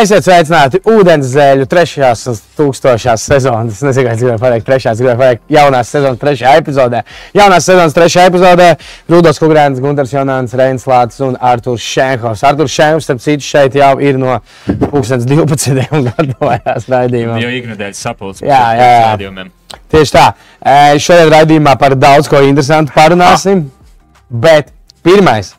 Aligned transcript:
Esiet 0.00 0.24
sveicināti 0.24 0.78
ūdenzēļu 0.88 1.66
trešajās 1.68 2.22
un 2.30 2.36
tūkstošās 2.56 3.24
sezonas. 3.28 3.74
Es 3.74 3.84
nezinu, 3.84 4.06
kāds 4.06 4.22
gribēju 4.22 4.40
pateikt, 4.40 4.64
trešās, 4.64 5.02
gribēju 5.02 5.20
pateikt, 5.20 5.42
jaunās 5.52 5.90
sezonas 5.92 6.20
trešajā 6.22 6.54
epizodē. 6.62 7.02
Jaunās 7.36 7.66
sezonas 7.68 7.96
trešajā 7.98 8.30
epizodē 8.30 8.68
Rudolf 9.12 9.42
Kungrēns, 9.42 9.82
Gunārs 9.84 10.14
Jonāns, 10.14 10.56
Reinis 10.56 10.88
Lācis 10.88 11.20
un 11.26 11.36
Artūrs 11.36 11.84
Šenkovs. 11.84 12.46
Artūrs 12.48 12.78
Šenkovs, 12.78 13.10
starp 13.10 13.20
citu, 13.26 13.44
šeit 13.44 13.76
jau 13.76 13.92
ir 14.00 14.16
no 14.22 14.40
2012. 14.70 15.84
un 15.92 16.08
gatavojās 16.08 16.88
raidījumam. 16.96 17.44
Jau 17.44 17.54
ikdienas 17.60 18.00
sapulces. 18.00 18.46
Jā, 18.48 18.64
jā, 18.80 18.90
jā. 18.96 19.06
Rādījumiem. 19.10 19.54
Tieši 19.92 20.16
tā. 20.16 20.28
Šodien 20.96 21.34
raidījumā 21.36 21.76
par 21.82 21.98
daudz 22.00 22.30
ko 22.30 22.40
interesantu 22.48 22.96
parunāsim. 22.96 23.66
Bet 24.30 24.72
pirmais, 25.04 25.52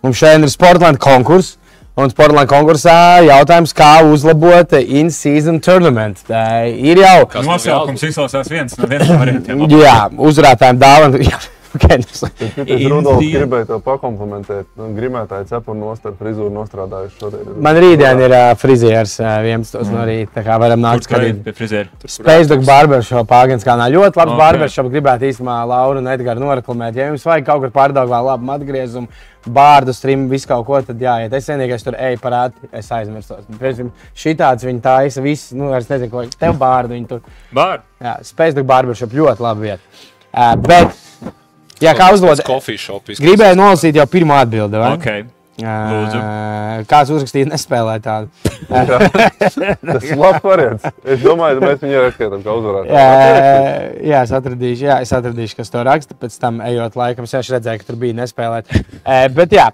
mums 0.00 0.22
šodien 0.22 0.48
ir 0.48 0.54
Sportland 0.54 1.02
konkurss. 1.02 1.58
Un 1.92 2.08
Sportland 2.08 2.48
konkursā 2.48 3.20
jautājums, 3.26 3.74
kā 3.76 3.90
uzlabot 4.08 4.70
in-season 4.80 5.58
tournament. 5.60 6.22
Tā 6.24 6.64
ir 6.72 7.02
jau. 7.02 7.26
Nav 7.34 7.50
Nosaukums 7.50 8.06
izklausās 8.08 8.48
viens 8.48 8.78
no 8.80 8.88
viens 8.88 9.04
no 9.10 9.18
variantiem. 9.20 9.66
Jā, 9.76 9.98
uzvarētājiem 10.16 10.80
dāvana. 10.80 11.20
Rudolf 12.92 13.22
gribēju 13.22 13.68
to 13.70 13.78
pakomplimentēt. 13.84 14.68
Nu, 14.78 14.90
Grimētāji 14.96 15.48
cepuri 15.50 15.80
nost 15.80 16.06
ar 16.08 16.14
frizūru 16.18 16.52
nostrādājuši 16.54 17.18
šodien. 17.20 17.50
Man 17.64 17.80
rītdien 17.80 18.22
ir 18.26 18.34
uh, 18.36 18.50
frizieris 18.60 19.16
uh, 19.22 19.38
11. 19.40 19.80
no 19.92 20.04
rīta. 20.08 20.34
Tā 20.36 20.46
kā 20.46 20.58
varam 20.62 20.82
nākt 20.84 21.08
skatīt. 21.08 21.42
Pie 21.46 21.56
frizēra. 21.56 22.02
Space 22.04 22.50
Dog 22.50 22.64
Barbershop 22.68 23.28
Pāgenskalnā. 23.30 23.88
Ļoti 23.94 24.20
labs 24.20 24.32
Ok. 24.32 24.36
okay. 24.36 24.40
barbershop. 24.44 24.92
Gribētu 24.92 25.28
īstenībā 25.30 25.58
Lauru 25.72 26.02
un 26.02 26.12
Edgars 26.12 26.42
noreklamēt. 26.42 26.98
Ja 27.00 27.10
jums 27.10 27.26
vajag 27.26 27.48
kaut 27.48 27.64
kur 27.64 27.74
pārdaugt 27.74 28.12
vēl 28.12 28.28
labu 28.28 28.52
atgriezumu, 28.56 29.10
bārdu 29.48 29.94
streamu, 29.96 30.28
visu 30.30 30.48
kaut 30.50 30.66
ko, 30.68 30.80
tad 30.86 31.00
jāiet. 31.02 31.34
Es 31.34 31.48
vienīgais 31.50 31.84
tur 31.86 31.96
eju 31.98 32.20
parādi, 32.22 32.70
es 32.72 32.90
aizmirstu. 32.94 33.40
Šī 34.18 34.36
tāds 34.38 34.66
viņa 34.66 34.82
taisa, 34.84 35.24
viss, 35.24 35.52
nu, 35.56 35.72
es 35.76 35.88
nezinu, 35.90 36.10
ko 36.12 36.24
tev 36.38 36.58
bārdu 36.60 36.96
viņa 36.96 37.10
tur. 37.10 37.22
Bār. 37.54 37.82
Jā, 38.02 38.18
Space 38.26 38.56
Dog 38.58 38.68
Barbershop 38.70 39.14
ļoti 39.16 39.44
labi 39.44 39.70
vieta. 39.70 40.08
Uh, 40.32 40.54
bet, 40.56 40.94
jā, 41.82 41.92
kā 41.98 42.08
uzdod, 42.14 42.42
Coffee 42.46 42.78
shop. 42.80 43.04
izskatās. 43.08 43.22
gribēju 43.26 43.58
nolasīt 43.58 43.98
jau 43.98 44.06
pirmo 44.10 44.34
atbildi. 44.38 44.80
vai? 44.82 44.92
Ok. 44.96 45.08
Ā, 45.62 45.72
Lūdzu. 45.92 46.20
Kāds 46.88 47.10
uzrakstīja, 47.12 47.46
nespēlē 47.50 47.98
tādu. 48.02 48.30
Tas 48.72 50.06
ir 50.08 50.16
labs 50.16 50.40
variants. 50.42 50.86
Es 51.04 51.20
domāju, 51.22 51.58
ka 51.60 51.66
mēs 51.68 51.82
viņu 51.84 51.98
atskaitām 52.08 52.42
kā 52.42 52.54
uzvarētāju. 52.56 54.06
Jā, 54.08 54.22
es 54.24 54.32
atradīšu, 54.38 54.86
jā, 54.88 54.96
es 55.04 55.12
atradīšu, 55.12 55.58
kas 55.60 55.70
to 55.74 55.82
raksta. 55.86 56.16
Pēc 56.18 56.38
tam, 56.40 56.62
ejot 56.64 56.96
laikam, 56.98 57.28
es 57.28 57.52
redzēju, 57.52 57.82
ka 57.82 57.90
tur 57.90 58.00
bija 58.00 58.16
nespēlēt. 58.22 58.72
Bet, 59.36 59.52
jā, 59.54 59.68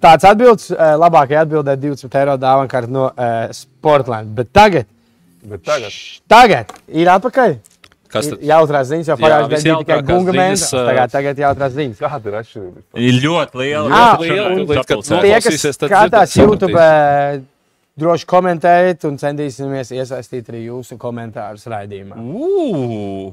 tāds 0.00 0.26
atbildes, 0.26 0.70
eh, 0.72 0.94
labākajā 1.04 1.44
atbildē 1.44 1.76
20 1.84 2.16
eiro 2.22 2.38
dāvana 2.40 2.72
kārta 2.72 2.90
no 2.96 3.10
uh, 3.12 3.52
Sportland. 3.54 4.32
Bet 4.40 4.54
tagad, 4.56 4.88
Bet 5.40 5.62
tagad 5.64 5.92
tagad 6.28 6.72
ir 6.88 7.08
atpakaļ. 7.08 7.54
Kas 8.10 8.26
tad? 8.30 8.40
Jautrās 8.42 8.88
ziņas, 8.90 9.10
jau 9.12 9.16
pagājušajā 9.20 9.44
gadā 9.44 9.50
bija 9.50 9.60
tikai 9.60 9.76
visjautrākās 9.80 10.08
gunga 10.10 10.32
mēnesis. 10.34 10.66
ziņas, 10.66 10.80
ā, 10.80 10.86
Tagad, 10.90 11.12
tagad 11.14 11.42
jautrās 11.44 11.72
ziņas. 11.76 12.00
kāda 12.02 12.30
ir 12.32 12.38
atšķirība? 12.40 12.82
Ir 13.06 13.20
ļoti 13.24 13.60
liela. 13.62 13.88
Ā, 13.90 14.08
ļoti 14.18 14.30
liela. 14.30 15.22
Tie, 15.22 15.36
kas 15.46 15.78
skatās 15.78 16.34
YouTube, 16.40 16.74
eh, 16.80 17.40
droši 18.00 18.26
komentējiet 18.26 19.04
un 19.10 19.18
centīsimies 19.20 19.92
iesaistīt 19.94 20.50
arī 20.50 20.64
jūsu 20.70 20.98
komentārus 20.98 21.66
raidījumā. 21.70 22.18
Ū, 22.18 23.32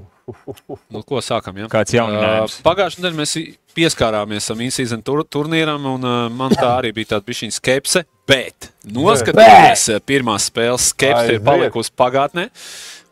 Nu, 0.92 1.00
ko 1.08 1.22
sākam? 1.24 1.56
Ja? 1.56 1.70
Kāds 1.72 1.94
jauninājums? 1.96 2.58
Uh, 2.60 2.64
Pagājušajā 2.66 3.00
nedēļā 3.00 3.16
mēs 3.16 3.34
pieskārāmies 3.78 4.50
tam 4.50 4.60
in-season 4.66 5.00
tur, 5.06 5.22
turnīram, 5.24 5.86
un 5.88 6.04
uh, 6.04 6.26
man 6.28 6.52
tā 6.52 6.74
arī 6.82 6.92
bija 6.98 7.14
tāda 7.14 7.24
bišķiņa 7.30 7.56
skepse. 7.56 8.02
Bet, 8.28 8.72
noskatoties 8.92 9.88
uh, 9.94 10.00
pirmās 10.04 10.50
spēles, 10.52 10.92
skepse 10.94 11.38
ir 11.38 11.44
palikusi 11.46 11.94
pagātnē. 11.96 12.50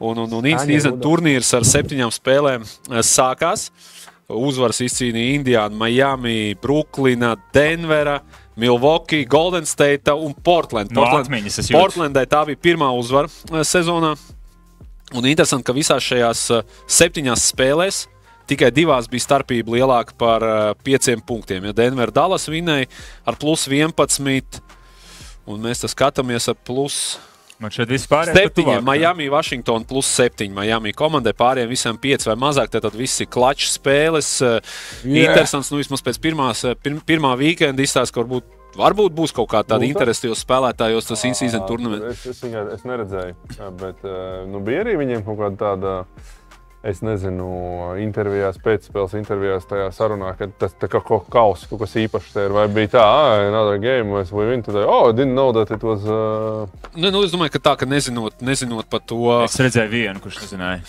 Un, 0.03 0.19
un, 0.25 0.33
un 0.41 0.43
Rudolf. 0.43 0.97
turnīrs 1.03 1.53
ar 1.55 1.63
septiņām 1.67 2.11
spēlēm 2.11 2.65
uh, 2.65 2.99
sākās. 3.05 3.69
Uzvaras 4.25 4.81
izcīnīja 4.81 5.37
Indiāna, 5.37 5.77
Miami, 5.77 6.55
Brooklyna, 6.61 7.35
Denvera. 7.55 8.19
Milwaukee, 8.55 9.25
Golden 9.25 9.65
State 9.65 10.13
un 10.13 10.33
Portland. 10.43 10.91
No 10.95 11.03
atmiņas 11.03 11.59
es 11.59 11.69
jūtu. 11.69 11.79
Portlandai 11.79 12.25
tā 12.31 12.45
bija 12.47 12.61
pirmā 12.69 12.87
uzvara 12.95 13.27
eh, 13.27 13.63
sezonā. 13.67 14.15
Un 15.15 15.27
interesanti, 15.27 15.65
ka 15.67 15.75
visās 15.75 16.05
šajās 16.07 16.43
eh, 16.55 16.77
septiņās 16.87 17.49
spēlēs 17.51 18.05
tikai 18.49 18.69
divās 18.73 19.09
bija 19.09 19.25
starpība 19.25 19.75
lielāka 19.75 20.15
par 20.17 20.45
eh, 20.47 20.69
pieciem 20.87 21.23
punktiem. 21.27 21.67
Ja 21.67 21.75
Denver 21.75 22.13
Dallas 22.15 22.47
vinēja 22.51 22.87
ar 23.27 23.39
plus 23.41 23.67
11, 23.67 24.61
un 25.45 25.63
mēs 25.63 25.83
tā 25.83 25.91
skatāmies 25.91 26.49
ar 26.51 26.59
plus 26.65 27.17
Man 27.61 27.71
šeit 27.71 27.87
viss 27.87 28.07
pārējais. 28.11 28.51
7. 28.51 28.81
Miami, 28.83 29.29
Washington 29.31 29.85
plus 29.87 30.09
7. 30.17 30.49
Miami 30.53 30.91
komandai 30.95 31.31
pārējiem 31.37 31.71
visiem 31.71 31.99
5 32.03 32.27
vai 32.27 32.35
mazāk. 32.39 32.73
Tad 32.73 32.87
viss 32.97 33.23
ir 33.23 33.29
klačs 33.31 33.77
spēles. 33.77 34.31
Yeah. 34.43 35.29
Interesants, 35.29 35.71
nu 35.71 35.79
vismaz 35.79 36.03
pēc 36.03 36.19
pirmās, 36.23 36.65
eh, 36.67 36.75
pir, 36.75 36.99
pirmā 37.07 37.31
weekenda 37.39 37.85
izstāsta, 37.85 38.11
ka 38.11 38.25
varbūt, 38.25 38.49
varbūt 38.75 39.15
būs 39.15 39.35
kaut 39.35 39.53
kāda 39.53 39.71
tāda 39.71 39.85
Būs, 39.85 39.93
interese 39.95 40.25
tajos 40.25 40.43
spēlētājos, 40.43 41.07
tas 41.07 41.23
in-season 41.29 41.63
turnaments. 41.69 42.25
Es, 42.27 42.43
es, 42.43 42.43
es 42.75 42.83
neredzēju, 42.83 43.37
bet 43.79 44.03
eh, 44.03 44.41
nu, 44.51 44.59
bija 44.65 44.83
arī 44.83 44.99
viņiem 45.05 45.23
kaut 45.27 45.39
kāda 45.45 45.61
tāda. 45.63 45.95
Es 46.85 46.99
nezinu, 47.01 47.45
intervijās, 47.97 48.59
pēcspēles 48.61 49.15
intervijās, 49.17 49.63
tajā 49.65 49.87
sarunā, 49.95 50.35
ka 50.37 50.45
tas 50.61 50.75
tā 50.77 50.85
kā 50.85 50.99
kaut 51.01 51.23
kas 51.25 51.33
kaus, 51.33 51.63
kaut 51.71 51.81
kas 51.81 51.95
īpašs 52.03 52.35
te 52.35 52.43
ir. 52.45 52.53
Vai 52.53 52.67
bija 52.69 52.91
tā, 52.93 53.05
ah, 53.05 53.45
another 53.47 53.79
game, 53.81 54.13
vai 54.13 54.21
we 54.29 54.45
win 54.51 54.61
today? 54.61 54.85
Oh, 54.85 55.09
I 55.09 55.15
didn't 55.17 55.33
know 55.33 55.49
that 55.55 55.73
it 55.73 55.81
was. 55.81 56.05
Uh... 56.05 56.69
Nu, 56.93 57.09
nu, 57.09 57.23
es 57.25 57.33
domāju, 57.33 57.55
ka 57.55 57.63
tā, 57.71 57.73
ka 57.81 57.89
nezinot, 57.89 58.37
nezinot 58.45 58.85
par 58.91 59.01
to. 59.01 59.17
Es 59.47 59.57
redzēju 59.57 59.89
vienu, 59.95 60.21
kurš 60.21 60.43
nezināja. 60.43 60.85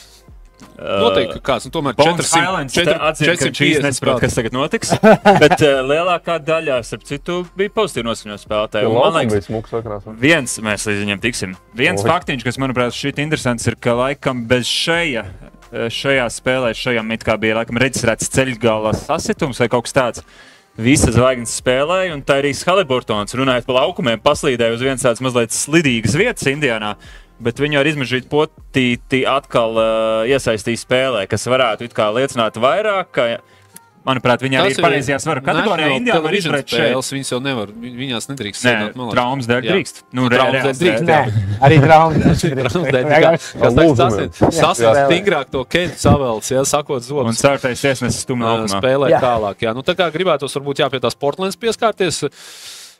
Noteikti, 0.76 1.38
ka 1.38 1.54
kāds, 1.54 1.64
nu, 1.64 1.72
tomēr 1.72 1.96
Bones 1.96 2.28
400, 2.28 2.40
Highlands 2.42 2.76
400, 2.76 2.96
atzina, 3.08 3.32
ka 3.32 3.48
šīs 3.48 3.56
450 3.56 3.86
nesaprot, 3.86 4.20
kas 4.20 4.36
tagad 4.36 4.56
notiks. 4.56 4.92
Bet 5.42 5.56
uh, 5.56 5.80
lielākā 5.88 6.36
daļa, 6.44 6.78
starp 6.84 7.08
citu, 7.08 7.38
bija 7.56 7.72
pozitīvi 7.76 8.04
noskaņot 8.10 8.44
spēlētāji. 8.44 8.92
Man 8.92 9.16
liekas, 9.16 9.32
bija 9.38 9.46
smūgs 9.48 9.72
sakrās. 9.72 10.08
Viens, 10.20 10.58
mēs 10.64 10.84
līdz 10.90 11.04
viņam 11.06 11.24
tiksim. 11.24 11.56
Viens 11.80 12.04
Oi. 12.04 12.10
faktiņš, 12.12 12.44
kas 12.44 12.60
manuprāt 12.60 12.96
šķiet 12.96 13.24
interesants, 13.24 13.68
ir, 13.70 13.78
ka 13.80 13.96
laikam 13.96 14.44
bez 14.50 14.68
šeja, 14.68 15.24
šajā 15.72 16.26
spēlē, 16.32 16.72
šajā 16.76 17.02
it 17.14 17.24
kā 17.26 17.36
bija 17.40 17.58
laikam 17.58 17.80
reģistrēts 17.82 18.30
ceļgala 18.34 18.92
sasitums 18.96 19.60
vai 19.62 19.68
kaut 19.72 19.88
kas 19.88 19.96
tāds. 19.96 20.26
Visas 20.76 21.14
zvaigznes 21.16 21.54
spēlēja, 21.56 22.12
un 22.12 22.20
tā 22.20 22.42
arī 22.42 22.50
Haliburtons 22.52 23.32
runājot 23.32 23.64
par 23.64 23.78
laukumiem, 23.78 24.20
paslīdēja 24.20 24.76
uz 24.76 24.82
vienas 24.84 25.04
tādas 25.06 25.22
mazliet 25.24 25.54
slidīgas 25.56 26.16
vietas 26.20 26.50
Indijānā. 26.50 26.96
Bet 27.40 27.60
viņu 27.60 27.80
ar 27.80 27.88
izmežģītu 27.88 28.28
potīti 28.32 29.22
atkal 29.28 29.76
uh, 29.76 30.28
iesaistīja 30.28 30.80
spēlē, 30.80 31.24
kas 31.28 31.48
varētu 31.48 31.88
liecināt 32.16 32.60
vairāk. 32.60 33.10
Ka, 33.12 33.26
manuprāt, 34.06 34.42
viņi 34.46 34.56
arī 34.60 34.70
ir 34.72 34.80
pareizajā 34.84 35.18
svaru 35.22 35.42
kategorijā. 35.44 35.88
Indijā 35.98 36.20
var 36.22 36.32
šeit. 36.32 36.68
spēles, 36.70 37.08
viņas 37.16 37.30
jau 37.34 37.40
nevar, 37.42 37.72
vi- 37.74 37.90
viņās 37.98 38.28
nedrīkst 38.30 38.62
Nē, 38.62 38.70
sēdēt 38.72 38.94
malā. 39.00 39.10
traumas 39.16 39.46
dēļ 39.50 39.62
drīkst. 39.66 40.02
Nu, 40.12 40.28
traumas 40.30 40.62
dēļ 40.62 40.78
drīkst. 40.80 41.04
Nē, 41.10 41.18
arī 41.66 41.80
traumas. 41.82 42.44
Dēļ, 42.46 43.04
Vienkārši- 43.12 43.60
Kas 43.60 44.80
ir 44.80 44.86
Jā. 44.86 45.06
stingrāk 45.10 45.50
to 45.50 45.64
keļu 45.64 45.96
savēls, 45.98 46.50
ja 46.50 46.62
sakot 46.64 47.02
Un 47.02 47.08
zobus. 47.10 47.40
ceturtais 47.42 47.80
tiesnesis 47.82 48.22
stumj 48.24 48.42
ā, 48.42 48.54
laukumā. 48.54 48.80
Spēlēt 48.80 49.10
Jā. 49.10 49.20
tālāk. 49.20 49.56
Jā. 49.66 49.74
Nu, 49.74 49.82
tā 49.82 49.94
kā 49.98 50.10
gribētos, 50.14 50.54
varbūt 50.56 50.76
jā, 50.82 50.90
pie 50.90 51.00
tās 51.00 51.14
Portlands 51.18 51.56
pieskārties. 51.56 52.22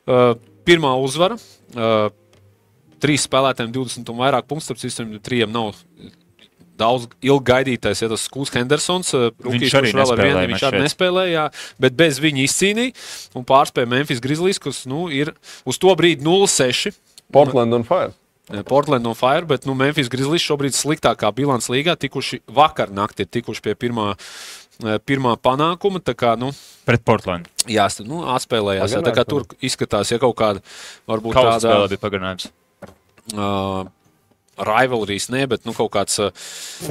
Uh, 0.07 0.35
pirmā 0.67 0.93
uzvara. 1.03 1.39
Uh, 1.75 2.11
trīs 3.01 3.27
spēlētājiem 3.29 3.73
20 3.73 4.09
un 4.11 4.17
vairāk 4.17 4.47
punktu. 4.47 4.65
Starp 4.75 4.79
citu, 4.79 5.21
trijiem 5.23 5.51
nav 5.53 5.75
daudz 6.79 7.09
ilgi 7.25 7.47
gaidītais, 7.51 8.03
ja 8.05 8.11
tas 8.13 8.27
Skūns 8.29 8.53
Hendersons, 8.55 9.15
rookies, 9.15 9.73
arī 9.73 9.93
kurš 9.93 9.97
vēl 10.01 10.13
ar 10.15 10.23
vienu 10.25 10.45
viņš 10.53 10.67
arī 10.69 10.85
nespēlēja, 10.85 11.49
bet 11.83 11.97
bez 11.99 12.21
viņa 12.23 12.45
izcīnīja 12.45 12.95
un 13.39 13.49
pārspēja 13.49 13.91
Memphis 13.95 14.23
Grizzlies, 14.25 14.63
kas 14.63 14.85
nu, 14.91 15.07
ir 15.13 15.35
uz 15.69 15.81
to 15.83 15.97
brīdi 15.99 16.27
0-6. 16.27 16.95
Portland 17.35 17.75
un 17.75 17.87
Fire. 17.87 18.15
Eh, 18.49 18.63
Portland 18.63 19.03
no 19.03 19.15
Fire, 19.15 19.43
bet 19.43 19.65
nu, 19.67 19.75
Memphis 19.75 20.09
Grizzlies 20.11 20.45
šobrīd 20.45 20.77
sliktākā 20.77 21.33
bilants 21.35 21.67
līgā. 21.73 21.97
Tikuši 21.99 22.45
vakar 22.47 22.93
naktī, 22.95 23.27
ir 23.27 23.33
tikuši 23.35 23.63
pie 23.65 23.75
pirmā, 23.75 24.13
eh, 24.85 25.01
pirmā 25.03 25.35
panākuma. 25.35 25.99
Kā, 26.15 26.37
nu, 26.39 26.53
Pret 26.87 27.03
Portlandu. 27.03 27.51
jā, 27.67 27.89
nu, 28.07 28.23
atspēlējās. 28.23 28.95
Jā, 28.95 29.25
tur 29.27 29.49
izskatās, 29.61 30.13
ja 30.15 30.19
kaut 30.23 30.37
kāda 30.39 30.63
varbūt 31.11 31.35
spēlē 31.35 31.59
tāda 31.59 31.91
bija 31.91 32.05
pagarinājums. 32.07 32.47
uh, 33.35 33.91
rivalrīs, 34.57 35.29
ne, 35.33 35.45
bet 35.51 35.65
nu, 35.69 35.75
kaut, 35.77 35.91
kāds, 35.93 36.19
uh, 36.23 36.47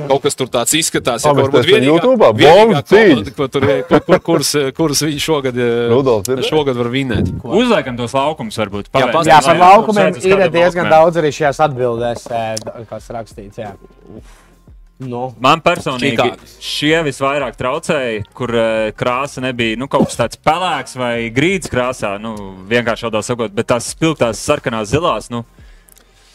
kaut 0.09 0.21
kas 0.25 0.37
tur 0.37 0.49
tāds 0.53 0.75
izskatās. 0.77 1.25
Ja, 1.25 1.33
varbūt 1.37 1.65
vienīgā, 1.65 1.89
YouTube'ā, 1.89 2.29
vienīgā 2.37 2.83
komanda, 2.91 3.33
ko 3.37 3.47
tur, 3.51 3.67
kur, 3.89 4.03
kur, 4.05 4.21
kuras, 4.29 4.53
kuras 4.77 5.03
viņi 5.05 5.21
šogad, 5.25 5.57
eh, 5.57 5.89
Rudolf, 5.91 6.29
šogad 6.45 6.77
var 6.77 6.91
vinēt. 6.93 7.33
Uzliekam 7.43 7.97
tos 7.97 8.13
laukumus, 8.15 8.57
varbūt. 8.61 8.89
Jā, 8.93 9.09
Pavērt. 9.09 9.29
Jā, 9.31 9.41
par 9.45 9.61
laukumiem 9.61 10.15
ir 10.15 10.49
diezgan 10.53 10.85
laukumiem. 10.85 10.93
daudz 10.93 11.21
arī 11.21 11.33
šajās 11.33 11.61
atbildēs, 11.69 12.25
eh, 12.31 12.85
kas 12.89 13.09
rakstīts. 13.09 13.61
Jā. 13.61 13.75
Nu, 14.97 15.33
Man 15.43 15.59
personīgi 15.59 16.15
Čikāga. 16.15 16.45
šie 16.63 17.01
visvairāk 17.03 17.57
traucēja, 17.59 18.21
kur 18.33 18.53
uh, 18.55 18.91
krāsa 18.95 19.41
nebija 19.43 19.75
nu, 19.75 19.89
kaut 19.91 20.07
kas 20.07 20.15
tāds 20.21 20.39
pelēks 20.39 20.95
vai 20.95 21.29
grīdas 21.35 21.67
krāsā. 21.67 22.13
Nu, 22.21 22.31
vienkārši 22.69 23.09
tādā 23.09 23.19
sakot, 23.27 23.51
bet 23.51 23.67
tās 23.67 23.89
spilgtās 23.91 24.39
sarkanās 24.39 24.93
zilās. 24.93 25.27
Nu, 25.33 25.43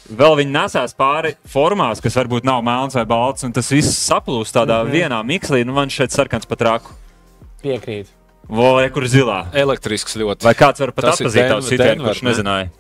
vēl 0.09 0.37
viņi 0.41 0.55
nesās 0.55 0.95
pāri 0.97 1.35
formās, 1.49 2.01
kas 2.03 2.17
varbūt 2.19 2.47
nav 2.49 2.63
melns 2.67 2.97
vai 2.99 3.05
balts, 3.09 3.45
un 3.47 3.53
tas 3.57 3.71
viss 3.73 4.01
saplūst 4.09 4.57
tādā 4.57 4.81
mm 4.81 4.89
-hmm. 4.89 4.97
vienā 4.97 5.21
mikslī. 5.27 5.65
Nu, 5.65 5.73
man 5.73 5.91
šeit 5.91 6.13
sarkans 6.13 6.47
pat 6.47 6.61
raku. 6.61 6.97
Piekrīt. 7.63 8.07
Vai 8.49 8.91
kur 8.91 9.05
zilā? 9.07 9.45
Elektrisks 9.53 10.17
ļoti. 10.17 10.45
Vai 10.45 10.55
kāds 10.55 10.81
var 10.81 10.93
pat 10.93 11.05
Tas 11.05 11.21
ir 11.21 11.27
atpazīt 11.27 11.63
sitienu, 11.63 11.79
Denver, 11.79 12.07
kurš 12.09 12.23
ne? 12.23 12.31
nezināja? 12.31 12.71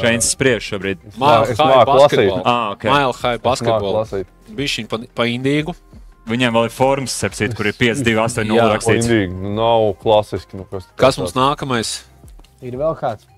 Šeins 0.00 0.30
spriež 0.34 0.64
šobrīd. 0.72 0.98
High 1.20 1.84
basketball. 1.86 2.42
Ah, 2.44 2.76
high 2.80 3.42
basketball. 3.42 4.00
lasīt. 4.00 4.26
Bišķiņ 4.48 4.88
pa, 4.88 4.98
pa 5.14 5.28
indīgu. 5.30 5.74
Viņiem 6.24 6.56
vēl 6.56 6.70
ir 6.70 6.72
formas, 6.72 7.12
sepsīt, 7.20 7.52
kur 7.56 7.68
ir 7.68 7.76
5, 7.76 8.00
2, 8.00 8.16
8, 8.16 8.48
0 8.48 8.56
Jā. 8.56 8.68
rakstīts. 8.72 9.04
Indīgi, 9.04 9.34
nu, 9.36 9.52
nav 9.58 9.90
klasiski. 10.00 10.56
Nu, 10.56 10.64
kas 10.70 10.86
Kas 10.96 11.18
mums 11.20 11.36
nākamais? 11.36 11.98
Ir 12.64 12.78
vēl 12.80 12.96
kāds. 12.96 13.28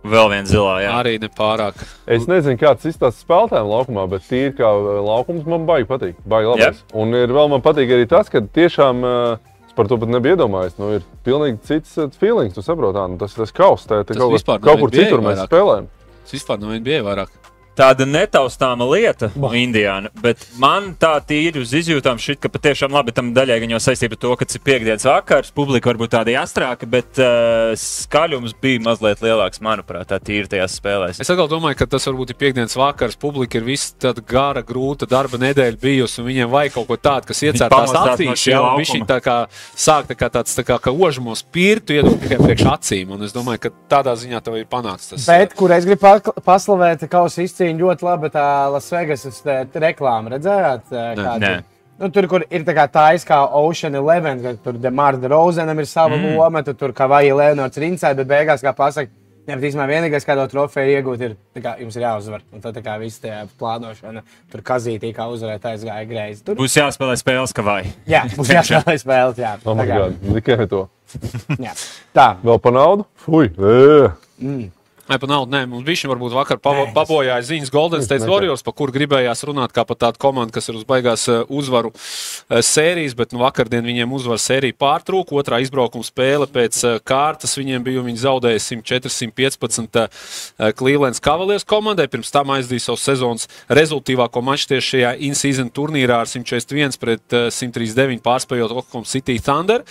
Vēl 0.00 0.30
viens 0.32 0.48
zilā, 0.48 0.78
jā. 0.80 0.92
Arī 0.96 1.18
nepārāk. 1.20 1.76
Es 2.08 2.24
nezinu, 2.30 2.56
kāds 2.60 2.86
izstāsta 2.88 3.20
spēlētājiem 3.20 3.68
laukumā, 3.68 4.06
bet 4.08 4.24
tīri 4.24 4.54
kā 4.56 4.70
uh, 4.72 4.96
laukums 5.04 5.44
man 5.44 5.66
baigi 5.68 5.88
patīk. 5.90 6.14
Baigi 6.24 6.48
labais. 6.54 6.80
Un 6.96 7.12
ir 7.18 7.28
vēl 7.36 7.50
man 7.52 7.60
patīk 7.64 7.92
arī 7.92 8.06
tas, 8.08 8.30
ka 8.32 8.40
tiešām 8.40 9.04
uh, 9.04 9.50
es 9.68 9.76
par 9.76 9.90
to 9.92 9.98
pat 10.00 10.08
nebiju 10.14 10.38
iedomājies. 10.38 10.78
Nu, 10.80 10.88
ir 10.96 11.04
pilnīgi 11.26 11.60
cits 11.68 11.98
uh, 12.00 12.08
feelings, 12.16 12.56
tu 12.56 12.64
saproti, 12.64 13.02
nu, 13.12 13.20
tas 13.20 13.36
ir 13.36 13.44
tas 13.44 13.52
kaus. 13.52 13.84
Tā, 13.84 14.00
tā 14.08 14.16
Tas 14.16 14.22
kaut, 14.24 14.64
kaut 14.64 14.80
kur 14.86 14.94
citur 14.96 15.20
mēs 15.20 15.42
vairāk. 15.42 15.52
spēlējam. 15.52 15.90
Tas 16.24 16.36
vispār 16.38 16.64
no 16.64 16.72
NBA 16.72 17.02
vairāk. 17.04 17.36
Tāda 17.80 18.04
netaustāma 18.04 18.84
lieta, 18.90 19.30
Indijāna. 19.56 20.10
Bet 20.20 20.42
man 20.60 20.90
tā 21.00 21.14
tīri 21.24 21.62
uz 21.62 21.72
izjūtām 21.76 22.18
šķiet, 22.20 22.40
ka 22.42 22.50
patiešām 22.52 22.92
labi 22.92 23.14
tam 23.16 23.30
daļai 23.36 23.56
gan 23.62 23.74
jau 23.74 23.80
saistība 23.80 24.18
ar 24.18 24.20
to, 24.20 24.32
ka 24.36 24.48
tas 24.48 24.58
ir 24.58 24.64
piekdienas 24.66 25.06
vakars, 25.08 25.52
publika 25.56 25.88
varbūt 25.88 26.12
tāda 26.12 26.34
jāstrāka, 26.34 26.88
bet 26.90 27.20
uh, 27.22 27.72
skaļums 27.80 28.52
bija 28.60 28.82
mazliet 28.84 29.22
lielāks, 29.24 29.62
manuprāt, 29.64 30.10
tā 30.10 30.18
tīri 30.20 30.50
tajās 30.50 30.76
spēlēs. 30.80 31.22
Es 31.24 31.32
atkal 31.32 31.48
domāju, 31.48 31.78
ka 31.80 31.88
tas 31.94 32.08
varbūt 32.10 32.34
ir 32.34 32.38
piekdienas 32.42 32.76
vakars. 32.76 33.16
Publika 33.20 33.58
ir 33.60 33.66
viss 33.66 33.94
tāda 34.00 34.24
gara, 34.26 34.62
grūta 34.66 35.08
darba 35.08 35.40
nedēļa 35.40 35.80
bijusi, 35.80 36.20
un 36.20 36.28
viņiem 36.28 36.52
vajag 36.52 36.76
kaut 36.76 36.88
ko 36.90 37.00
tādu, 37.00 37.30
kas 37.30 37.42
iecērtās 37.48 37.94
no 37.96 38.04
acīs. 38.12 38.44
šī 38.44 38.52
Jā, 38.52 38.60
laukuma. 38.60 38.84
viņš 38.84 39.08
tā 39.08 39.18
kā 39.24 39.38
sāk 39.86 40.10
tā 40.10 40.18
kā 40.20 40.30
tāds 40.36 40.56
tā 40.56 40.66
kā, 40.68 40.76
kā 40.84 40.92
ožmos 40.92 41.42
pirtu 41.54 41.96
iedot 41.96 42.20
tikai 42.20 42.40
priekš 42.42 42.66
acīm, 42.74 43.16
un 43.16 43.24
es 43.24 43.34
domāju, 43.36 43.64
ka 43.64 43.72
tādā 43.96 44.14
ziņā 44.20 44.42
tev 44.44 44.60
ir 44.60 44.68
panākts 44.70 45.12
tas. 45.14 45.26
Bet, 45.30 45.56
kur 45.58 45.72
es 45.74 45.88
gribu 45.88 46.34
paslavēt, 46.44 47.06
kausa 47.10 47.44
izcīņa 47.70 47.84
ļoti 47.84 48.06
labi, 48.06 48.30
tā 48.34 48.46
Lasvegas 48.74 49.26
reklāma. 49.74 50.34
Redzējāt? 50.34 50.90
kāda? 50.90 51.38
Nē. 51.40 51.62
Nu, 52.00 52.08
tur, 52.08 52.26
kur 52.26 52.44
ir 52.48 52.64
tā 52.64 52.72
kā 52.72 52.88
tā 52.88 53.12
kā 53.28 53.44
Ocean 53.60 53.94
Eleven, 53.94 54.40
kad 54.42 54.60
tur 54.64 54.78
Demārda 54.80 55.28
Rozenam 55.28 55.78
ir 55.78 55.86
sava 55.86 56.16
mm. 56.16 56.36
loma, 56.38 56.62
tad 56.64 56.78
tur 56.78 56.94
kā 56.96 57.06
vai 57.06 57.28
Leonards 57.28 57.76
Rincē, 57.76 58.14
bet 58.16 58.26
beigās, 58.26 58.62
kā 58.64 58.72
pasaka, 58.72 59.12
Jā, 59.48 59.56
bet 59.56 59.64
īstenībā 59.66 59.86
vienīgais, 59.88 60.24
kādu 60.28 60.44
trofeju 60.52 60.92
iegūt, 60.94 61.22
ir, 61.24 61.32
tā 61.56 61.62
kā 61.64 61.70
jums 61.80 61.96
ir 61.96 62.04
jāuzvar. 62.04 62.42
Un 62.54 62.60
tad 62.62 62.76
tā 62.76 62.82
kā 62.84 62.92
viss 63.00 63.18
tajā 63.18 63.40
plānošana, 63.58 64.22
tur 64.52 64.62
kazītī 64.62 65.10
kā 65.16 65.26
uzvarēt 65.32 65.64
aizgāja 65.72 66.06
greizi. 66.06 66.44
Tur, 66.44 66.58
Būs 66.60 66.76
jāspēlē 66.76 67.16
spēles, 67.18 67.56
ka 67.56 67.64
vai. 67.66 67.80
jā, 68.06 68.26
mums 68.36 68.52
jāspēlē 68.60 68.98
spēles, 69.00 69.40
jā. 69.40 69.56
Oh, 69.64 69.74
my 69.74 69.88
Tā 69.88 69.90
kā, 69.90 70.02
God, 70.04 70.34
tikai 70.36 70.68
to. 70.70 70.84
jā. 71.66 71.72
Tā, 72.14 72.34
Vēl 72.44 72.60
par 72.62 72.76
naudu? 72.76 73.08
Fui! 73.24 73.48
ē. 73.50 74.68
Nē, 75.10 75.16
pa 75.18 75.26
naudu. 75.26 75.50
Nē, 75.50 75.64
mums 75.66 75.82
bija 75.82 76.06
varbūt 76.06 76.34
vakar 76.36 76.60
pabojāja 76.62 77.40
ziņas 77.42 77.72
Golden 77.74 78.04
State 78.06 78.28
Warriors, 78.30 78.62
par 78.62 78.76
kur 78.78 78.92
gribējās 78.94 79.42
runāt 79.48 79.74
kā 79.74 79.82
par 79.82 79.98
tādu 79.98 80.20
komandu, 80.22 80.54
kas 80.54 80.70
ir 80.70 80.78
uz 80.78 80.84
baigās 80.86 81.24
eh, 81.26 81.40
uzvaru 81.50 81.90
eh, 81.90 82.60
sērijas, 82.62 83.16
bet 83.18 83.34
nu, 83.34 83.40
vakardien 83.42 83.82
viņiem 83.82 84.14
uzvaru 84.14 84.38
sērija 84.38 84.78
pārtrūka. 84.78 85.34
Otrā 85.42 85.58
izbraukuma 85.64 86.06
spēle 86.06 86.46
pēc 86.46 86.78
eh, 86.86 86.96
kārtas 87.02 87.58
viņiem 87.58 87.82
bija, 87.88 88.06
viņi 88.06 88.22
zaudēja 88.22 88.62
104-115 88.68 89.98
eh, 89.98 90.70
Cleveland 90.78 91.18
Cavaliers 91.18 91.66
komandai. 91.66 92.06
Pirms 92.12 92.30
tam 92.30 92.54
aizdīja 92.54 92.86
savu 92.86 93.02
sezonas 93.02 93.50
rezultātīvāko 93.66 94.46
maču 94.46 94.76
tieši 94.76 94.94
šajā 94.94 95.14
in-season 95.26 95.74
turnīrā 95.74 96.22
ar 96.22 96.30
141 96.30 97.02
pret 97.02 97.34
eh, 97.34 97.50
139 97.50 98.22
pārspējot 98.22 98.78
Oklahoma 98.78 99.10
City 99.10 99.40
Thunder. 99.42 99.82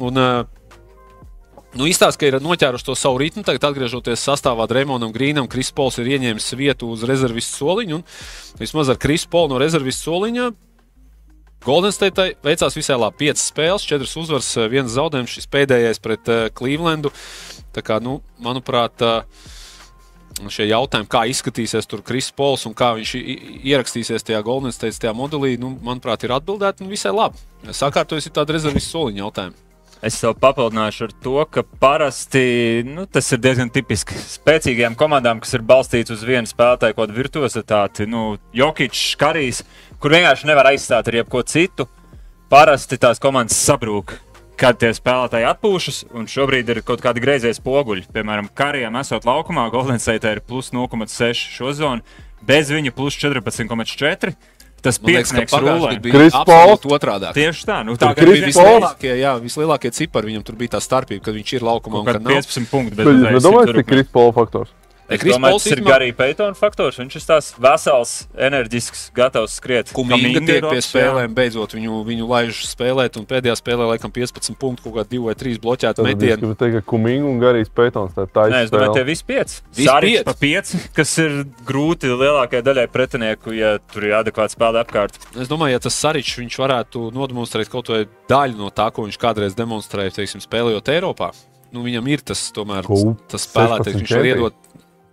Un, 0.00 0.16
eh, 0.16 0.44
Nu, 1.72 1.86
Izstāsta, 1.88 2.20
ka 2.20 2.28
ir 2.28 2.36
noķēruši 2.44 2.84
to 2.84 2.94
savu 2.98 3.22
ritmu. 3.22 3.44
Tagad, 3.46 3.70
atgriežoties 3.70 4.20
sastāvā 4.20 4.66
Dreamonam 4.68 5.14
Grīnam, 5.14 5.48
Kris 5.48 5.72
Pols 5.72 5.96
ir 6.02 6.10
ieņēmis 6.18 6.50
vietu 6.60 6.90
uz 6.92 7.06
rezervistu 7.08 7.62
soliņa. 7.62 8.02
Vismaz 8.60 8.92
ar 8.92 9.00
Kris 9.00 9.24
Polu 9.24 9.54
no 9.54 9.62
rezervistu 9.62 10.10
soliņa 10.10 10.50
Golden 11.62 11.94
State 11.94 12.32
veicās 12.42 12.74
visai 12.74 12.98
labi. 12.98 13.28
5 13.30 13.38
spēles, 13.38 13.86
4 13.86 14.08
uzvaras, 14.18 14.50
1 14.66 14.90
zaudējums. 14.90 15.32
Šis 15.36 15.48
pēdējais 15.50 16.02
pret 16.02 16.30
uh, 16.30 16.44
Clevelandu. 16.54 17.12
Tā 17.72 17.84
kā, 17.86 18.00
nu, 18.02 18.18
manuprāt, 18.42 19.04
uh, 19.06 19.22
šie 20.50 20.66
jautājumi, 20.66 21.10
kā 21.12 21.22
izskatīsies 21.30 21.86
tur 21.86 22.02
Kris 22.04 22.32
Pols 22.34 22.66
un 22.66 22.74
kā 22.74 22.92
viņš 22.98 23.14
ierakstīsies 23.62 24.26
tajā 24.26 24.42
Golden 24.44 24.74
State 24.74 24.98
tajā 24.98 25.14
modelī, 25.14 25.54
nu, 25.60 25.76
manuprāt, 25.86 26.26
ir 26.26 26.34
atbildēti 26.34 26.82
un 26.82 26.90
visai 26.90 27.14
labi. 27.14 27.38
Sakārtojas 27.70 28.26
ir 28.26 28.34
tāda 28.34 28.58
rezervistu 28.58 28.98
soliņa 28.98 29.22
jautājuma. 29.22 29.71
Es 30.02 30.16
tev 30.18 30.32
papildināšu 30.42 31.04
ar 31.06 31.12
to, 31.22 31.36
ka 31.46 31.62
parasti 31.62 32.82
nu, 32.82 33.04
tas 33.06 33.28
ir 33.30 33.38
diezgan 33.38 33.68
tipiski 33.70 34.16
spēcīgām 34.18 34.96
komandām, 34.98 35.38
kas 35.38 35.54
ir 35.54 35.62
balstītas 35.62 36.16
uz 36.16 36.24
vienu 36.26 36.50
spēlētāju, 36.50 36.96
kādu 36.96 37.14
virtuozitāti. 37.14 38.08
Nu, 38.10 38.24
Jokic, 38.50 38.98
Karijs, 39.20 39.60
kur 40.02 40.16
vienkārši 40.16 40.48
nevar 40.50 40.72
aizstāt 40.72 41.06
ar 41.06 41.20
jebko 41.20 41.44
citu. 41.46 41.86
Parasti 42.50 42.98
tās 42.98 43.22
komandas 43.22 43.60
sabrūk, 43.62 44.16
kad 44.58 44.80
tie 44.82 44.90
spēlētāji 44.90 45.46
atpūšas, 45.52 46.00
un 46.18 46.26
šobrīd 46.26 46.74
ir 46.74 46.82
kaut 46.82 47.04
kādi 47.04 47.22
greizie 47.22 47.54
spoguļi. 47.54 48.08
Piemēram, 48.10 48.50
Karijam 48.58 48.98
esot 48.98 49.22
laukumā, 49.28 49.68
Golden 49.70 50.02
State 50.02 50.34
ir 50.34 50.42
plus 50.42 50.72
0,6 50.74 51.46
šo 51.46 51.70
zonu, 51.78 52.18
bez 52.42 52.74
viņa 52.74 52.90
plus 52.98 53.22
14,4. 53.22 54.34
Tas 54.82 54.98
pagājušajā 54.98 55.60
rulē. 55.62 55.92
Kris 56.02 56.34
absolūti 56.34 56.90
otrādi. 56.90 57.30
Tieši 57.36 57.66
tā, 57.68 57.78
nu, 57.86 57.94
tā 58.00 58.10
kā 58.10 58.24
Kris 58.26 58.42
Vislielākie, 58.48 59.12
jā, 59.20 59.36
vislielākie 59.38 59.92
cipari 59.94 60.32
viņam 60.32 60.42
tur 60.48 60.58
bija 60.58 60.74
tā 60.74 60.80
starpība, 60.82 61.22
kad 61.28 61.36
viņš 61.38 61.52
ir 61.54 61.66
laukumā 61.68 62.00
un 62.02 62.08
Kaut 62.08 62.16
kad 62.16 62.18
kādi 62.18 62.34
nav. 62.34 62.48
15 62.50 62.70
punkti. 62.72 62.98
bet 62.98 63.36
es 63.36 63.46
domāju, 63.46 63.76
ka 63.78 63.84
Kris 63.92 64.10
Pola 64.10 64.34
faktors. 64.34 64.74
Es 65.14 65.20
Kris 65.20 65.36
domāju, 65.36 65.52
Pols 65.56 65.62
tas 65.64 65.72
ir 65.72 65.78
īstenībā- 65.78 65.92
Garija 65.92 66.14
Peitona 66.16 66.54
faktors. 66.58 66.98
Viņš 66.98 67.16
ir 67.16 67.24
tās 67.28 67.52
vesels, 67.58 68.12
enerģisks, 68.36 69.10
gatavs 69.14 69.56
skriet. 69.60 69.92
Kuminga 69.92 70.40
tiek 70.40 70.42
ir 70.42 70.46
pie 70.46 70.60
labs, 70.60 70.86
jā. 70.86 70.90
spēlēm, 70.92 71.34
beidzot 71.34 71.74
viņu, 71.76 72.00
viņu 72.06 72.28
laiž 72.28 72.62
spēlēt, 72.68 73.16
un 73.20 73.26
pēdējā 73.26 73.56
spēlē 73.60 73.88
laikam 73.92 74.12
15 74.12 74.56
punktu, 74.58 74.84
kaut 74.88 74.94
kā 75.00 75.04
2 75.08 75.24
vai 75.26 75.34
3 75.34 75.58
bloķēti 75.62 76.00
Tad 76.02 76.06
es 76.50 76.56
teikt, 76.58 76.74
ka 76.78 76.82
Kuminga 76.92 77.28
un 77.28 77.38
Garijs 77.40 77.68
Peitons 77.68 78.12
tā 78.16 78.26
tā 78.26 78.48
Nē, 78.50 78.64
es 78.64 78.70
domāju, 78.70 78.94
tie 78.94 79.04
visi 79.04 79.24
pieci. 79.24 79.60
Visi 79.74 79.88
Sāriņš 79.88 80.16
pieci. 80.16 80.24
pa 80.24 80.34
pieci, 80.34 80.80
kas 80.94 81.18
ir 81.18 81.44
grūti 81.64 82.10
lielākajai 82.12 82.62
daļai 82.62 82.88
pretinieku, 82.92 83.54
ja 83.56 83.78
tur 83.92 84.04
ir 84.04 84.12
adekvāti 84.22 84.56
spēle 84.56 84.82
apkārt. 84.84 85.18
Es 85.36 85.48
domāju, 85.48 85.76
ja 85.76 85.78
tas 85.78 85.94
Saričs 85.94 86.36
viņš 86.40 86.58
varētu 86.58 87.12
nodemonstrēt 87.12 87.68
kaut 87.68 87.88
vai 87.88 88.06
daļu 88.28 88.56
no 88.56 88.70
tā, 88.70 88.90
ko 88.92 89.06
viņš 89.06 89.18
kādreiz 89.18 89.54
demonstrēja, 89.54 90.14
teiksim, 90.18 90.40
spēlējot 90.40 90.88
Eiropā. 90.92 91.32
Nu, 91.72 91.80
viņam 91.82 92.08
ir 92.12 92.20
tas, 92.20 92.52
tomēr, 92.52 92.84
tas 93.32 93.46
spēlētājs, 93.48 93.96
16 93.96 94.02
viņš 94.02 94.10
var 94.12 94.26
iedot 94.28 94.54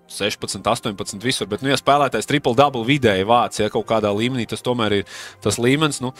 16, 0.09 0.65
18 0.65 1.23
visur. 1.23 1.49
Bet, 1.49 1.63
nu, 1.63 1.71
ja 1.71 1.79
spēlētājs 1.79 2.29
triple 2.29 2.55
double 2.57 2.85
vidēji 2.87 3.27
vāc, 3.29 3.59
ja 3.61 3.69
kaut 3.73 3.87
kādā 3.89 4.11
līmenī, 4.15 4.47
tas 4.49 4.65
tomēr 4.65 5.01
ir 5.01 5.19
tas 5.43 5.59
līmenis. 5.61 6.01
Nu, 6.03 6.13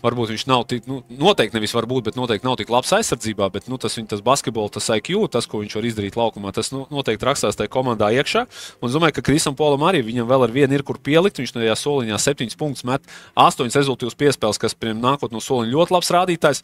Varbūt 0.00 0.30
viņš 0.32 0.44
nav 0.48 0.64
tik, 0.70 0.86
nu, 0.88 1.02
noteikti 1.12 1.58
nevis 1.58 1.74
varbūt, 1.76 2.06
bet 2.08 2.16
noteikti 2.16 2.46
nav 2.46 2.56
tik 2.56 2.70
labs 2.72 2.92
aizsardzībā, 2.96 3.50
bet 3.52 3.66
nu, 3.68 3.76
tas 3.80 3.98
viņa 3.98 4.14
tas 4.14 4.22
basketbols, 4.24 4.72
tas 4.76 4.88
IQ, 4.96 5.26
tas, 5.32 5.48
ko 5.50 5.60
viņš 5.60 5.76
var 5.76 5.88
izdarīt 5.90 6.16
laukumā, 6.16 6.52
tas 6.56 6.72
nu, 6.72 6.86
noteikti 6.92 7.28
rakstās 7.28 7.58
tajā 7.58 7.68
komandā 7.72 8.08
iekšā. 8.16 8.46
Un 8.80 8.88
es 8.88 8.96
domāju, 8.96 9.18
ka 9.18 9.24
Krisam 9.26 9.56
Polam 9.58 9.84
arī 9.84 10.00
viņam 10.06 10.28
vēl 10.30 10.46
ar 10.46 10.54
vienu 10.54 10.78
ir, 10.78 10.84
kur 10.86 10.96
pielikt. 11.04 11.42
Viņš 11.42 11.52
tajā 11.56 11.76
soliņā 11.76 12.20
septiņus 12.20 12.60
punktus 12.60 12.86
met, 12.88 13.04
astoņas 13.38 13.76
rezultātus 13.80 14.16
piespēles, 14.20 14.60
kas 14.60 14.76
pirms 14.76 15.04
nākot 15.04 15.34
no 15.34 15.42
soliņa 15.44 15.74
ļoti 15.74 15.96
labs 15.96 16.12
rādītājs, 16.16 16.62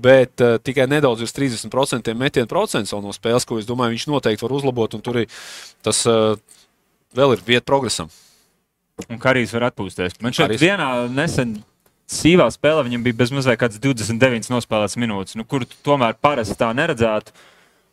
bet 0.00 0.44
uh, 0.44 0.56
tikai 0.62 0.88
nedaudz 0.88 1.24
virs 1.24 1.36
30% 1.36 2.14
metienu 2.16 2.48
procents 2.48 2.96
no 2.96 3.12
spēles, 3.12 3.44
ko 3.48 3.60
es 3.60 3.68
domāju, 3.68 3.96
viņš 3.96 4.08
noteikti 4.08 4.46
var 4.46 4.56
uzlabot. 4.56 4.96
Un 4.96 5.04
tur 5.04 5.20
ir 5.24 5.28
tas 5.84 6.00
uh, 6.08 6.40
vēl 7.16 7.36
ir 7.36 7.44
vieta 7.44 7.68
progresam. 7.68 8.08
Un 9.06 9.20
Karijs 9.22 9.52
var 9.54 9.68
atpūsties. 9.70 10.18
Man 10.24 10.34
šeit 10.34 10.48
Karijs. 10.48 10.64
vienā 10.64 10.88
nesen 11.14 11.58
sīvā 12.08 12.48
spēlē 12.52 12.86
viņam 12.86 13.04
bija 13.04 13.18
bezmazliet 13.20 13.60
kāds 13.60 13.80
29 13.82 14.50
nospēlēts 14.52 14.98
minūtes, 15.00 15.36
nu, 15.38 15.44
kur 15.48 15.66
tomēr 15.86 16.16
parasti 16.20 16.56
tā 16.58 16.72
neredzētu. 16.76 17.36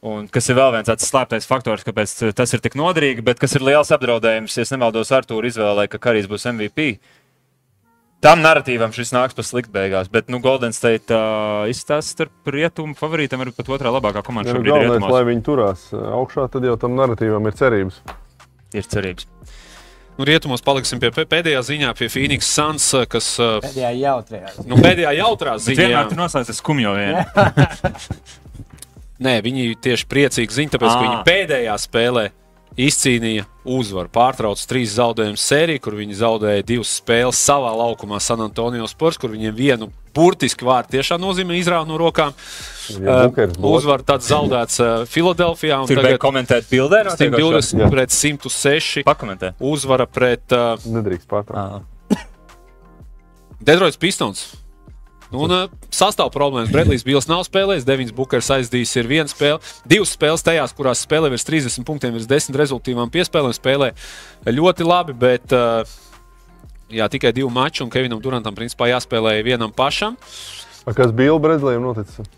Un 0.05 0.27
kas 0.29 0.45
ir 0.51 0.57
vēl 0.60 0.69
viens 0.75 0.86
tāds 0.86 1.07
slēptais 1.10 1.48
faktors, 1.50 1.84
kāpēc 1.86 2.12
tas 2.38 2.51
ir 2.53 2.62
tik 2.62 2.75
noderīgi, 2.77 3.24
bet 3.25 3.39
kas 3.41 3.55
ir 3.57 3.65
liels 3.65 3.89
apdraudējums, 3.95 4.57
ja 4.60 4.65
nemaldos, 4.75 5.10
Arthūra 5.15 5.50
izvēlē, 5.50 5.88
ka 5.89 5.98
Karijs 6.01 6.29
būs 6.29 6.45
MVP. 6.51 7.00
Tam 8.22 8.41
narratīvam 8.41 8.93
šis 8.93 9.12
nāks 9.15 9.36
par 9.38 9.45
sliktu 9.45 9.74
beigās, 9.74 10.07
bet 10.13 10.29
nu, 10.34 10.39
Golden 10.41 10.74
State 10.77 11.13
uh, 11.13 11.65
izstāsta 11.69 12.27
starp 12.27 12.53
rietumu 12.53 12.93
favorītiem, 12.98 13.41
arī 13.41 13.53
pat 13.57 13.69
otrā 13.75 13.91
labākā 13.93 14.22
komanda 14.25 14.53
nu 14.53 14.60
šobrīd 14.60 14.72
ir 14.72 14.88
galvenais, 14.88 15.13
lai 15.13 15.24
viņi 15.31 15.45
turās 15.45 15.89
augšā, 15.93 16.48
tad 16.53 16.65
jau 16.69 16.77
tam 16.81 16.95
narratīvam 16.98 17.50
ir 17.50 17.57
cerības. 17.57 18.00
Ir 18.77 18.89
cerības. 18.89 19.29
Nu, 20.15 20.24
rietumos 20.24 20.62
paliksim 20.63 21.00
pie 21.03 21.10
pē- 21.12 21.25
pēdējā 21.27 21.60
ziņā, 21.67 21.89
pie 22.00 22.07
Phoenix 22.07 22.48
Suns, 22.48 22.86
uh, 22.95 23.03
kas 23.10 23.34
uh, 23.43 23.57
pēdējā 23.65 23.89
jautrajā. 24.00 24.53
nu, 24.69 24.77
pēdējā 24.79 25.12
jautrā 25.17 25.57
ziņā. 25.60 25.75
vienmēr 25.81 26.07
tur 26.13 26.22
noslēdzas 26.22 26.62
skumjo 26.62 26.93
vienu. 26.95 27.25
Nē, 29.25 29.34
viņi 29.43 29.65
tieši 29.84 30.07
priecīgi 30.12 30.55
zina, 30.55 30.72
tāpēc, 30.75 30.91
ka 30.91 31.00
Ā. 31.00 31.03
viņi 31.03 31.19
pēdējā 31.27 31.75
spēlē 31.84 32.25
izcīnīja 32.77 33.46
uzvaru. 33.65 34.10
Pārtrauca 34.13 34.65
trīs 34.70 34.96
zaudējumu 34.98 35.39
sēriju, 35.39 35.82
kur 35.82 35.96
viņi 35.98 36.17
zaudēja 36.20 36.65
divas 36.67 36.91
spēles 37.00 37.39
savā 37.39 37.72
laukumā, 37.75 38.20
San 38.22 38.41
Antonio 38.44 38.88
Sports, 38.91 39.17
kur 39.22 39.32
viņiem 39.34 39.55
vienu 39.55 39.89
burtiski 40.15 40.63
vārdu 40.67 40.96
tiešām 40.96 41.20
nozīmē 41.24 41.58
izrāva 41.60 41.88
no 41.88 41.98
rokām. 42.00 42.32
Ja 43.00 43.25
Bukers 43.27 43.55
būtu- 43.58 43.72
Uzvar 43.75 44.03
tāds 44.08 44.27
zaudēts 44.32 44.79
uh, 44.84 45.05
Filadelfijā. 45.10 45.82
un 45.82 45.88
Tur 45.88 46.03
bija 46.03 46.20
komentēt 46.22 46.70
bildē, 46.72 47.03
no 47.08 47.15
120 47.15 47.79
Jā. 47.82 47.89
pret 47.91 48.10
106. 48.15 49.03
Pakomentē. 49.03 49.53
Uzvara 49.60 50.05
pret 50.08 50.51
uh, 50.55 50.75
Nedrīkst 50.86 51.27
pārtraukt. 51.27 51.84
Detroits 53.65 53.98
Pistons. 53.98 54.46
Un, 55.36 55.51
uh, 55.51 55.89
sastāv 55.94 56.32
problēmas. 56.34 56.72
Bredlijs 56.74 57.06
Bils 57.08 57.27
nav 57.30 57.44
spēlējis, 57.48 57.86
Devins 57.88 58.13
Bukers 58.15 58.50
aizdījis 58.56 58.96
ir 59.01 59.10
viena 59.10 59.32
spēle. 59.32 59.60
Divas 59.89 60.13
spēles 60.15 60.46
tajās, 60.46 60.74
kurās 60.77 61.04
spēlē 61.06 61.32
virs 61.34 61.48
30 61.48 61.86
punktiem, 61.88 62.15
virs 62.15 62.30
10 62.30 62.58
rezultātiem 62.62 63.12
piespēlēm, 63.13 63.56
spēlē 63.58 63.92
ļoti 64.50 64.88
labi, 64.88 65.18
bet 65.25 65.56
uh, 65.56 65.84
jā, 66.94 67.10
tikai 67.12 67.34
divi 67.36 67.50
mači, 67.51 67.84
un 67.86 67.92
Kevinam 67.94 68.22
Durantam 68.24 68.56
principā 68.58 68.89
jāspēlē 68.92 69.38
vienam 69.46 69.74
pašam. 69.75 70.18
A, 70.86 70.94
Kas 70.94 71.13
bija 71.15 71.36
Bredlījam 71.42 71.86
noticis? 71.86 72.30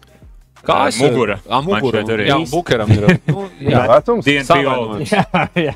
Kā 0.67 0.87
es 0.89 0.97
mugura. 0.99 1.37
Jā, 1.45 1.59
mugura. 1.63 2.01
Šeit 2.01 2.13
arī. 2.15 2.27
Jā, 2.27 2.37
Bukeram 2.51 2.91
ir. 2.91 3.05
Nu, 3.31 3.45
jā, 3.61 3.83
Vecums? 3.91 4.25
DNP 4.25 4.47
Savainojums. 4.49 5.13
Jā, 5.15 5.43
jā. 5.69 5.75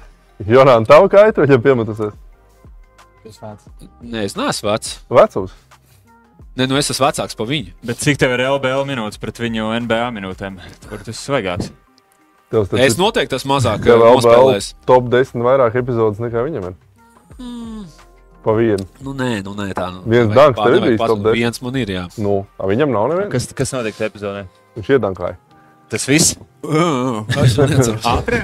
Jorāna, 0.50 0.88
tavu 0.90 1.10
kaitu 1.12 1.46
viņam 1.46 1.62
piemetusies? 1.64 2.16
Tas 3.22 3.38
vārds. 3.44 3.68
Nē, 4.02 4.24
es 4.26 4.36
neesmu 4.36 4.72
vecs. 4.72 4.96
Vecums. 5.14 5.54
Nē, 6.58 6.68
nu 6.70 6.76
es 6.78 6.90
esmu 6.92 7.06
vecāks 7.08 7.36
par 7.38 7.48
viņu. 7.48 7.72
Bet 7.84 7.98
cik 8.04 8.18
tev 8.22 8.34
ir 8.36 8.44
LBL 8.48 8.84
minūtes 8.90 9.20
pret 9.22 9.38
viņu 9.42 9.70
NBA 9.86 10.10
minūtēm? 10.18 10.58
Kur 10.90 10.98
tas 11.06 11.18
svaigāks? 11.28 11.72
Tas 12.52 12.74
Es 12.76 12.98
noteikti 13.00 13.38
esmu 13.38 13.54
mazāk 13.56 13.84
Tev 13.86 14.02
vēl 14.02 14.18
nospēlējis. 14.18 14.74
top 14.86 15.06
10 15.14 15.40
vairāk 15.46 15.76
epizodes 15.80 16.20
nekā 16.20 16.44
viņam 16.50 16.66
ir. 16.72 16.76
Pa 18.42 18.56
vienu. 18.58 18.84
Nu, 19.06 19.14
nē, 19.14 19.44
nu, 19.46 19.54
nē, 19.54 19.68
tā 19.78 19.86
nu. 19.94 20.02
Viens 20.10 20.32
pār- 20.34 20.56
tev 20.58 20.86
ir 20.90 20.98
paz- 20.98 21.12
top 21.14 21.20
10? 21.28 21.34
Viens 21.38 21.62
man 21.62 21.76
ir, 21.78 21.88
jā. 21.94 22.04
Nu, 22.18 22.40
a 22.60 22.66
viņam 22.66 22.90
nav 22.92 23.08
neviens. 23.12 23.32
Kas, 23.32 23.46
kas 23.54 23.72
notika 23.78 24.00
tajā 24.02 24.10
epizodē? 24.10 24.42
Viņš 24.76 24.90
iedankāja. 24.98 25.38
Tas 25.92 26.06
viss? 26.10 26.36
Es 26.64 27.58
nezinu. 27.58 28.00
Ātri? 28.16 28.40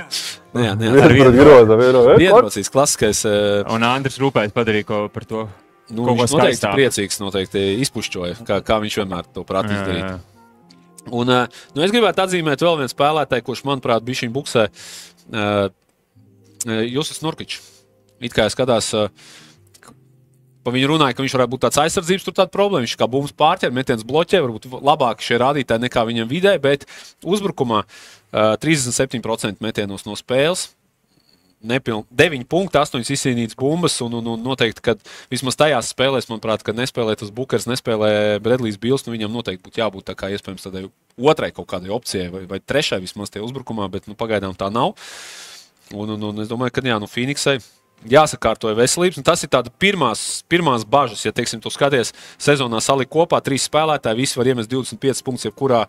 Nē, 0.53 0.67
nē, 0.77 0.91
ar 0.91 1.09
pret 1.09 1.15
vienu. 1.17 1.33
groza, 1.39 1.77
eh, 1.81 2.17
Vienrocīgs 2.21 2.69
klasiskais. 2.73 3.25
eh, 3.25 3.63
Un 3.73 3.81
Andris 3.83 4.19
Rūpējs 4.21 4.53
padarīja 4.53 4.85
ko 4.85 5.07
par 5.09 5.25
to. 5.25 5.47
Nu, 5.89 6.03
Kaut 6.03 6.17
viņš 6.19 6.33
noteikti 6.35 6.57
skaistāku. 6.59 6.75
priecīgs, 6.75 7.19
noteikti 7.23 7.61
izpušķoja, 7.85 8.41
kā, 8.47 8.57
kā 8.65 8.79
viņš 8.83 8.97
vienmēr 9.01 9.29
to 9.33 9.43
prāt 9.47 9.69
Jā, 9.71 9.77
izdarīt. 9.77 10.03
jā. 10.03 10.17
Un, 11.15 11.29
eh, 11.31 11.47
nu, 11.75 11.83
es 11.85 11.93
gribētu 11.95 12.19
atzīmēt 12.25 12.59
vēl 12.65 12.81
vienu 12.81 12.91
spēlētāju, 12.91 13.45
kurš, 13.47 13.63
manuprāt, 13.63 14.03
bija 14.03 14.19
šī 14.25 14.27
buksē. 14.35 14.67
Uh, 15.31 15.69
Jusas 16.67 17.21
Nurkičs. 17.23 17.61
It 18.19 18.33
kā 18.35 18.47
skatās, 18.51 18.89
pa 20.65 20.71
viņu 20.73 20.89
runāja, 20.91 21.15
ka 21.15 21.23
viņš 21.23 21.35
varētu 21.37 21.51
būt 21.53 21.61
tāds 21.63 21.79
aizsardzības, 21.79 22.25
tur 22.27 22.35
tāda 22.35 22.51
problēma. 22.51 22.83
Viņš 22.83 22.95
kā 22.99 23.07
bumbuļs 23.07 23.35
pārķer, 23.39 23.71
metiens 23.71 24.03
bloķē, 24.03 24.41
varbūt 24.43 24.67
labāk 24.83 25.21
šie 25.23 25.37
rādītāji 25.39 25.85
nekā 25.85 26.03
viņam 26.09 26.27
vidē, 26.27 26.57
bet 26.59 26.83
uzbrukumā 27.23 27.83
uh, 27.85 28.57
37% 28.59 29.61
metienos 29.63 30.03
no 30.09 30.17
spēles. 30.19 30.73
Nepiln, 31.57 32.03
9 32.13 32.45
punkti, 32.45 32.77
8 32.77 33.01
izcīnītas 33.01 33.57
bumbas. 33.57 33.95
Un, 34.05 34.19
un, 34.19 34.27
un 34.35 34.43
noteikti, 34.45 34.83
ka 34.85 34.93
vismaz 35.31 35.57
tajās 35.57 35.89
spēlēs, 35.93 36.29
manuprāt, 36.29 36.61
kad 36.65 36.77
nespēlē 36.77 37.15
tas 37.17 37.31
Bukers, 37.33 37.65
nespēlē 37.69 38.11
Bredlijs 38.45 38.77
Bils, 38.81 39.07
nu 39.07 39.15
viņam 39.15 39.33
noteikti 39.33 39.65
būtu 39.65 39.81
jābūt 39.81 40.05
tā 40.11 40.17
kā 40.19 40.29
iespējams 40.35 40.67
tādai 40.67 40.85
otrai 41.17 41.49
kaut 41.55 41.69
kādai 41.71 41.89
opcijai, 41.95 42.29
vai, 42.33 42.43
vai 42.49 42.61
trešai 42.61 43.01
vismaz 43.01 43.33
tajā 43.33 43.45
uzbrukumā, 43.47 43.89
bet 43.89 44.05
nu, 44.05 44.13
pagaidām 44.19 44.53
tā 44.57 44.69
nav. 44.73 44.93
Un, 45.95 46.13
un, 46.13 46.29
un 46.29 46.43
es 46.43 46.51
domāju, 46.51 46.75
ka 46.75 46.85
jā, 46.85 46.99
nu, 47.01 47.09
Phoenixai 47.09 47.57
jāsakārtoja 48.05 48.75
veselības. 48.77 49.17
un 49.17 49.23
Tas 49.25 49.41
ir 49.43 49.49
tāds 49.49 49.71
pirmās, 49.81 50.43
pirmās 50.49 50.85
bažas, 50.85 51.25
ja 51.25 51.31
teiksim, 51.31 51.59
tu 51.63 51.69
skaties 51.73 52.13
sezonā 52.37 52.79
salikt 52.83 53.09
kopā 53.11 53.41
trīs 53.41 53.65
spēlētāji. 53.67 54.15
Visi 54.21 54.37
var 54.39 54.45
iemest 54.53 54.69
25 54.69 55.23
punktus 55.25 55.47
jebkurā 55.49 55.87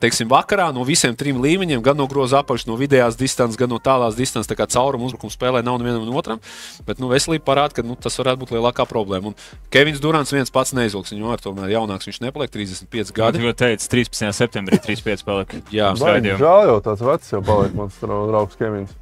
teiksim, 0.00 0.28
vakarā 0.32 0.70
no 0.72 0.82
visiem 0.88 1.12
trim 1.14 1.36
līmeņiem, 1.44 1.82
gan 1.84 1.96
no 2.00 2.06
groza 2.08 2.40
apakšas, 2.40 2.66
no 2.66 2.78
vidējās 2.80 3.18
distances, 3.20 3.58
gan 3.60 3.68
no 3.68 3.76
tālās 3.78 4.16
distances. 4.16 4.48
Tā 4.48 4.56
kā 4.56 4.64
cauruma 4.72 5.04
uzbrukuma 5.10 5.30
spēlē 5.34 5.60
nav 5.62 5.76
nevienam 5.82 6.06
no 6.08 6.16
otram. 6.16 6.40
Bet 6.88 6.98
nu, 6.98 7.10
veselība 7.12 7.44
parāda, 7.44 7.76
ka 7.76 7.82
nu, 7.84 7.94
tas 8.00 8.16
varētu 8.16 8.40
būt 8.46 8.54
lielākā 8.56 8.86
problēma. 8.88 9.34
Un 9.34 9.68
Kevins 9.70 10.00
Durants 10.00 10.32
viens 10.32 10.50
pats 10.50 10.72
neizvilks. 10.72 11.12
Viņu 11.12 11.28
ar 11.36 11.44
tomēr 11.44 11.68
jaunāks 11.76 12.08
viņš 12.08 12.22
nepaliek 12.24 12.50
35 12.50 13.12
Gadi 13.12 13.38
gadi. 13.38 13.44
jau 13.44 13.52
teica, 13.52 13.90
13. 13.92 14.32
septembrī 14.32 14.80
3-5 14.80 15.24
palika. 15.28 15.60
Jā, 15.70 15.92
Skaidījumi. 16.00 16.40
Žēl 16.40 16.72
jau 16.72 16.80
tāds 16.88 17.04
vecs 17.04 17.30
jau 17.36 17.42
paliek 17.44 17.76
mans 17.76 18.00
dra- 18.00 18.24
draugs 18.32 18.56
Kevins. 18.56 18.96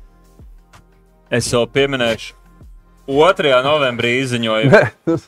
Es 1.31 1.45
vēl 1.53 1.67
pieminēšu, 1.69 2.33
2. 3.09 3.53
novembrī 3.65 4.19
izziņoju. 4.23 4.71
Nē, 4.73 4.83
tas 5.09 5.25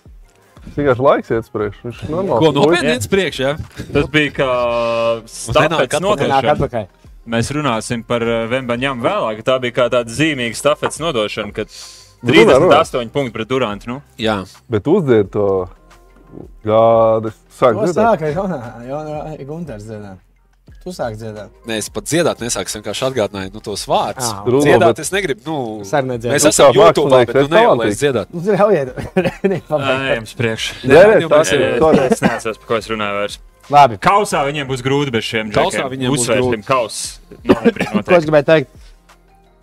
vienkārši 0.77 1.05
laiks 1.07 1.31
iet 1.33 1.47
uz 1.47 1.53
priekšu. 1.55 1.85
Viņš 1.89 2.03
ir 2.05 2.13
normāls. 2.13 2.43
Ko 2.45 2.53
nopietni 2.57 2.93
iet 2.95 3.07
uz 3.07 3.11
priekšu? 3.11 3.43
Ja? 3.47 3.55
Tas 3.95 4.11
bija 4.13 4.35
kā 4.37 4.51
nodošana. 6.05 6.43
atpakaļ. 6.55 6.87
Mēs 7.31 7.51
runāsim 7.55 8.05
par 8.05 8.25
Vembaņām 8.51 9.03
vēlāk. 9.05 9.43
Tā 9.47 9.59
bija 9.63 9.77
kā 9.77 9.89
tāda 9.93 10.13
zīmīga 10.13 10.57
stafetes 10.59 11.01
nodošana, 11.03 11.53
kad 11.57 11.73
Nu, 12.21 12.35
runā, 12.37 12.57
runā. 12.61 12.81
38 12.85 13.09
punkti 13.15 13.33
pret 13.33 13.49
Durantu. 13.49 13.89
Nu. 13.89 14.01
Jā. 14.21 14.43
Bet 14.69 14.89
uzdiet 14.93 15.31
to 15.33 15.69
gādi. 16.65 17.33
Sāk 17.57 17.79
dzirdēt. 17.81 17.97
sāka 17.97 18.33
Jonā, 18.35 18.59
Jonā 18.85 19.47
Gunters 19.49 19.87
dziedāt. 19.89 20.19
Tu 20.85 20.91
sāk 20.97 21.17
dziedāt. 21.21 21.50
Nē, 21.69 21.77
es 21.83 21.89
pat 21.93 22.05
dziedāt 22.09 22.41
nesāku, 22.41 22.67
es 22.71 22.77
vienkārši 22.79 23.05
atgādināju 23.11 23.53
nu, 23.53 23.61
tos 23.61 23.83
vārdus. 23.91 24.31
Ā, 24.33 24.45
Runā, 24.47 24.62
Dziedāt 24.65 24.87
bet- 24.95 24.99
es 25.05 25.11
negribu. 25.12 25.41
Nu, 25.47 25.81
Es 25.85 25.93
arī 25.93 26.07
nedziedu. 26.15 26.33
Mēs 26.35 26.43
Tu 26.43 26.49
esam 26.49 26.73
YouTube, 26.75 27.11
bet 27.11 27.35
nu 27.35 27.41
esi 27.43 27.50
nevēlamies 27.53 27.97
talantīgs. 27.97 28.00
dziedāt. 28.00 28.27
Nu, 28.33 28.41
ļaujiet. 28.41 30.23
Uz 30.23 30.35
priekšu. 30.35 30.75
Nē, 30.89 31.03
nē, 31.11 31.21
jau 31.25 31.29
tas 31.29 31.53
ir. 31.53 31.61
Es 31.61 32.12
es 32.12 32.21
neatceros, 32.25 32.59
par 32.59 32.67
ko 32.67 32.75
es 32.81 32.89
runāju 32.89 33.19
vairs. 33.21 33.39
Labi. 33.71 33.99
Kausā 34.03 34.41
viņiem 34.49 34.67
būs 34.67 34.83
grūti 34.83 35.12
bez 35.15 35.23
šiem 35.25 35.53
Kausā 35.55 35.85
viņiem 35.93 36.11
būs 36.11 36.25
Uzsvērsim 36.25 36.62
grūti. 36.62 36.67
kaus. 36.67 37.21
Noteikti, 37.45 38.03
Ko 38.09 38.15
es 38.19 38.25
gribēju 38.27 38.47
teikt? 38.49 38.69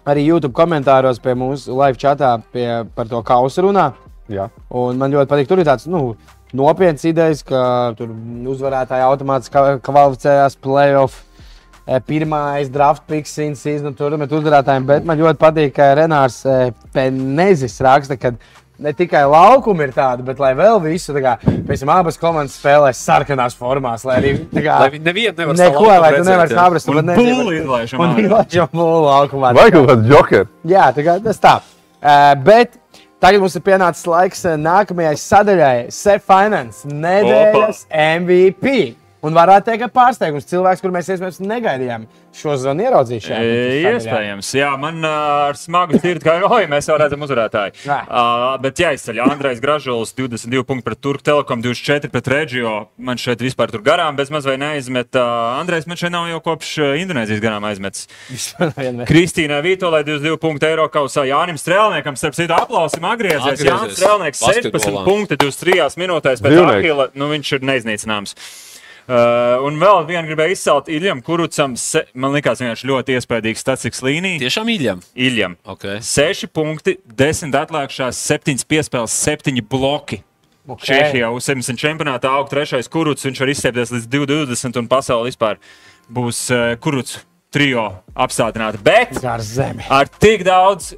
Arī 0.08 0.24
YouTube 0.30 0.54
komentāros 0.56 1.20
pie 1.20 1.34
mūsu 1.36 1.76
live 1.76 1.98
chatā 2.00 2.38
pie, 2.54 2.86
par 2.96 3.10
to 3.12 3.20
kausu 3.28 3.66
runā. 3.66 3.90
Jā. 4.32 4.50
Un 4.72 4.98
man 4.98 5.12
ļoti 5.12 5.28
patīk, 5.28 5.48
tur 5.50 5.60
ir 5.60 5.66
tāds 5.68 5.88
nu, 5.92 6.16
nopietns 6.56 7.04
idejas, 7.08 7.44
ka 7.48 7.94
tur 7.98 8.12
uzvarētāji 8.54 9.08
automātiski 9.08 9.80
kvalificējās 9.86 10.60
playoff. 10.64 11.24
eh, 11.88 12.00
Pirmais 12.04 12.70
draft 12.72 13.04
picks 13.08 13.38
in 13.40 13.56
season 13.56 13.94
tournament 13.96 14.32
uzvarētājiem, 14.32 14.86
bet 14.86 15.06
man 15.08 15.20
ļoti 15.20 15.40
patīk, 15.40 15.74
ka 15.76 15.94
Renārs 15.96 16.42
eh, 16.46 16.72
Penezis 16.94 17.80
raksta, 17.82 18.18
ka 18.20 18.34
ne 18.80 18.92
tikai 18.94 19.24
laukumi 19.26 19.88
ir 19.88 19.94
tādi, 19.96 20.22
bet 20.28 20.38
lai 20.40 20.52
vēl 20.54 20.82
visu, 20.84 21.14
tā 21.16 21.24
kā, 21.24 21.32
piemēram, 21.42 21.94
abas 21.96 22.20
komandas 22.22 22.58
spēlē 22.60 22.92
sarkanās 22.94 23.56
formās, 23.58 24.04
lai 24.06 24.18
arī 24.20 24.34
kā, 24.54 24.76
Lai 24.84 25.00
nevienu 25.00 25.34
nevar 25.40 25.56
neko, 25.58 25.88
savu 25.88 26.02
lai 26.04 26.12
tu 26.14 26.28
nevari 26.28 26.54
saprast, 26.60 26.92
Un 26.92 27.10
būli 27.16 27.62
izlaižam 27.64 28.04
Un 28.04 28.20
īlačam 28.22 28.70
būlu 28.76 29.00
laukumā. 29.08 29.56
Vai 29.58 29.72
kaut 29.74 29.88
kāds 29.90 30.12
joker? 30.12 30.46
Jā, 30.68 30.92
tā 30.94 31.08
kā 31.08 31.18
tas 31.24 31.42
tā. 31.42 31.56
Uh, 31.98 32.36
bet 32.46 32.76
tagad 33.24 33.42
mums 33.42 33.58
ir 33.58 33.66
pienācis 33.66 34.08
laiks 34.10 34.46
eh, 34.46 34.58
nākamajai 34.62 35.16
sadaļai. 35.24 35.76
Sef 35.94 36.26
Finance 36.28 36.88
nedēļas 36.92 37.86
MVP. 37.92 38.78
Un 39.26 39.34
varētu 39.34 39.72
teikt, 39.72 39.82
ka 39.82 39.88
pārsteigums 39.90 40.46
cilvēks, 40.46 40.82
kur 40.84 40.92
mēs 40.94 41.08
iespējams 41.10 41.40
negaidījām 41.42 42.04
šo 42.38 42.54
zonu 42.62 42.84
ieraudzīt. 42.86 43.24
šajā 43.26 43.40
E. 43.42 43.80
Iespējams, 43.90 44.50
jā, 44.60 44.68
man 44.78 45.02
ar 45.10 45.58
smagu 45.58 45.98
sirdi, 45.98 46.22
ka 46.28 46.36
oi, 46.46 46.68
mēs 46.70 46.86
jau 46.86 47.00
redzam 47.02 47.26
uzvarētāju. 47.26 47.74
Uh, 47.88 48.46
bet 48.62 48.78
jāizceļ 48.84 49.24
Andrejs 49.26 49.62
Gražulis, 49.64 50.14
22 50.18 50.62
punkti 50.70 50.86
pret 50.86 51.02
Turku 51.02 51.26
Telekom, 51.26 51.64
24 51.66 52.14
pret 52.14 52.30
Reģio. 52.30 52.76
Man 53.10 53.18
šeit 53.18 53.42
vispār 53.42 53.74
tur 53.74 53.82
garām 53.86 54.20
bez 54.20 54.30
maz 54.34 54.46
vai 54.46 54.60
neaizmet. 54.62 55.10
Uh, 55.18 55.58
Andrejs 55.64 55.90
man 55.90 55.98
šeit 55.98 56.14
nav 56.14 56.30
jau 56.30 56.44
kopš 56.52 56.76
Indonēzijas 57.02 57.42
garām 57.42 57.66
aizmetis. 57.72 58.06
Kristīnai 59.10 59.64
Vītolai 59.66 60.04
22 60.06 60.38
punkti 60.46 60.70
eiro 60.70 60.86
kausā, 60.94 61.26
Jānim 61.26 61.58
Strēlniekam, 61.58 62.22
starp 62.22 62.38
citu, 62.38 62.54
aplausim. 62.54 63.10
Atgriezies. 63.10 63.66
Jānis 63.66 63.98
Strēlnieks 63.98 64.46
16 64.46 64.78
Basketbolā. 64.78 65.04
punkti 65.10 65.42
23 65.42 65.98
minūtēs 66.06 66.46
pēc. 66.46 66.62
Akila. 66.78 67.10
Nu, 67.18 67.32
viņš 67.34 67.54
ir 67.58 67.70
neiznīcināms. 67.74 68.38
Uh, 69.08 69.62
un 69.64 69.78
vēl 69.80 70.02
vienu 70.10 70.28
gribēju 70.28 70.56
izcelt 70.58 70.90
Iljam 70.92 71.22
Kurucam. 71.24 71.78
Se, 71.80 72.02
man 72.12 72.34
liekas, 72.36 72.60
vienkārši 72.60 72.90
ļoti 72.90 73.16
iespaidīgs 73.16 73.62
statistikas 73.64 74.04
līnija. 74.04 74.42
Tiešām 74.42 74.72
īļam. 74.74 75.04
Iljam. 75.16 75.56
Okay. 75.64 76.02
6 76.04 76.50
punkti, 76.52 76.98
10 77.16 77.56
atlikušās, 77.56 78.20
7 78.20 78.68
piespēles, 78.68 79.16
7 79.16 79.64
bloki. 79.64 80.20
Okay. 80.68 80.92
Čehijā 80.92 81.30
U-70 81.32 81.80
čempionātā 81.80 82.34
aug 82.36 82.52
trešais 82.52 82.92
kuruts. 82.92 83.24
Viņš 83.24 83.40
var 83.40 83.54
izstiepties 83.54 83.96
līdz 83.96 84.12
2,20 84.12 84.82
un 84.82 84.92
pasaulē 84.92 85.30
vispār 85.32 85.62
būs 86.12 86.44
uh, 86.52 86.74
kuruts 86.84 87.22
trijo 87.56 87.88
apstādināta. 88.12 88.84
Bet 88.84 89.16
Gar 89.24 89.40
zemi. 89.40 89.88
ar 89.88 90.12
tik 90.12 90.44
daudz 90.44 90.98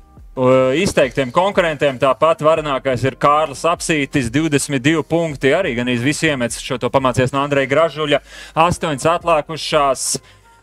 izteiktiem 0.79 1.31
konkurentiem. 1.35 1.97
Tāpat 1.99 2.43
varenākais 2.45 3.03
ir 3.07 3.17
Kārlis 3.19 3.65
Apsītis, 3.67 4.31
22 4.31 5.03
punkti. 5.07 5.53
Arī 5.55 5.75
gan 5.77 5.89
visi 6.03 6.29
iemets 6.29 6.61
šo 6.63 6.77
to 6.79 6.89
pamācies 6.93 7.33
no 7.35 7.43
Andreja 7.43 7.69
Gražuļa. 7.71 8.21
8 8.55 9.07
atlikušās. 9.15 10.11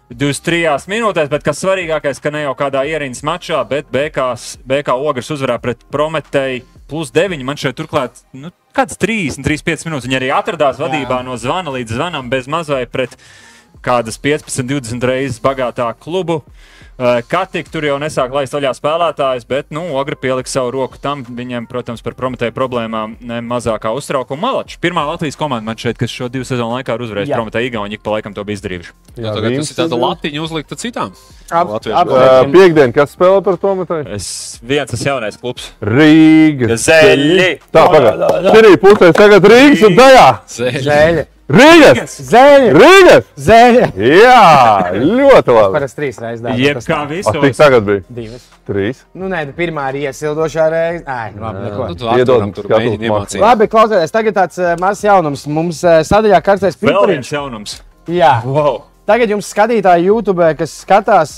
23 0.07 0.87
minūtēs, 0.87 1.27
bet 1.27 1.43
kas 1.43 1.59
svarīgākais, 1.65 2.21
ka 2.23 2.31
ne 2.31 2.45
jau 2.45 2.53
kādā 2.55 2.85
ierīnas 2.87 3.25
mačā, 3.27 3.59
bet 3.67 3.89
BKs, 3.91 4.61
BK 4.63 4.95
Ogres 5.03 5.33
uzvarā 5.35 5.57
pret 5.59 5.83
Prometēju 5.91 6.63
plus 6.87 7.11
9. 7.11 7.43
Man 7.43 7.59
šeit 7.59 7.75
turklāt 7.75 8.23
nu, 8.31 8.53
kāds 8.77 8.99
30, 9.03 9.43
35 9.43 9.89
minūtes. 9.89 10.07
Viņi 10.07 10.21
arī 10.21 10.31
atradās 10.31 10.79
vadībā 10.79 11.25
no 11.27 11.35
zvana 11.41 11.75
līdz 11.75 11.99
zvanam 11.99 12.31
bez 12.31 12.47
mazai 12.47 12.85
pret 12.87 13.19
kādas 13.83 14.19
15, 14.23 14.65
20 14.67 15.05
reizes 15.05 15.41
bagātāku 15.45 16.01
klubu. 16.09 16.43
Uh, 16.97 17.19
Katika 17.29 17.69
tur 17.69 17.85
jau 17.85 17.99
nesāk 18.01 18.33
laist 18.33 18.55
vaļā 18.57 18.71
spēlētājus, 18.73 19.45
bet 19.45 19.67
nu, 19.69 19.83
Ogri 20.01 20.17
pielika 20.17 20.49
savu 20.49 20.71
roku 20.79 20.97
tam. 20.97 21.27
Viņiem, 21.29 21.67
protams, 21.69 22.01
par 22.01 22.15
prometēju 22.17 22.55
problēmām 22.57 23.19
ne 23.21 23.43
mazākā 23.45 23.91
uztraukuma. 23.93 24.41
Malačs, 24.47 24.79
pirmā 24.81 25.03
Latvijas 25.05 25.37
komanda 25.37 25.69
man 25.69 25.77
šeit, 25.77 25.99
kas 26.01 26.09
šo 26.09 26.31
divu 26.33 26.49
sezonu 26.49 26.79
laikā 26.79 26.97
ir 26.97 27.05
uzvarējusi 27.05 27.35
prometēju 27.37 27.69
Igauni, 27.69 27.99
ik 27.99 28.03
pa 28.07 28.15
laikam 28.17 28.33
to 28.33 28.47
bija 28.49 28.57
izdarījuši. 28.57 28.95
Jā, 29.21 29.35
tagad 29.37 29.59
tas 29.61 29.75
ir 29.75 29.79
tāda 29.83 29.99
latiņa 30.07 30.41
uzlikta 30.47 30.81
citām. 30.81 31.13
Ap- 31.51 31.77
ap- 31.77 32.15
Uh, 32.17 32.49
Piektdien, 32.57 32.97
kas 32.97 33.13
spēlē 33.13 33.45
par 33.45 33.61
to 33.61 33.75
metālu? 33.77 34.09
Es 34.17 34.57
viens 34.65 34.89
tas 34.91 35.05
jaunais 35.05 35.37
klubs. 35.37 35.69
Rīga. 35.85 36.81
Zeļi! 36.81 37.59
Tā, 37.77 37.85
pagaidi. 37.93 38.57
Šī 38.57 38.77
pusē 38.81 39.13
tagad 39.13 39.45
Rīgas 39.53 39.85
un 39.91 39.97
tajā. 40.01 40.27
Zēļ. 40.49 40.81
Zēļi. 40.89 41.27
Rīgas! 41.47 42.15
Zēļi. 42.27 42.71
Rīgas! 42.75 43.27
Zēļi. 43.39 43.83
Jā, 44.03 44.39
ļoti 44.99 45.55
labi. 45.55 45.75
Parasti 45.77 46.01
trīs 46.01 46.17
reizes 46.19 46.43
dārgi. 46.43 46.65
Jeb 46.65 46.81
kā 46.83 46.99
visos. 47.07 47.59
tagad 47.61 47.87
bija? 47.87 48.03
Divas. 48.17 48.49
Trīs. 48.67 49.05
Nu, 49.15 49.29
nē, 49.31 49.45
pirmā 49.55 49.85
ir 49.93 50.01
iesildošā 50.09 50.67
reize. 50.73 51.05
Nē, 51.07 51.21
nu, 51.37 51.45
labi, 51.45 51.63
neko. 51.69 51.87
Nu, 51.93 51.99
tu 52.01 52.09
Iedod 52.11 52.35
Arturam 52.35 52.55
tur 52.57 52.67
mēģini 52.73 53.07
iemācīt. 53.07 53.39
Labi, 53.45 53.69
klausieties, 53.71 54.15
tagad 54.17 54.39
tāds 54.41 54.59
mazs 54.83 55.05
jaunums. 55.07 55.47
Mums 55.47 55.85
sadaļā 56.11 56.43
karstais 56.43 56.75
Vēl 56.81 56.91
pipariņš. 56.91 57.15
viens 57.15 57.33
jaunums. 57.37 57.79
Jā. 58.11 58.33
Wow. 58.43 58.83
Tagad 59.07 59.31
jums 59.31 59.47
skatītāji 59.55 60.09
YouTube, 60.09 60.49
kas 60.59 60.73
skatās 60.83 61.37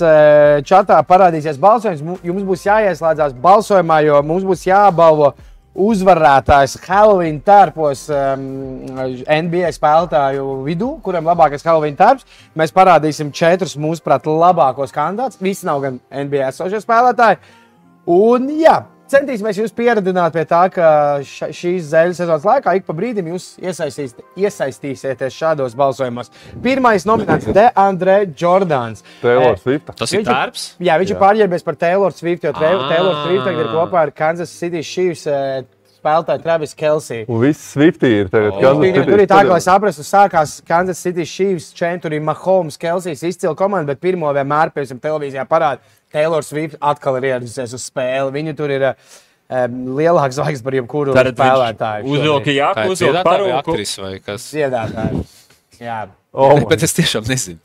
čatā, 0.65 0.97
parādīsies 1.05 1.61
balsojums. 1.61 2.01
Jums 2.25 2.47
būs 2.49 2.65
jāieslēdzās 2.65 3.37
balsojumā, 3.37 4.01
jo 4.07 4.23
mums 4.25 4.47
būs 4.47 4.65
jābalvo 4.65 5.35
uzvarētājs 5.77 6.77
Halloween 6.83 7.39
tērpos 7.45 8.05
um, 8.13 8.45
NBA 9.29 9.71
spēlētāju 9.75 10.45
vidū, 10.65 10.91
kuram 11.05 11.29
labākais 11.29 11.65
Halloween 11.65 11.97
tērps. 11.99 12.25
Mēs 12.57 12.73
parādīsim 12.75 13.31
četrus 13.35 13.77
mūsuprāt 13.79 14.27
labākos 14.29 14.93
kandidātus. 14.95 15.41
Visi 15.43 15.67
nav 15.69 15.83
gan 15.85 15.99
NBA 16.09 16.49
esošie 16.49 16.81
spēlētāji. 16.83 17.41
Un, 18.09 18.49
jā, 18.59 18.79
centīsimies 19.11 19.57
jūs 19.59 19.73
pieradināt 19.75 20.33
pie 20.35 20.43
tā, 20.49 20.61
ka 20.73 20.89
ša, 21.25 21.49
šīs 21.55 21.89
zēļu 21.91 22.17
sezonas 22.17 22.45
laikā 22.47 22.75
ik 22.79 22.85
pa 22.87 22.95
brīdim 22.97 23.31
jūs 23.33 23.47
iesaistīs, 23.63 24.13
iesaistīsieties 24.39 25.35
šādos 25.39 25.75
balsojumos. 25.79 26.31
Pirmais 26.63 27.05
nominants- 27.09 27.49
De 27.57 27.69
Andrē 27.75 28.21
Jordāns. 28.33 29.03
Taylor 29.21 29.53
Eh, 29.53 29.57
Swift. 29.63 29.91
Tas 29.95 30.13
ir 30.13 30.23
tērps. 30.23 30.75
Jā, 30.79 30.99
viņš 31.01 31.11
ir 31.15 31.19
pārģērbies 31.19 31.63
par 31.65 31.75
Taylor 31.75 32.11
Swift, 32.11 32.43
jo 32.43 32.53
Ah. 32.53 32.89
Taylor 32.89 33.15
Swift 33.25 33.45
tagad 33.45 33.59
ir 33.65 33.73
kopā 33.73 33.99
ar 34.07 34.11
Kansas 34.11 34.49
City 34.49 34.81
Chiefs 34.81 35.27
eh, 35.27 35.63
spēlētāju 35.99 36.41
Travis 36.41 36.73
Kelsey. 36.73 37.25
Un 37.27 37.41
viss 37.41 37.73
Swifty 37.73 38.07
ir 38.21 38.29
tagad. 38.29 38.53
Oh. 38.53 38.61
Kansas 38.61 38.83
City 38.85 39.05
tur 39.05 39.19
ir 39.19 39.27
tā, 39.27 39.41
ka, 39.43 39.49
lai 39.51 39.59
saprastu, 39.59 40.03
sākās 40.07 40.61
Kansas 40.65 40.97
City 40.97 41.25
Chiefs, 41.25 41.73
šeit 41.75 42.01
tur 42.01 42.13
ir 42.13 42.21
Mahomes, 42.21 42.77
Kelsijs, 42.77 43.23
izcila 43.23 43.55
komanda, 43.55 43.87
bet 43.87 43.99
pirmo 43.99 44.31
vienmēr, 44.33 44.71
piemēram, 44.71 44.99
televīzijā 45.03 45.45
parāda, 45.49 45.79
Taylor 46.13 46.43
Swift 46.45 46.77
atkal 46.81 47.17
ir 47.19 47.27
ieradusies 47.33 47.73
uz 47.77 47.83
spēli. 47.89 48.31
Viņa 48.35 48.53
tur 48.57 48.71
ir 48.73 48.85
um, 48.89 49.81
lielāks 49.99 50.37
zvaigznes 50.39 50.63
par 50.65 50.77
jebkuru 50.79 51.13
spēlētāju. 51.17 52.05
uzvilka 52.09 52.55
jāku, 52.55 52.87
uzvilka 52.95 53.23
parūku. 53.27 53.77
Dziedātāji. 54.37 55.25
Jā. 55.79 56.07
Oh, 56.29 56.51
Ne, 56.59 56.65
Bet 56.69 56.83
es 56.85 56.91
tiešām 56.93 57.23
nezinu. 57.25 57.57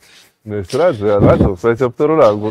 Es 0.57 0.71
redzu, 0.73 1.05
jā, 1.05 1.19
vecums, 1.21 1.61
es 1.69 1.81
jau 1.83 1.91
tur 1.93 2.15
runāju. 2.15 2.49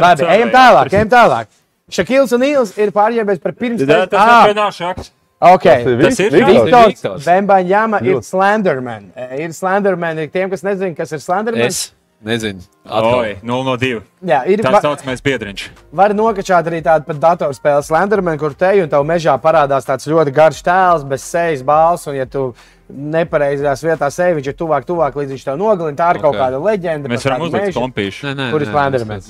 Labi, 0.00 0.24
ejam 0.32 0.48
tālāk, 0.54 0.94
ejam 0.96 1.10
tālāk. 1.12 1.50
Šakils 1.92 2.32
un 2.32 2.40
Nīls 2.40 2.72
ir 2.80 2.88
pārģērbies 2.96 3.42
par 3.44 3.52
pirms 3.58 3.82
Jā, 3.84 4.06
tas 4.08 4.24
ir 4.48 4.54
vienkārši 4.54 4.86
akts. 4.88 5.10
Ok. 5.50 5.66
Tas 5.66 5.84
ir 5.84 6.00
Tas 6.06 6.20
ir 6.24 6.36
Viktors. 6.48 7.26
Vembaņāma 7.28 8.00
ir. 8.08 8.22
Slenderman. 8.24 9.10
Eh, 9.16 9.36
Ir 9.44 9.52
Slenderman, 9.56 10.18
ir 10.24 10.32
tiem, 10.32 10.48
kas 10.52 10.64
nezina, 10.64 10.94
kas 10.96 11.12
ir 11.12 11.20
Slenderman. 11.24 11.66
Es 11.68 11.90
nezinu. 12.24 12.60
Oi, 12.90 13.36
0 13.42 13.64
no 13.64 13.76
2. 13.80 14.00
Jā, 14.26 14.40
ir 14.50 14.60
Tā 14.64 14.72
va, 14.74 14.80
saucamais 14.84 15.22
biedriņš. 15.24 15.68
var 15.92 16.12
nokačāt 16.16 16.66
arī 16.68 16.82
tādu 16.84 17.06
pat 17.06 17.20
datorspēli 17.22 17.86
Slenderman, 17.86 18.38
kur 18.40 18.52
te 18.54 18.72
un 18.82 18.88
tev 18.92 19.04
mežā 19.08 19.36
parādās 19.40 19.86
tāds 19.88 20.08
ļoti 20.10 20.32
garš 20.34 20.62
tēls, 20.66 21.06
bez 21.08 21.22
sejas 21.22 21.62
balss, 21.62 22.06
un 22.10 22.18
ja 22.18 22.26
tu 22.26 22.54
nepareizajās 22.90 23.84
vietās 23.86 24.16
sevi, 24.18 24.40
viņš 24.40 24.48
ir 24.50 24.56
tuvāk, 24.58 24.84
tuvāk, 24.88 25.14
līdz 25.14 25.34
viņš 25.36 25.44
tev 25.46 25.58
nogalina. 25.60 25.96
Tā 25.96 26.08
ir 26.16 26.20
kaut 26.24 26.34
Ok. 26.34 26.40
kāda 26.42 26.58
leģenda. 26.64 27.08
Mēs 27.08 27.24
varam 27.28 27.44
uzlikt 27.46 27.76
kompīšu. 27.76 28.32
Kur 28.50 28.62
ir 28.64 28.66
ir 28.66 28.74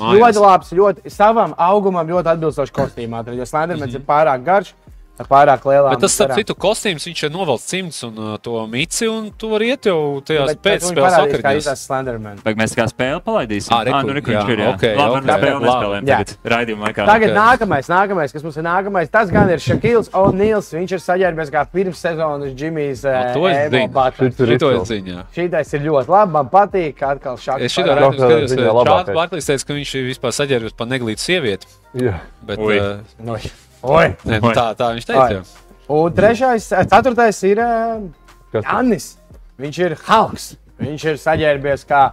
Ļoti 0.00 0.40
labs, 0.40 0.70
ļoti 0.72 1.11
savam 1.12 1.55
augumam 1.59 2.09
ļoti 2.09 2.33
atbilstošs 2.35 2.72
kostīmā. 2.72 3.20
Jo 3.37 3.44
Slendermans 3.44 3.94
ir 3.94 4.00
pārāk 4.00 4.44
garš, 4.44 4.72
ar 5.20 5.28
pārāk 5.30 5.64
lielām. 5.68 5.92
Bet 5.94 6.02
tas, 6.04 6.14
starp 6.16 6.35
citu, 6.38 6.54
kostīms 6.61 7.04
viņš 7.09 7.22
ir 7.26 7.33
novelts 7.35 7.66
cimds 7.70 7.98
un 8.06 8.18
uh, 8.20 8.35
to 8.42 8.54
mici, 8.70 9.09
un 9.11 9.30
tu 9.37 9.50
vari 9.52 9.70
iet 9.74 9.88
jau 9.90 9.96
tajās 10.26 10.54
pēcspēles 10.64 11.00
parādīs, 11.00 11.42
kā 11.44 11.52
izsaka 11.59 11.80
Slenderman. 11.80 12.40
Vai 12.44 12.54
mēs 12.61 12.76
kā 12.76 12.87
spēli 12.90 13.22
palaidīsim? 13.26 13.74
Ā, 13.74 13.80
re, 13.88 13.94
Ā, 13.96 14.00
kur- 14.00 14.11
nu, 14.11 14.16
re, 14.16 14.22
kur 14.26 14.35
jā, 14.37 14.44
viņš 14.44 14.54
ir. 14.54 14.62
Jā, 14.64 14.68
ok, 14.74 14.85
Labi, 15.00 15.16
ok, 15.16 15.26
mēs 15.64 15.74
spēli 15.74 16.00
Jā. 16.11 16.20
tagad 16.20 16.52
raidījuma 16.54 16.87
laikā. 16.88 17.09
Tagad 17.11 17.30
Ok. 17.30 17.38
nākamais, 17.40 17.90
nākamais, 17.90 18.33
kas 18.37 18.46
mums 18.46 18.61
ir 18.61 18.66
nākamais, 18.68 19.11
tas 19.11 19.33
gan 19.35 19.50
ir 19.50 19.64
Šakils 19.64 20.12
O'Neils. 20.14 20.70
Viņš 20.78 20.96
ir 20.96 21.02
saģērbies 21.06 21.52
kā 21.54 21.64
pirms 21.72 21.98
sezonas 22.04 22.54
Džimijs 22.54 23.02
to 23.35 23.48
es 23.48 23.70
zinu. 23.70 23.88
Butlers. 23.90 24.37
Šis 24.37 24.40
ir 24.46 24.54
Šito 24.54 24.70
es 24.76 24.88
zinu, 24.88 25.14
jā. 25.16 25.26
Šitais 25.35 25.74
ir 25.74 25.80
ļoti 25.88 26.09
labi, 26.14 26.33
man 26.38 26.48
patīk, 26.52 26.94
kā 27.00 27.14
atkal 27.16 27.37
šāds. 27.40 27.64
Es 27.66 27.72
šito 27.74 27.96
ka 27.96 28.11
ziņā 28.50 28.74
labākais. 28.76 29.40
Čārlis 29.40 29.48
teica, 29.48 29.66
ka 29.66 29.74
viņš 29.74 29.94
ir 29.96 30.06
vispār 30.11 30.35
saģērbies 30.37 30.76
par 30.76 30.87
neglītu 30.90 31.22
sievieti. 31.24 31.66
Jā. 31.96 32.20
Bet, 32.44 32.59
uh, 32.61 33.00
Oi. 33.82 34.10
nē, 34.26 34.40
nu, 34.40 34.50
Oi. 34.50 34.54
tā, 34.56 34.66
tā 34.76 34.90
viņš 34.96 35.08
teica. 35.08 35.40
Oi. 35.40 35.66
Un 35.90 36.12
trešais, 36.14 36.68
ceturtais 36.90 37.40
ir 37.48 37.58
eh, 37.64 38.02
Kas 38.52 38.64
tas? 38.64 38.74
Annis. 38.76 39.06
Viņš 39.60 39.80
ir 39.86 39.96
Halks. 40.06 40.52
Viņš 40.80 41.08
ir 41.10 41.18
saģērbies 41.20 41.84
kā 41.88 42.10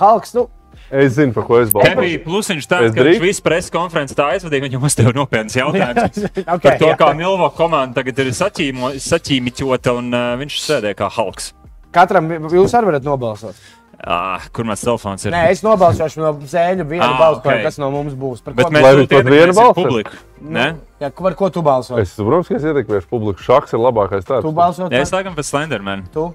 Halks. 0.00 0.34
Nu, 0.36 0.48
Es 0.94 1.14
zinu, 1.16 1.32
par 1.32 1.46
ko 1.48 1.56
es 1.62 1.70
Te 1.70 1.78
balsoju. 1.78 1.96
bija 2.02 2.18
plusiņš 2.22 2.66
tāds, 2.68 2.92
ka 2.94 3.04
viņš 3.06 3.20
visu 3.22 3.42
preses 3.42 3.72
konferenci 3.72 4.14
tā 4.14 4.26
aizvadīja, 4.34 4.66
viņam 4.66 4.84
uzdev 4.84 5.14
nopietnas 5.16 5.56
jautājumus. 5.56 6.26
okay, 6.54 6.68
Par 6.68 6.76
to, 6.82 6.90
jā. 6.90 6.96
kā 7.00 7.08
Milvo 7.16 7.48
komanda 7.56 8.02
tagad 8.02 8.20
ir 8.20 8.30
saķīmiķota 8.36 9.94
un 9.96 10.12
uh, 10.12 10.26
viņš 10.42 10.58
sēdē 10.60 10.92
kā 10.98 11.08
Halks. 11.16 11.52
Katram 11.94 12.28
jūs 12.52 12.74
arī 12.76 12.92
varat 12.92 13.06
nobalsot. 13.06 13.58
Ah, 14.06 14.42
kur 14.52 14.64
mans 14.68 14.82
telefons 14.84 15.24
ir? 15.24 15.32
Nē, 15.32 15.50
es 15.50 15.62
nobalsošu 15.64 16.18
no 16.20 16.32
zēļu 16.44 16.84
vienu 16.84 17.02
Ah, 17.06 17.14
balsu, 17.18 17.40
ok. 17.40 17.62
kas 17.62 17.78
no 17.80 17.90
mums 17.90 18.12
būs. 18.12 18.42
Par 18.44 18.52
Bet 18.52 18.66
ko- 18.66 18.70
mēs 18.72 18.82
viņš 18.98 19.08
pat 19.08 19.24
vienu 19.32 19.54
balsu? 19.54 19.74
publiku. 19.78 20.10
Ne? 20.42 20.74
Jā, 21.00 21.10
par 21.14 21.34
ko 21.34 21.48
tu 21.48 21.62
balso? 21.62 21.96
Es 21.98 22.12
saprotu, 22.12 22.48
ka 22.48 22.54
es 22.56 22.62
ietekmēšu 22.68 23.08
publiku. 23.08 23.40
Šaks 23.40 23.72
ir 23.72 23.80
labākais 23.80 24.24
Tu 24.26 24.32
tāds. 24.34 24.52
balso 24.54 24.90
Ja 24.92 25.00
es 25.00 25.10
par 25.10 25.22
laikam 25.24 25.34
pēc 25.34 25.48
Slenderman. 25.48 26.04
tu. 26.12 26.34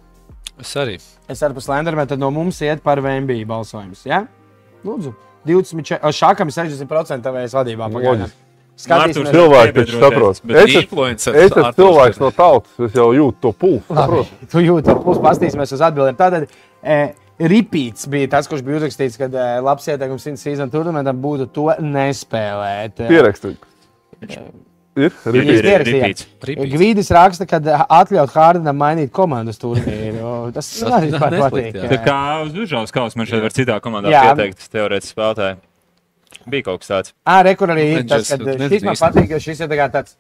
Es 0.60 0.74
arī. 0.76 0.96
Es 1.30 1.40
arī 1.44 1.54
par 1.54 1.62
Slendermanu, 1.62 2.08
tad 2.08 2.20
no 2.20 2.32
mums 2.32 2.60
iet 2.62 2.82
par 2.82 2.98
VMB 2.98 3.46
balsojums. 3.46 4.04
Ja? 4.06 4.26
Lūdzu, 4.84 5.14
24, 5.46 6.00
o, 6.04 6.08
šākam 6.10 6.48
ir 6.50 6.54
60% 6.58 7.22
tavējas 7.22 7.54
vadībā. 7.54 7.86
pagaidām. 7.92 8.26
Loģiski. 8.26 8.46
Skatīsimies, 8.80 9.32
Cilvēki 9.36 9.74
taču 9.76 10.00
saprot. 10.00 10.42
Bet 10.44 10.56
Es 10.70 10.76
esmu- 10.76 11.74
cilvēks 11.76 12.20
no 12.20 12.32
tautas. 12.32 12.72
Es 12.80 12.94
jau 12.94 13.12
jūtu 13.14 13.36
to 13.42 13.52
pulsu. 13.52 14.26
Tu 14.50 14.58
jūti, 14.60 14.86
ka 14.86 14.96
mums 15.04 15.18
pastīsimies 15.20 15.72
uz 15.74 15.82
atbildēm. 15.82 16.16
Tātad, 16.16 16.48
e, 16.82 17.14
Ripīts 17.40 18.08
bija 18.12 18.28
tas, 18.36 18.48
kurš 18.52 18.64
bija 18.68 18.82
uzrakstīts, 18.82 19.16
ka 19.20 19.30
e, 19.32 19.44
labs 19.64 19.86
ieteikums 19.88 20.26
simts 20.28 20.44
sezonu 20.44 20.74
turnamentam 20.74 21.22
būtu 21.24 21.48
to 21.56 21.70
nespēlēt. 21.80 23.00
Pierakstīt. 23.08 23.70
Ir 24.26 24.42
Ir, 25.00 25.84
ripīts. 25.86 26.26
Gvīdis 26.44 27.12
raksta, 27.16 27.46
ka 27.48 27.60
atļaut 28.00 28.34
Hārdinam 28.34 28.78
mainīt 28.80 29.14
komandas 29.16 29.62
turnīru. 29.62 30.50
Tas 30.56 30.68
Tas 30.82 30.96
arī 30.98 31.12
man 31.14 31.36
neslikti, 31.36 31.72
patīk. 31.78 31.94
Tā 31.94 32.00
kā 32.04 32.18
uz 32.44 32.58
Užaus 32.66 32.94
kausa 32.96 33.20
man 33.20 33.30
šeit 33.30 33.44
var 33.46 33.56
citā 33.56 33.78
komandā 33.84 34.12
pieteikt 34.12 34.66
teorētiski 34.74 35.16
spēlētāji. 35.16 35.60
Bija 36.50 36.66
kaut 36.68 36.84
kas 36.84 36.92
tāds. 36.92 37.14
Ā, 37.24 37.40
re, 37.46 37.56
kur 37.60 37.72
arī 37.74 37.86
ir 37.94 38.06
tas, 38.10 38.28
ka 38.34 38.58
šis 38.66 38.86
man 38.88 39.00
patīk, 39.00 39.32
jo 39.36 39.40
šis 39.44 39.64
ir 39.66 39.74
tāds 39.94 40.18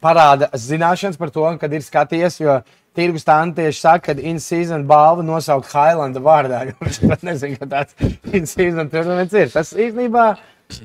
parāda 0.00 0.48
zināšanas 0.56 1.20
par 1.20 1.32
to, 1.34 1.46
kad 1.60 1.76
ir 1.76 1.84
skaties, 1.84 2.40
jo 2.40 2.58
tirgus 2.96 3.26
tā 3.26 3.38
tieši 3.56 3.80
saka, 3.80 4.14
ka 4.14 4.28
in-season 4.30 4.86
balvu 4.88 5.24
nosaukt 5.26 5.70
Hailanda 5.72 6.22
vārdā. 6.22 6.62
Viņš 6.80 7.00
pat 7.06 7.26
nezina, 7.26 7.58
ka 7.60 7.68
tāds 7.70 7.96
in-season 8.32 8.90
turnaments 8.92 9.36
ir. 9.36 9.50
Tas 9.52 9.72
īstenībā, 9.74 10.32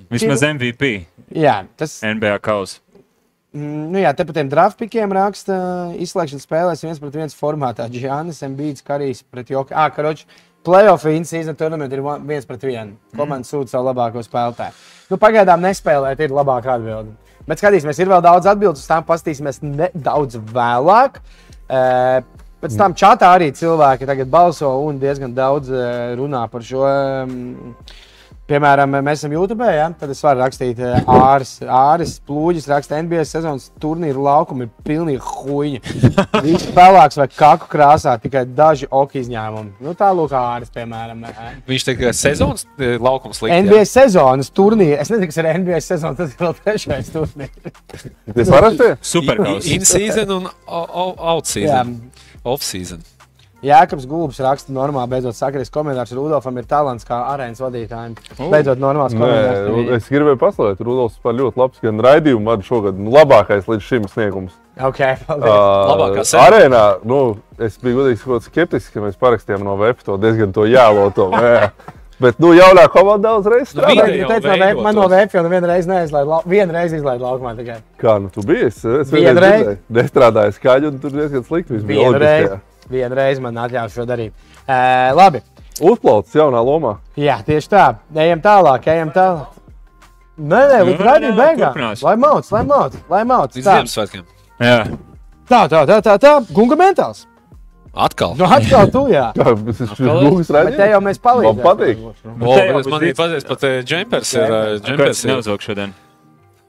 Vismaz 0.09 0.41
MVP 0.45 0.95
jā, 1.29 1.59
tas, 1.77 1.99
NBA 2.05 2.39
kausa. 2.45 2.79
mm, 3.53 3.83
nu 3.93 4.01
jā, 4.01 4.13
te 4.17 4.25
par 4.25 4.37
tiem 4.37 4.49
draftpikiem 4.49 5.13
raksta 5.17 5.59
izslēgšanas 6.01 6.47
spēlēs 6.47 6.83
viens 6.85 7.01
pret 7.01 7.19
viens 7.21 7.37
formātā. 7.37 7.87
Džānis 7.91 8.41
Embīds, 8.47 8.85
Karijs 8.85 9.23
pret 9.29 9.51
Joku. 9.53 9.75
Ā, 9.77 9.87
karoči, 9.93 10.25
playoff 10.65 11.05
in-season 11.09 11.57
turnament 11.57 11.93
ir 11.93 12.01
viens 12.25 12.49
pret 12.49 12.65
vienu. 12.65 12.97
Komanda 13.15 13.47
sūta 13.47 13.75
savu 13.75 13.91
labāko 13.91 14.25
spēlētāju. 14.25 14.81
Nu, 15.11 15.21
pagaidām 15.21 15.61
nespēlēt 15.65 16.25
ir 16.25 16.33
labākā 16.33 16.79
atbilde. 16.79 17.13
Bet 17.45 17.61
skatīsimies, 17.61 17.99
ir 18.01 18.09
vēl 18.09 18.23
daudz 18.25 18.47
atbildes, 18.49 18.81
uz 18.81 18.89
tām 18.89 19.03
pastīsimies 19.05 19.61
nedaudz 19.61 20.39
vēlāk. 20.49 21.19
Uh, 21.21 21.44
Pēc 21.69 22.77
tam 22.79 22.95
čatā 22.97 23.29
arī 23.35 23.51
cilvēki 23.53 24.07
balso 24.25 24.69
un 24.85 24.99
diezgan 25.01 25.33
daudz 25.35 25.69
runā 26.17 26.45
par 26.49 26.65
šo. 26.65 26.85
mm, 27.29 27.75
Piemēram, 28.45 28.91
mēs 29.01 29.23
esam 29.23 29.31
YouTube, 29.33 29.65
ja? 29.73 29.87
tad 29.97 30.11
es 30.13 30.19
varu 30.21 30.43
rakstīt, 30.43 30.77
eh, 30.77 30.99
Āris, 31.09 31.55
Āris 31.65 32.11
Plūģis 32.29 32.67
raksta 32.69 32.99
NBA 33.01 33.23
sezonas 33.25 33.71
turnīru 33.81 34.21
laukumu, 34.21 34.67
ir 34.67 34.83
pilnīgi 34.85 35.17
huīņa. 35.25 35.79
Viņš 36.45 36.65
pelāks 36.77 37.17
vai 37.17 37.25
kaku 37.33 37.65
krāsā, 37.71 38.13
tikai 38.21 38.43
daži 38.45 38.85
oki 38.93 39.23
izņēmumi. 39.23 39.73
Nu, 39.81 39.95
tā 39.97 40.11
lūk, 40.13 40.35
Āris, 40.37 40.69
piemēram. 40.75 41.25
eh. 41.25 41.55
Viņš 41.71 41.87
tikai 41.89 42.13
sezonas 42.13 42.67
eh, 42.77 42.99
laukums 43.01 43.41
likt. 43.41 43.55
NBA 43.65 43.81
sezonas 43.89 44.53
turnīri, 44.53 44.99
es 45.01 45.09
nezinu, 45.09 45.31
kas 45.33 45.41
ir 45.41 45.49
NBA 45.63 45.81
sezona, 45.81 46.13
tas 46.21 46.37
ir 46.37 46.45
vēl 46.45 46.55
trešais 46.61 47.09
turnīrs. 47.15 47.73
Tas 48.29 48.53
parasti 48.53 48.91
ir. 48.91 48.97
Superkaus. 49.01 49.65
In 49.73 49.89
season 49.89 50.37
un 50.37 50.45
o- 50.67 50.85
o- 50.85 51.15
Jēkabs 53.65 54.05
Gulbs 54.09 54.37
raksta, 54.43 54.73
normāli, 54.75 55.09
beidzot 55.15 55.35
sakrist 55.37 55.73
komentārs. 55.73 56.11
Rudolfam 56.13 56.57
ir 56.61 56.67
talants 56.69 57.07
kā 57.07 57.17
arēnas 57.31 57.61
vadītājiem. 57.63 58.13
O. 58.37 58.49
Beidzot, 58.53 58.77
normāls 58.81 59.15
Nē, 59.15 59.21
komentārs. 59.23 59.95
es 59.97 60.09
gribēju 60.13 60.39
paslavēt, 60.43 60.83
Rudolfs 60.85 61.17
par 61.23 61.33
ļoti 61.39 61.57
labs 61.63 61.81
gan 61.81 61.99
raidījumu 62.05 62.45
vadu 62.51 62.67
šogad. 62.67 62.99
Nu, 62.99 63.09
labākais 63.15 63.65
līdz 63.71 63.81
šim 63.87 64.07
sniegums. 64.11 64.53
Okay, 64.75 65.15
paldies. 65.25 65.49
Uh, 65.49 65.91
Labākā 65.93 66.23
sēde. 66.27 66.45
arēnā, 66.51 66.83
nu, 67.07 67.19
es 67.63 67.77
biju 67.81 68.01
godīgi 68.03 68.19
sakot, 68.21 68.43
skeptisks, 68.43 68.91
ka 68.93 68.99
mēs 69.05 69.15
parakstījām 69.17 69.63
no 69.63 69.77
VF 69.79 70.03
to 70.03 70.17
diezgan 70.21 70.51
to 70.53 70.67
jāloto. 70.67 71.29
jā. 71.39 71.69
Bet, 72.19 72.37
nu, 72.39 72.53
jaunā 72.55 72.85
komanda 72.91 73.33
uzreiz 73.39 73.73
Nu, 73.73 73.81
strādā. 73.81 74.05
viņi- 74.05 74.19
Viņa 74.21 74.27
teica, 74.29 74.51
no 74.51 74.59
VF, 74.65 74.83
man 74.83 74.95
no 74.95 75.07
VF 75.11 75.33
jau 75.35 75.43
lau- 76.29 76.43
vienu 76.47 76.71
reizi 76.75 76.95
izlaid 77.01 77.19
laukumā 77.19 77.55
tikai. 77.57 77.81
Kā, 77.99 78.21
nu, 78.21 78.29
tu 78.31 78.43
biji? 78.47 78.69
Es, 78.69 78.77
es 78.85 79.11
vienreiz 79.11 79.63
dzirdēju. 79.65 79.77
Nestrādāju 79.91 80.55
skaļi, 80.55 80.87
un 80.93 80.99
tur 80.99 81.11
diezgan 81.11 81.43
slikti 81.43 81.73
viss 81.75 81.83
bija. 81.83 82.59
Reizi 82.89 83.41
man 83.41 83.55
atļāva 83.55 83.89
šo 83.93 84.05
darīt. 84.05 84.31
Uh, 84.67 85.11
labi, 85.17 85.41
Uzplaucis 85.81 86.33
jaunā 86.39 86.61
lomā. 86.63 86.97
jā, 87.19 87.39
tieši 87.45 87.67
tā. 87.69 87.95
Ejam 88.15 88.39
tālāk, 88.41 88.87
ejam 88.87 89.11
tālāk. 89.11 89.47
Nē, 90.37 90.61
nē, 90.71 90.79
Nu, 90.83 90.91
līdz 90.91 91.01
raidījuma 91.07 91.37
beigām. 91.45 91.77
Lai 92.03 92.15
mauc, 92.19 92.51
lai 92.51 92.63
mauc, 92.63 92.93
lai 93.09 93.23
mauc. 93.23 93.53
Līdz 93.55 93.63
Ziemassvētkiem. 93.69 94.23
Jā. 94.59 94.79
tā, 95.47 95.61
tā, 95.71 95.85
tā, 95.87 96.01
tā, 96.03 96.17
tā. 96.19 96.33
gunga 96.53 96.75
mentāls. 96.79 97.25
Atkal. 97.95 98.33
Nu, 98.35 98.43
atkal 98.51 98.89
tu, 98.91 99.05
jā. 99.07 99.29
Kā, 99.35 99.53
tas 99.55 99.79
ir 99.99 100.09
gūvis 100.09 100.49
Bet 100.51 100.75
te 100.75 100.89
jau 100.89 100.99
raidījums. 100.99 101.05
mēs 101.07 101.19
palīdzam. 101.23 101.55
Man 101.55 101.63
patīk. 101.63 102.01
O, 102.03 102.57
jau 102.57 102.73
bet 102.75 102.89
man 102.91 103.03
ir 103.07 103.13
patīk, 103.15 103.47
pat 103.47 103.63
eh, 103.63 103.77
džempers 103.87 104.33
ir. 104.35 104.41
eh, 104.43 104.49
Kāpēc 104.49 104.83
džempers 104.89 105.23
ir- 105.23 105.31
neuzvilk 105.31 105.61
šodien? 105.63 105.93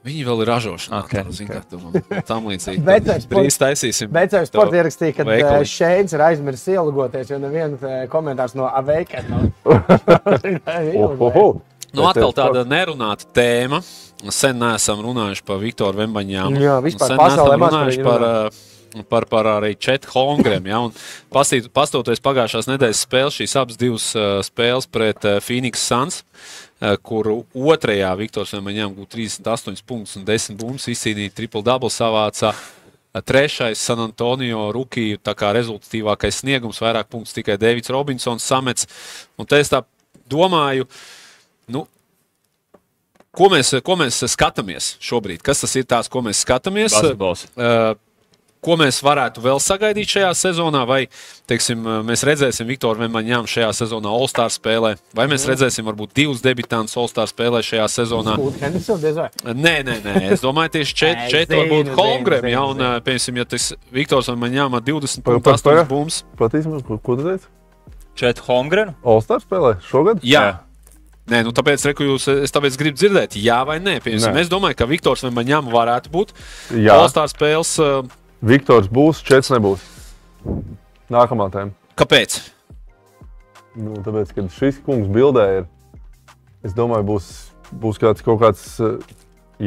Viņi 0.07 0.23
vēl 0.23 0.41
ir 0.43 0.49
ražošanā. 0.53 0.99
Ok, 1.03 1.13
tā, 1.17 1.23
zini, 1.35 1.49
kā 1.51 1.59
tu 1.67 1.79
un 1.81 2.21
tam 2.27 2.45
līdzīgi. 2.47 2.79
Es 3.17 3.25
Drīz 3.27 3.57
taisīsim. 3.59 4.13
Jau 4.15 4.43
sports 4.47 4.77
ierakstīja, 4.79 5.17
ka 5.17 5.25
veikali. 5.27 5.65
eh, 5.65 5.67
Šeins 5.67 6.15
ir 6.15 6.23
aizmirsis 6.29 6.69
ielūgoties, 6.77 7.33
jo 7.33 7.41
neviens 7.43 7.83
eh, 7.83 8.05
komentārs 8.11 8.55
no 8.55 8.69
Aveika 8.71 9.25
nav. 9.27 9.49
Nu, 11.95 12.03
atkal 12.03 12.33
tev 12.35 12.35
tāda 12.35 12.63
nerunāta 12.67 13.27
tēma. 13.33 13.79
Sen 14.33 14.57
neesam 14.59 14.99
runājuši 15.05 15.45
par 15.47 15.61
Viktoru 15.61 16.01
Vembaņām. 16.01 16.57
Jā, 16.59 16.79
vispār 16.83 17.13
Sen 17.13 17.21
pasaulē 17.21 17.55
runājuši 17.61 18.05
par, 18.05 18.25
par, 19.07 19.27
par 19.31 19.49
arī 19.55 19.71
Četu 19.79 20.11
Hongriem. 20.13 20.67
Ja? 20.67 20.81
Pastoties 21.31 22.23
pagājušās 22.25 22.69
nedēļas 22.69 23.03
spēles, 23.07 23.37
šīs 23.39 23.55
abas 23.61 23.79
divas 23.79 24.09
uh, 24.17 24.39
spēles 24.45 24.89
pret 24.91 25.27
uh, 25.29 25.37
Phoenix 25.43 25.85
Suns, 25.85 26.23
uh, 26.23 26.66
kur 27.01 27.29
otrajā 27.57 28.09
Viktors 28.19 28.53
Vembaņām 28.53 28.95
gūta 28.97 29.17
38 29.17 29.85
punktus 29.87 30.19
un 30.19 30.25
10 30.27 30.59
bumbas, 30.59 30.89
izcīnīja 30.91 31.33
triple 31.33 31.63
double 31.65 31.89
savācā. 31.93 32.51
Uh, 32.53 32.77
Trešais 33.21 33.79
San 33.79 33.99
Antonio 33.99 34.71
rookie, 34.71 35.17
tā 35.17 35.33
kā 35.37 35.51
rezultatīvākais 35.55 36.41
sniegums, 36.43 36.81
vairāk 36.83 37.09
punktus 37.11 37.35
tikai 37.37 37.57
Deivids 37.59 37.91
Robinsons 37.93 38.45
samets. 38.45 38.87
Un 39.39 39.47
te 39.49 39.59
es 39.61 39.71
tā 39.71 39.81
domāju, 40.29 40.87
nu, 41.73 41.85
ko 43.31 43.49
mēs, 43.53 43.73
ko 43.85 43.97
mēs 43.99 44.21
skatāmies 44.33 44.95
šobrīd? 45.03 45.41
Kas 45.45 45.63
tas 45.63 45.75
ir 45.79 45.87
tās, 45.89 46.11
ko 46.11 46.21
mēs 46.25 46.43
skatāmies? 46.45 46.93
Basketbols. 46.93 47.47
Uh, 47.55 47.95
Ko 48.63 48.73
mēs 48.79 48.97
varētu 49.05 49.41
vēl 49.43 49.59
sagaidīt 49.61 50.09
šajā 50.09 50.31
sezonā? 50.35 50.81
Vai 50.89 51.05
teiksim, 51.47 51.83
mēs 52.07 52.23
redzēsim 52.25 52.65
Viktoru 52.67 52.99
Vemaņām 53.05 53.45
šajā 53.47 53.69
sezonā 53.77 54.09
All-Star 54.09 54.49
spēlē, 54.51 54.95
vai 55.15 55.27
mēs 55.29 55.45
redzēsim 55.47 55.85
varbūt 55.87 56.15
divus 56.17 56.41
debitantus 56.41 56.97
All-Star 56.97 57.29
spēlē 57.29 57.61
šajā 57.63 57.85
sezonā? 57.93 58.33
Nē, 59.45 59.75
nē, 59.87 59.95
nē, 60.03 60.15
es 60.33 60.41
domāju, 60.43 60.73
tieši 60.79 60.97
četri 61.03 61.29
zinu, 61.53 61.61
varbūt 61.61 61.91
zinu, 61.91 61.95
Ja, 62.51 62.63
un, 62.65 62.81
piemēram, 63.05 63.37
ja 63.43 63.45
tas 63.45 63.69
Viktors 63.93 64.31
Vemaņām 64.33 64.75
ar 64.79 64.81
20 64.89 65.21
Pa- 65.23 65.31
pa- 65.31 65.39
punktus, 65.39 65.61
pa- 65.61 65.77
8 65.77 65.87
bumbas. 65.93 66.23
Patīsim, 66.41 66.77
ko, 66.87 66.97
ko 66.97 67.15
tu 67.15 67.23
teici? 67.29 67.45
Čet 68.17 68.39
Holmgren. 68.49 68.95
All-Star 69.05 69.39
spēlē 69.45 69.77
šogad? 69.85 70.25
Jā. 70.25 70.63
Nē, 71.27 71.41
nu 71.43 71.51
tāpēc, 71.51 71.83
reku, 71.91 72.05
jūs, 72.07 72.25
es 72.43 72.53
tāpēc 72.55 72.77
gribu 72.79 72.95
dzirdēt, 72.97 73.35
jā 73.35 73.59
vai 73.67 73.77
nē. 73.83 73.97
Piemēram, 74.01 74.33
Nē. 74.33 74.41
es 74.45 74.49
domāju, 74.49 74.77
ka 74.79 74.85
Viktors 74.87 75.25
Vemaņām 75.27 75.67
varētu 75.73 76.09
būt 76.09 76.31
Jā. 76.71 76.95
All-Star 76.95 77.27
spēles. 77.27 77.73
ā, 77.83 78.07
Viktors 78.45 78.85
būs, 78.93 79.23
Čets 79.25 79.49
nebūs. 79.49 79.81
Nākamā 81.09 81.47
tēma. 81.49 81.73
Kāpēc? 81.97 82.35
Nu, 83.77 83.95
tāpēc, 84.05 84.33
kad 84.35 84.51
šis 84.53 84.77
kungs 84.85 85.09
bildē 85.09 85.45
ir, 85.55 85.65
es 86.65 86.75
domāju, 86.77 87.07
būs, 87.07 87.29
būs 87.81 87.97
kāds 88.01 88.21
kaut 88.25 88.43
kāds, 88.43 88.63
eh, 88.81 88.99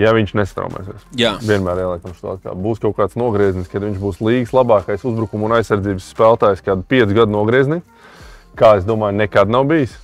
ja 0.03 0.13
viņš 0.15 0.37
nestraumēsies. 0.39 1.03
Jā. 1.19 1.35
Vienmēr 1.43 1.83
ieliekam 1.83 2.15
šo 2.15 2.37
tā. 2.43 2.55
Būs 2.55 2.83
kaut 2.83 2.95
kāds 2.99 3.19
nogrieznis, 3.19 3.71
kad 3.71 3.83
viņš 3.87 3.99
būs 3.99 4.23
līgas 4.23 4.55
labākais 4.55 5.03
uzbrukuma 5.03 5.49
un 5.49 5.57
aizsardzības 5.59 6.07
spēlētājs, 6.15 6.63
kādu 6.67 6.87
piecu 6.87 7.19
gadu 7.19 7.35
nogriezni. 7.35 7.83
Kā 8.59 8.77
es 8.79 8.87
domāju, 8.87 9.19
nekad 9.19 9.51
nav 9.51 9.67
bijis. 9.71 9.99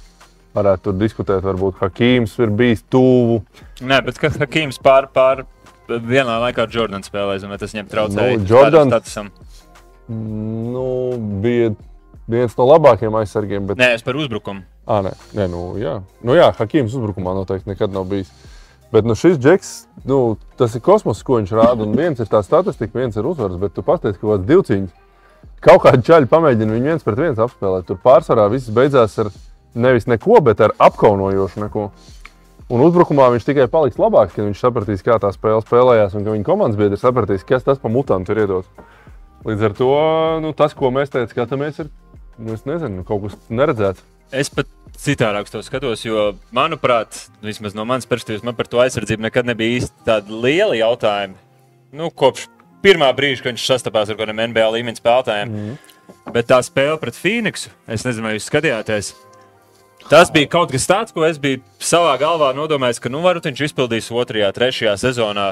Varētu 0.57 0.88
tur 0.88 0.98
diskutēt, 0.98 1.44
varbūt 1.44 1.83
Hakīms 1.83 2.38
ir 2.40 2.50
bijis 2.50 2.83
tuvu. 2.90 3.42
Nē, 3.85 4.00
bet 4.07 4.18
kad 4.18 4.38
Hakims 4.40 4.79
pār, 4.83 5.07
pār 5.12 5.44
vienā 5.88 6.38
laikā 6.42 6.66
ar 6.66 6.72
Jordanu 6.72 7.07
spēlēja, 7.07 7.51
vai 7.51 7.59
tas 7.61 7.75
viņam 7.75 7.90
traucēja? 7.92 8.38
Nu, 8.38 8.49
Jordan-? 8.49 9.31
Nu, 10.07 10.88
bija 11.42 11.72
viens 12.31 12.55
no 12.59 12.66
labākajiem 12.70 13.16
aizsargiem. 13.20 13.70
Bet... 13.70 13.81
Nē, 13.81 13.94
es 13.99 14.05
par 14.07 14.18
uzbrukumu. 14.18 14.64
À, 14.87 15.01
nē, 15.03 15.14
nē, 15.35 15.49
nu, 15.51 15.62
jā. 15.81 15.96
Nu, 16.22 16.37
jā, 16.38 16.51
Hakims 16.59 16.94
uzbrukumā 16.94 17.35
noteikti 17.35 17.72
nekad 17.72 17.94
nav 17.94 18.07
bijis. 18.11 18.31
Bet 18.94 19.07
nu, 19.07 19.16
šis 19.18 19.38
džeks, 19.42 19.72
nu, 20.07 20.37
tas 20.59 20.77
ir 20.79 20.83
kosmos, 20.87 21.22
ko 21.27 21.40
viņš 21.40 21.55
rāda. 21.59 21.83
Un 21.83 21.96
viens 21.99 22.20
ir 22.22 22.31
tā 22.31 22.42
statistika, 22.46 22.99
viens 22.99 23.18
ir 23.18 23.27
uzvaras, 23.27 23.59
bet 23.59 23.75
tu 23.75 23.83
pasties, 23.87 24.18
ka 24.20 24.29
kāds 24.29 24.46
divciņš. 24.46 24.92
Kaut 25.66 25.83
kādi 25.83 26.07
čaļi 26.07 26.31
pamēģina 26.31 26.77
viņu 26.77 26.90
viens 26.92 27.07
pret 27.07 27.18
viens 27.18 27.42
apspēlēt. 27.42 27.88
Tur 27.88 27.99
pārsvarā 28.03 28.46
viss 28.53 28.70
beidzās 28.75 29.16
ar 29.22 29.33
nevis 29.75 30.07
neko, 30.07 30.38
bet 30.44 30.62
ar 30.62 30.75
apkaunojošu 30.87 31.64
neko. 31.64 31.88
Un 32.66 32.83
uzbrukumā 32.83 33.29
viņš 33.31 33.44
tikai 33.46 33.68
paliks 33.70 33.98
labāks, 34.00 34.35
kad 34.35 34.42
viņš 34.48 34.59
sapratīs, 34.59 35.05
kā 35.07 35.20
tā 35.22 35.31
spēle 35.35 35.62
spēlējās, 35.62 36.16
un 36.18 36.24
ka 36.26 36.35
viņa 36.35 36.46
komandas 36.48 36.79
biedri 36.81 36.98
sapratīs, 36.98 37.46
kas 37.46 37.62
tas 37.66 37.79
pa 37.79 37.90
mutantu 37.92 38.35
ir 38.35 38.42
iedots. 38.42 38.88
Līdz 39.46 39.68
ar 39.68 39.76
to 39.79 39.92
nu, 40.42 40.50
tas, 40.59 40.74
ko 40.74 40.90
mēs 40.90 41.12
te 41.14 41.22
skatāmies, 41.31 41.79
ir 41.85 41.92
nu, 42.42 42.57
nezinu, 42.66 43.05
kaut 43.07 43.29
kas 43.29 43.37
neredzēts. 43.55 44.02
Es 44.35 44.50
pat 44.50 44.66
citādāk 44.98 45.46
to 45.52 45.61
skatos, 45.62 46.02
jo, 46.02 46.33
manuprāt, 46.57 47.20
vismaz 47.46 47.76
no 47.79 47.85
manas 47.87 48.09
perspektīvas, 48.11 48.42
man 48.48 48.57
par 48.59 48.66
to 48.70 48.81
aizsardzību 48.83 49.29
nekad 49.29 49.46
nebija 49.46 49.79
īsti 49.79 50.07
tādi 50.09 50.40
lieli 50.42 50.81
jautājumi. 50.81 51.38
Nu, 51.94 52.11
kopš 52.11 52.48
pirmā 52.83 53.12
brīža, 53.14 53.44
kad 53.44 53.55
viņš 53.55 53.68
sastapās 53.70 54.11
ar 54.11 54.18
kādiem 54.18 54.42
NBA 54.50 54.66
līmeņa 54.74 55.02
spēlētājiem. 55.02 55.55
Mm. 55.55 55.79
Bet 56.35 56.50
tā 56.50 56.59
spēle 56.66 56.98
pret 56.98 57.14
Phoenixu, 57.14 57.70
es 57.87 58.02
nezinu, 58.07 58.26
vai 58.26 58.35
jūs 58.37 58.50
skatījāties. 58.50 59.12
Tas 60.07 60.31
bija 60.31 60.47
kaut 60.51 60.71
kas 60.71 60.87
tāds, 60.87 61.14
ko 61.14 61.25
es 61.27 61.38
biju 61.42 61.62
savā 61.83 62.12
galvā 62.21 62.53
nodomājis, 62.55 63.01
ka 63.03 63.11
nu, 63.11 63.25
varbūt 63.25 63.49
viņš 63.51 63.62
izpildīs 63.66 64.11
otrajā, 64.14 64.53
trešajā 64.55 64.95
sezonā. 65.03 65.47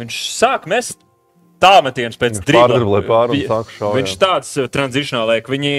Viņš 0.00 0.18
sāk 0.34 0.66
mest 0.68 0.98
tālmetienus 1.62 2.20
pēc 2.20 2.42
dribla. 2.44 2.82
Viņš 3.94 4.18
tāds 4.20 4.50
uh, 4.58 4.68
tranzīcionāls, 4.68 5.40
ka 5.46 5.54
viņi 5.54 5.72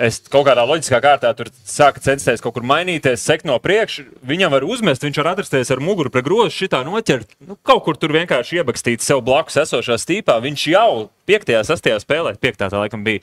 es 0.00 0.22
kaut 0.32 0.46
kādā 0.48 0.64
loģiskā 0.64 1.02
kārtā 1.04 1.34
tur 1.36 1.50
sāka 1.68 2.00
censties 2.00 2.40
kaut 2.40 2.54
kur 2.56 2.64
mainīties, 2.64 3.20
sekt 3.20 3.44
no 3.48 3.58
priekša. 3.60 4.06
Viņam 4.24 4.54
var 4.56 4.64
uzmest, 4.64 5.04
viņš 5.04 5.20
var 5.20 5.32
atrasties 5.34 5.74
ar 5.74 5.84
muguru 5.84 6.12
pie 6.14 6.24
groza, 6.24 6.54
šitā 6.56 6.80
noķert. 6.86 7.36
Nu, 7.44 7.58
kaut 7.60 7.84
kur 7.84 8.00
tur 8.00 8.14
vienkārši 8.16 8.62
iebakstīt 8.62 9.04
sev 9.04 9.20
blakus 9.26 9.60
esošā 9.66 10.00
stīpā. 10.00 10.38
Viņš 10.46 10.66
jau 10.72 10.90
5. 11.28 11.52
un 11.60 11.68
6. 11.74 11.92
spēlē, 12.06 12.38
5. 12.40 12.62
tā 12.64 12.72
laikam 12.78 13.04
bija 13.04 13.20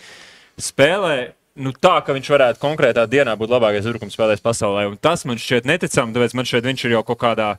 spēlē. 0.61 1.17
Nu, 1.57 1.73
tā, 1.73 1.95
ka 2.05 2.13
viņš 2.13 2.29
varētu 2.29 2.61
konkrētā 2.61 3.07
dienā 3.09 3.33
būt 3.39 3.49
labākais 3.49 3.85
uzbrukuma 3.85 4.13
spēlētājs 4.13 4.45
pasaulē. 4.45 4.85
Un 4.91 4.97
tas 5.01 5.25
man 5.25 5.39
šķiet 5.41 5.65
neticami, 5.69 6.13
tāpēc 6.13 6.35
man 6.37 6.47
šķiet, 6.49 6.69
viņš 6.69 6.85
ir 6.85 6.95
jau 6.97 7.03
kaut 7.07 7.21
kādā. 7.23 7.49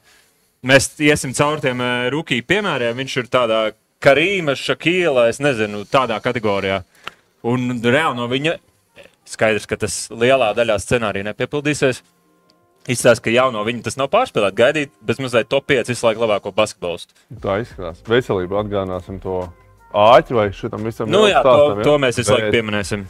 Mēs 0.67 0.93
iesim 1.03 1.35
cauri 1.39 1.65
tiem 1.67 1.83
rūkīju 2.15 2.47
piemēriem. 2.47 2.97
Viņš 2.99 3.17
ir 3.23 3.31
tādā 3.33 3.61
Karīma, 4.03 4.55
Šakīla, 4.59 5.27
es 5.33 5.43
nezinu, 5.43 5.83
tādā 5.91 6.19
kategorijā. 6.23 6.85
Un 7.47 7.75
reāli 7.83 8.19
no 8.19 8.29
viņa 8.31 8.55
skaidrs, 9.29 9.67
ka 9.69 9.79
tas 9.81 10.07
lielā 10.15 10.53
daļā 10.57 10.79
scenārijā 10.83 11.27
nepiepildīsies. 11.31 12.03
Izstāsta, 12.89 13.27
ka 13.27 13.33
jau 13.35 13.51
no 13.53 13.61
viņa 13.67 13.85
tas 13.85 13.99
nav 14.01 14.09
pārspēlēt, 14.13 14.55
gaidīt 14.57 14.93
bez 15.05 15.19
mazliet 15.21 15.51
top 15.53 15.67
5 15.69 15.91
visu 15.93 16.07
laiku 16.07 16.23
labāko 16.25 16.55
basketbolistu. 16.57 17.13
Tā 17.43 17.59
izskatās. 17.61 18.01
Veselība 18.09 18.63
atgādināsim 18.63 19.19
to 19.21 19.43
āķi 19.93 20.37
vai 20.39 20.47
šitam 20.57 20.87
visam 20.89 21.11
Nu, 21.13 21.27
jā, 21.29 21.43
to, 21.45 21.83
to 21.85 21.99
mēs 22.01 22.21
visu 22.23 22.33
laiku 22.33 22.49
Bet, 22.49 22.57
pieminēsim. 22.57 23.05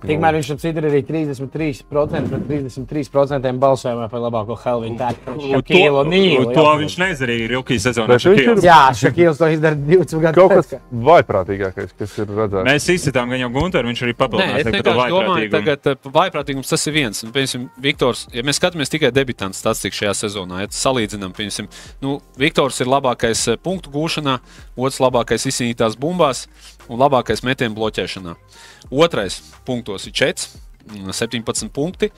Tikmēr 0.00 0.36
viņš 0.38 0.48
šeit 0.54 0.76
ir 0.80 0.86
arī 0.88 1.00
33% 1.04 2.30
pret 2.30 2.44
33% 2.48 3.58
balsojumā 3.60 4.06
par 4.10 4.22
labāko 4.22 4.56
Helvinu 4.62 4.96
tēlu. 5.00 5.34
Šakīlu 5.50 6.04
Nīlu. 6.08 6.54
to 6.54 6.64
viņš 6.80 6.96
neizdarīja 7.02 7.50
Rukijas 7.54 7.86
sezonā. 7.88 8.16
Viņš 8.16 8.26
ir- 8.30 8.62
Jā, 8.64 8.80
Šakīls 8.96 9.38
to 9.38 9.48
izdara 9.50 9.76
20 9.76 10.20
gadu 10.20 10.34
Kaut 10.40 10.52
kas 10.56 10.74
vaiprātīgākais, 10.92 11.90
kas 11.98 12.18
ir 12.18 12.26
redzēts. 12.26 12.64
Mēs 12.66 12.88
izsitām 12.94 13.28
gan 13.30 13.40
jau 13.40 13.50
Gunteru, 13.50 13.88
viņš 13.90 14.02
arī 14.06 14.14
Nē, 14.14 14.18
papildinās. 14.22 14.58
es 14.60 14.66
vienkārši 14.66 15.10
domāju, 15.10 15.50
ka 15.82 16.10
vaiprātīgums 16.10 16.68
tas 16.68 16.86
ir 16.86 16.92
viens. 16.92 17.22
Un, 17.24 17.32
piemēram, 17.32 17.68
Viktors, 17.80 18.26
ja 18.32 18.42
mēs 18.42 18.58
skatāmies 18.60 18.88
tikai 18.92 19.12
debitantu 19.12 19.54
statistiku 19.58 20.00
šajā 20.00 20.14
sezonā, 20.24 20.60
ja 20.64 20.66
salīdzinām, 20.68 21.34
piemēram, 21.36 21.68
nu, 22.02 22.20
Viktors 22.38 22.80
ir 22.80 22.86
labākais 22.86 23.48
eh, 23.52 23.56
punktu 23.56 23.90
gūšanā, 23.90 24.38
otrs 24.76 25.00
labākais 25.00 25.46
izcīnītās 25.50 25.96
bumbās 26.00 26.46
un 26.90 27.00
labākais 27.00 27.44
metienu 27.46 27.78
bloķēšanā. 27.78 28.34
Otrais 28.90 29.40
punktos 29.66 30.08
ir 30.10 30.16
4. 30.18 30.66
17 30.90 31.70
punkti. 31.70 32.08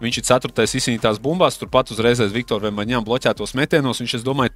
Viņš 0.00 0.18
ir 0.20 0.24
4. 0.26 0.64
izcīnītās 0.66 1.20
bumbās, 1.22 1.58
turpat 1.60 1.92
uzreiz 1.94 2.20
aiz 2.20 2.32
Viktora 2.34 2.66
Vemaņām 2.66 3.04
bloķētos 3.06 3.54
metienos. 3.56 4.00
Viņš, 4.02 4.16
es 4.18 4.24
domāju, 4.26 4.52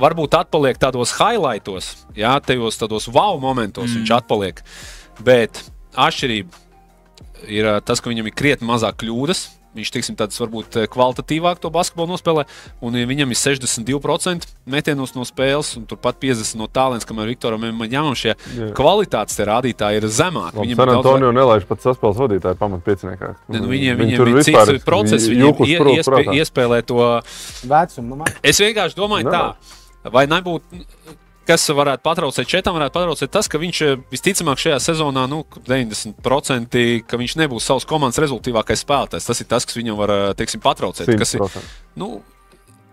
varbūt 0.00 0.36
atpaliek 0.40 0.80
tādos 0.80 1.14
highlightos, 1.20 1.92
jā, 2.18 2.32
tajos 2.44 2.80
tādos 2.80 3.08
wow 3.12 3.38
momentos 3.40 3.88
mm. 3.88 4.00
viņš 4.00 4.14
atpaliek. 4.18 4.64
Bet 5.24 5.62
atšķirība 5.94 6.66
ir 7.48 7.70
ā, 7.70 7.78
tas, 7.84 8.02
ka 8.02 8.12
viņam 8.12 8.28
ir 8.28 8.36
krietni 8.36 8.68
mazāk 8.68 9.00
kļūdas. 9.04 9.46
Viņš 9.70 9.90
tiksim, 9.94 10.16
tāds 10.18 10.34
varbūt 10.40 10.80
ā, 10.82 10.86
kvalitatīvāk 10.90 11.60
to 11.62 11.70
basketbolu 11.70 12.16
nospēlē, 12.16 12.42
un 12.82 12.96
ja 12.98 13.06
viņam 13.06 13.30
ir 13.30 13.38
62% 13.38 14.48
metienos 14.70 15.14
no 15.14 15.22
spēles, 15.28 15.76
un 15.78 15.84
turpat 15.90 16.18
50% 16.18 16.58
no 16.58 16.66
tālens, 16.66 17.06
kamēr 17.06 17.30
Viktoram 17.30 17.68
Maņāmam 17.78 18.16
šie 18.18 18.32
Jā. 18.34 18.70
kvalitātes 18.74 19.38
te 19.38 19.46
rādītāji 19.46 20.02
ir 20.02 20.08
zemāki. 20.10 20.58
Viņam 20.58 20.80
San 20.80 20.88
ir 20.88 20.92
daudz 20.96 21.10
Antonio 21.12 21.30
nelaiž 21.38 21.68
pat 21.70 21.86
saspēles 21.86 22.18
vadītāju 22.18 22.58
pamatpieciniekā. 22.58 23.32
Ne, 23.46 23.62
nu, 23.62 23.70
viņiem, 23.70 24.02
viņiem 24.02 24.32
ir 24.34 24.42
cits 24.50 24.84
process, 24.86 25.30
viņiem 25.30 25.62
ie, 25.68 25.78
iespē, 26.00 26.24
iespēlē 26.40 26.82
to. 26.90 27.00
Vecuma. 27.70 28.26
Es 28.42 28.58
vienkārši 28.58 28.98
domāju, 28.98 29.30
Jā. 29.30 29.38
tā, 29.38 30.10
vai 30.10 30.26
nebūtu. 30.30 30.82
Kas 31.50 31.64
varētu 31.74 32.04
patraucēt 32.06 32.46
četram, 32.46 32.76
varētu 32.78 32.94
patraucēt 32.94 33.30
tas, 33.34 33.48
ka 33.50 33.58
viņš 33.58 33.78
eh, 33.82 33.96
visticamāk 34.12 34.60
šajā 34.62 34.76
sezonā, 34.84 35.24
nu, 35.30 35.42
90% 35.66 36.82
ka 37.10 37.18
viņš 37.18 37.38
nebūs 37.40 37.66
savas 37.66 37.86
komandas 37.90 38.20
rezultātīvākais 38.22 38.84
spēlētājs. 38.84 39.26
Tas 39.26 39.42
ir 39.42 39.48
tas, 39.50 39.66
kas 39.66 39.78
viņam 39.78 39.98
var 39.98 40.12
eh, 40.14 40.26
teiksim, 40.38 40.62
patraucēt. 40.62 41.10
Kas 41.18 41.34
ir, 41.34 41.42
100%. 41.42 41.72
nu, 41.98 42.20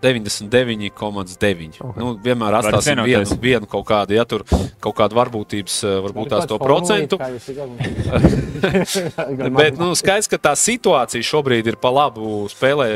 99,9. 0.01 1.77
Okay. 1.81 2.01
Nu, 2.01 2.15
vienmēr 2.21 2.57
atstāsim 2.59 3.03
vienu, 3.05 3.37
vienu 3.41 3.69
kaut 3.69 3.85
kādu, 3.89 4.17
ja 4.17 4.25
tur 4.29 4.45
kaut 4.81 4.97
kāda 4.97 5.21
varbūtības, 5.21 5.77
eh, 5.85 6.01
varbūt 6.07 6.33
tās 6.33 6.49
to 6.49 6.57
procentu. 6.61 7.21
Bet 9.61 9.77
nu, 9.77 9.93
skaidrs, 9.97 10.33
ka 10.33 10.41
tā 10.49 10.57
situācija 10.57 11.29
šobrīd 11.29 11.73
ir 11.75 11.81
pa 11.81 11.93
labu 11.93 12.45
spēlē 12.49 12.95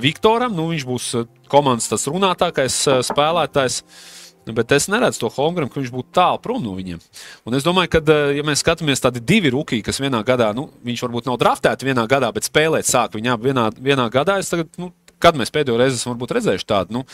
Viktoram. 0.00 0.52
Nu, 0.56 0.70
viņš 0.72 0.88
būs 0.88 1.12
komandas 1.52 1.88
tas 1.88 2.08
runātākais 2.12 2.82
spēlētājs. 3.08 3.84
Nu, 4.46 4.54
Bet 4.56 4.72
es 4.72 4.88
neredzu 4.88 5.20
to 5.20 5.28
Holmgren, 5.34 5.68
ka 5.68 5.80
viņš 5.80 5.90
būtu 5.92 6.14
tālu 6.16 6.40
prom 6.42 6.62
no 6.64 6.72
viņiem. 6.76 7.00
Un 7.46 7.56
es 7.58 7.66
domāju, 7.66 7.90
ka, 7.92 8.00
eh, 8.00 8.38
ja 8.38 8.44
mēs 8.46 8.62
skatāmies 8.64 9.02
tādi 9.02 9.20
divi 9.20 9.52
rookie, 9.52 9.82
kas 9.84 10.00
vienā 10.00 10.22
gadā, 10.24 10.54
nu, 10.56 10.70
viņš 10.84 11.02
varbūt 11.04 11.28
nav 11.28 11.36
draftēts 11.42 11.84
vienā 11.84 12.06
gadā, 12.08 12.32
bet 12.32 12.48
spēlēt 12.48 12.88
sāk 12.88 13.18
viņā 13.18 13.36
vienā, 13.36 13.68
vienā 13.76 14.08
gadā, 14.10 14.40
tagad, 14.48 14.72
nu, 14.80 14.92
kad 15.20 15.36
mēs 15.36 15.52
pēdējo 15.52 15.76
reizi 15.76 16.00
esam 16.00 16.16
redzējuši 16.16 16.66
tādu 16.66 16.96
nu, 16.96 17.04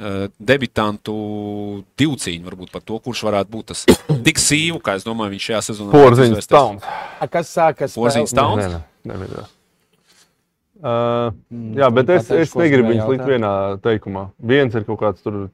eh, 0.00 0.28
debitantu 0.40 1.84
divcīņu, 2.00 2.48
varbūt 2.48 2.72
par 2.72 2.82
to, 2.82 2.98
kurš 2.98 3.24
varētu 3.28 3.52
būt 3.52 3.70
tas 3.74 3.84
tik 4.26 4.40
sīvu, 4.40 4.80
kā 4.80 4.96
es 4.96 5.04
domāju, 5.04 5.36
viņš 5.36 5.48
šajā 5.50 5.62
sezonā 5.68 5.92
varētu 5.92 6.16
Porziņš. 6.16 6.50
Towns. 6.50 6.90
Kas 7.30 7.54
sākas? 7.54 7.96
Porziņš? 8.00 8.36
Towns? 8.36 9.56
Uh, 10.80 11.28
jā, 11.76 11.90
bet 11.92 12.06
tu 12.08 12.14
es, 12.16 12.28
es 12.32 12.52
negribu 12.56 12.94
viņus 12.94 13.08
likt 13.12 13.26
vienā 13.28 13.52
teikumā. 13.84 14.30
Viens 14.40 14.72
ir 14.72 14.86
kaut 14.88 15.02
kāds 15.02 15.20
tur, 15.20 15.50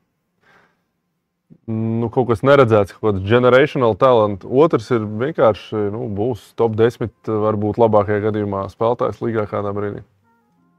nu, 1.71 2.11
kaut 2.15 2.31
kas 2.31 2.45
neredzēts, 2.47 2.97
kaut 2.97 3.09
kāds 3.09 3.25
generational 3.27 3.97
talent. 3.99 4.45
Otrs 4.47 4.91
ir 4.95 5.07
vienkārši, 5.23 5.89
nu, 5.95 6.07
būs 6.17 6.53
top 6.59 6.77
10, 6.79 7.11
varbūt 7.27 7.81
labākajā 7.83 8.29
gadījumā 8.29 8.67
spēlētājs 8.73 9.23
līgā 9.25 9.49
kādā 9.51 9.75
brīdī. 9.77 10.05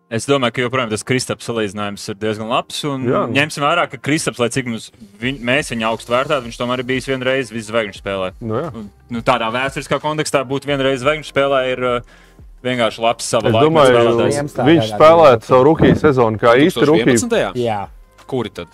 Es 0.07 0.23
domāju, 0.23 0.53
ka 0.55 0.63
joprojām 0.63 0.91
tas 0.93 1.03
Kristaps 1.03 1.49
salīdzinājums 1.49 2.05
ir 2.13 2.15
diezgan 2.21 2.47
labs. 2.47 2.77
Jā. 2.79 3.25
ņemsim 3.27 3.65
vērā, 3.65 3.89
ka 3.91 3.97
Kristaps, 3.99 4.39
lai 4.39 4.47
cik 4.55 4.69
mums, 4.71 4.85
viņ, 5.19 5.41
mēs 5.43 5.73
viņu 5.73 5.83
augstu 5.89 6.13
vērtētu, 6.13 6.45
viņš 6.47 6.59
tomēr 6.61 6.79
ir 6.79 6.87
bijis 6.87 7.09
vienreiz 7.11 7.51
visu 7.51 7.73
zvaigžņu 7.73 7.99
spēlē. 7.99 8.31
Nu. 8.39 8.61
Un, 8.71 8.87
Nu, 9.07 9.21
tādā 9.23 9.47
vēsturiskā 9.51 10.01
kontekstā 10.03 10.41
būt 10.47 10.65
vienreiz 10.67 10.99
zvaigžņu 10.99 11.27
spēlē 11.27 11.59
ir 11.71 11.83
uh, 11.87 12.17
vienkārši 12.63 13.03
labs. 13.03 13.29
Jums 13.35 14.55
tā 14.55 14.65
viņš 14.67 14.91
spēlētu 14.95 15.47
savu 15.47 15.67
rookie 15.69 15.93
sezonu 15.95 16.39
kā 16.41 16.57
īsti 16.59 16.87
rookie. 16.87 17.15
2011. 17.15 17.61
Jā, 17.63 17.85
Kuri 18.27 18.51
tad? 18.51 18.71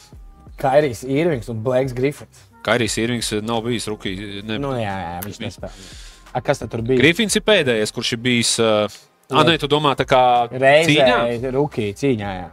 Kairijs 0.64 1.04
Irvings 1.04 1.52
un 1.52 1.62
Blake 1.66 1.94
Griffiths. 1.98 2.46
Kairijs 2.64 2.98
Irvings 3.04 3.32
nav 3.44 3.62
bijis 3.68 3.88
rookie. 3.92 4.42
Ne. 4.48 4.58
Nu, 4.64 4.74
jā, 4.80 4.96
jā, 5.06 5.16
viņš 5.28 5.40
nespēlē. 5.44 5.88
A, 6.34 6.42
kas 6.42 6.64
tad 6.64 6.74
bija? 6.82 6.98
Grifins 7.04 7.36
ir 7.38 7.44
pēdējais, 7.46 7.92
kurš 7.94 8.16
ir 8.18 8.24
bijis. 8.30 8.56
Uh, 8.64 9.02
Ah, 9.34 9.42
nē, 9.48 9.56
tu 9.58 9.66
domā, 9.72 9.94
tā 9.98 10.04
kā 10.06 10.20
Reizē 10.52 10.92
cīņā? 11.08 11.52
rookie 11.56 11.88
cīņā. 11.98 12.32
Jā. 12.38 12.50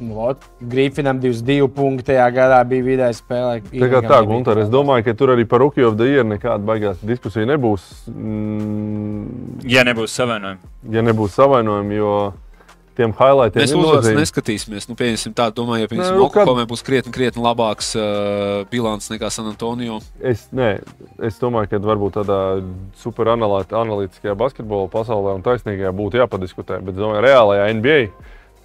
Nu, 0.00 0.14
Vot, 0.16 0.42
Griffinam 0.64 1.18
22 1.20 1.68
punkti 1.76 2.06
tajā 2.08 2.24
gadā 2.34 2.58
bija 2.66 2.86
vidēji 2.86 3.18
spēlē. 3.18 3.58
Tā 3.68 3.90
kā 3.92 4.00
tā, 4.08 4.18
Gunter, 4.26 4.58
es 4.62 4.70
domāju, 4.72 5.04
ka 5.04 5.12
tur 5.20 5.34
arī 5.36 5.44
par 5.46 5.60
Rookie 5.60 5.84
of 5.84 5.98
the 6.00 6.08
Year 6.08 6.24
nekāda 6.24 6.64
baigās 6.64 7.02
diskusija 7.04 7.44
nebūs. 7.52 7.84
Mm, 8.08 9.60
Ja 9.68 9.84
nebūs 9.84 10.14
savainojumi. 10.16 10.58
ja 10.96 11.02
nebūs 11.04 11.36
savainojumi, 11.36 11.94
jo 12.00 12.14
tiem 13.00 13.14
highlightiem 13.16 13.64
Mēs 13.64 13.72
uzvaras 13.74 14.10
neskatīsimies. 14.20 14.86
Nu, 14.90 14.96
pieņemsim 15.00 15.34
tā, 15.36 15.48
domāju, 15.56 15.86
ja 15.86 15.90
piemēram 15.90 16.20
nu, 16.20 16.28
kad- 16.28 16.44
Oklahomā 16.44 16.66
būs 16.70 16.84
krietni, 16.86 17.12
krietni 17.16 17.42
labāks 17.42 17.94
uh, 17.98 18.62
bilants 18.70 19.08
nekā 19.12 19.32
San 19.32 19.48
Antonio. 19.50 19.98
Es, 20.20 20.46
nē, 20.54 20.74
es 21.26 21.40
domāju, 21.40 21.72
ka 21.72 21.80
varbūt 21.88 22.20
tādā 22.20 22.38
superanalītiskajā 23.00 24.36
basketbola 24.38 24.88
pasaulē 24.92 25.34
un 25.38 25.42
taisnīgajā 25.44 25.92
būtu 25.96 26.20
jāpadiskutē. 26.20 26.80
Bet, 26.84 26.96
domāju, 26.98 27.24
reālajā 27.24 27.66
NBA 27.78 27.98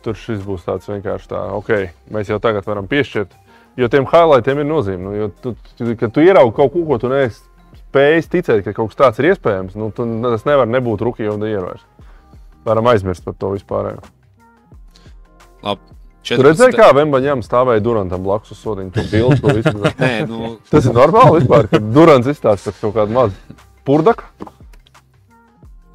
tur 0.05 0.17
šis 0.19 0.43
būs 0.45 0.67
tāds 0.67 0.85
vienkārši 0.85 1.31
tā, 1.31 1.41
ok, 1.57 1.71
mēs 2.13 2.29
jau 2.29 2.37
tagad 2.43 2.67
varam 2.69 2.85
piešķirt. 2.91 3.31
Jo 3.75 3.89
tiem 3.91 4.05
highlightiem 4.07 4.61
ir 4.61 4.67
nozīme. 4.69 5.01
Nu, 5.03 5.13
jo 5.17 5.29
tu, 5.41 5.55
kad 5.99 6.13
tu 6.15 6.21
ieraugi 6.23 6.53
kaut 6.55 6.71
ko, 6.75 6.83
ko 6.87 6.99
tu 7.01 7.09
neesi 7.11 7.41
spējis 7.89 8.29
ticēt, 8.31 8.61
ka 8.63 8.73
kaut 8.77 8.93
kas 8.93 8.99
tāds 9.01 9.19
ir 9.23 9.31
iespējams, 9.33 9.75
nu, 9.79 9.89
tu, 9.95 10.05
tas 10.23 10.45
nevar 10.47 10.69
nebūt 10.69 11.03
rookie 11.03 11.27
un 11.31 11.43
ievērst. 11.43 11.83
Varam 12.65 12.87
aizmirst 12.93 13.25
par 13.25 13.35
to 13.39 13.51
vispār. 13.55 13.95
Labi. 15.65 15.81
Tu 16.25 16.41
redzēji, 16.41 16.73
kā 16.73 16.87
Vembaņām 16.97 17.43
stāvēja 17.45 17.83
Durantam 17.85 18.23
blakus 18.25 18.55
uz 18.55 18.61
sodiņa? 18.63 19.03
Visu. 19.11 19.75
Nē, 20.01 20.13
nu, 20.29 20.55
Tas 20.71 20.87
ir 20.89 20.95
normāli 20.97 21.41
vispār, 21.43 21.67
ka 21.69 21.77
Durants 21.83 22.29
izstāsta 22.31 22.71
par 22.73 22.79
kaut 22.81 22.95
kādu 22.95 23.13
mazu 23.13 23.57
purdaku. 23.85 24.23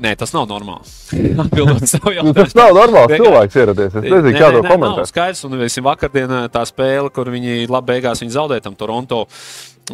nē, 0.01 0.13
tas 0.17 0.31
nav 0.33 0.47
normāli. 0.49 0.87
Atbildot 1.43 1.83
savu 1.91 2.13
Nu, 2.23 2.33
tas 2.33 2.55
jautājumu. 2.55 2.61
nav 2.63 2.71
normāls 2.79 3.11
Vienkārši- 3.11 3.25
cilvēks 3.27 3.59
ieradies. 3.61 3.97
Es 3.99 4.07
nezinu, 4.07 4.33
kā 4.39 4.53
to 4.55 4.63
Nav 4.63 4.71
komentēt. 4.71 5.11
skaidrs, 5.11 5.43
un 5.45 5.59
mēs 5.61 5.77
vakardienā 5.85 6.39
tā 6.55 6.63
spēle, 6.71 7.11
kur 7.13 7.27
viņi 7.35 7.67
labi 7.69 7.93
beigās 7.93 8.23
viņi 8.23 8.33
zaudēja 8.39 8.63
tam 8.69 8.79
Toronto. 8.79 9.27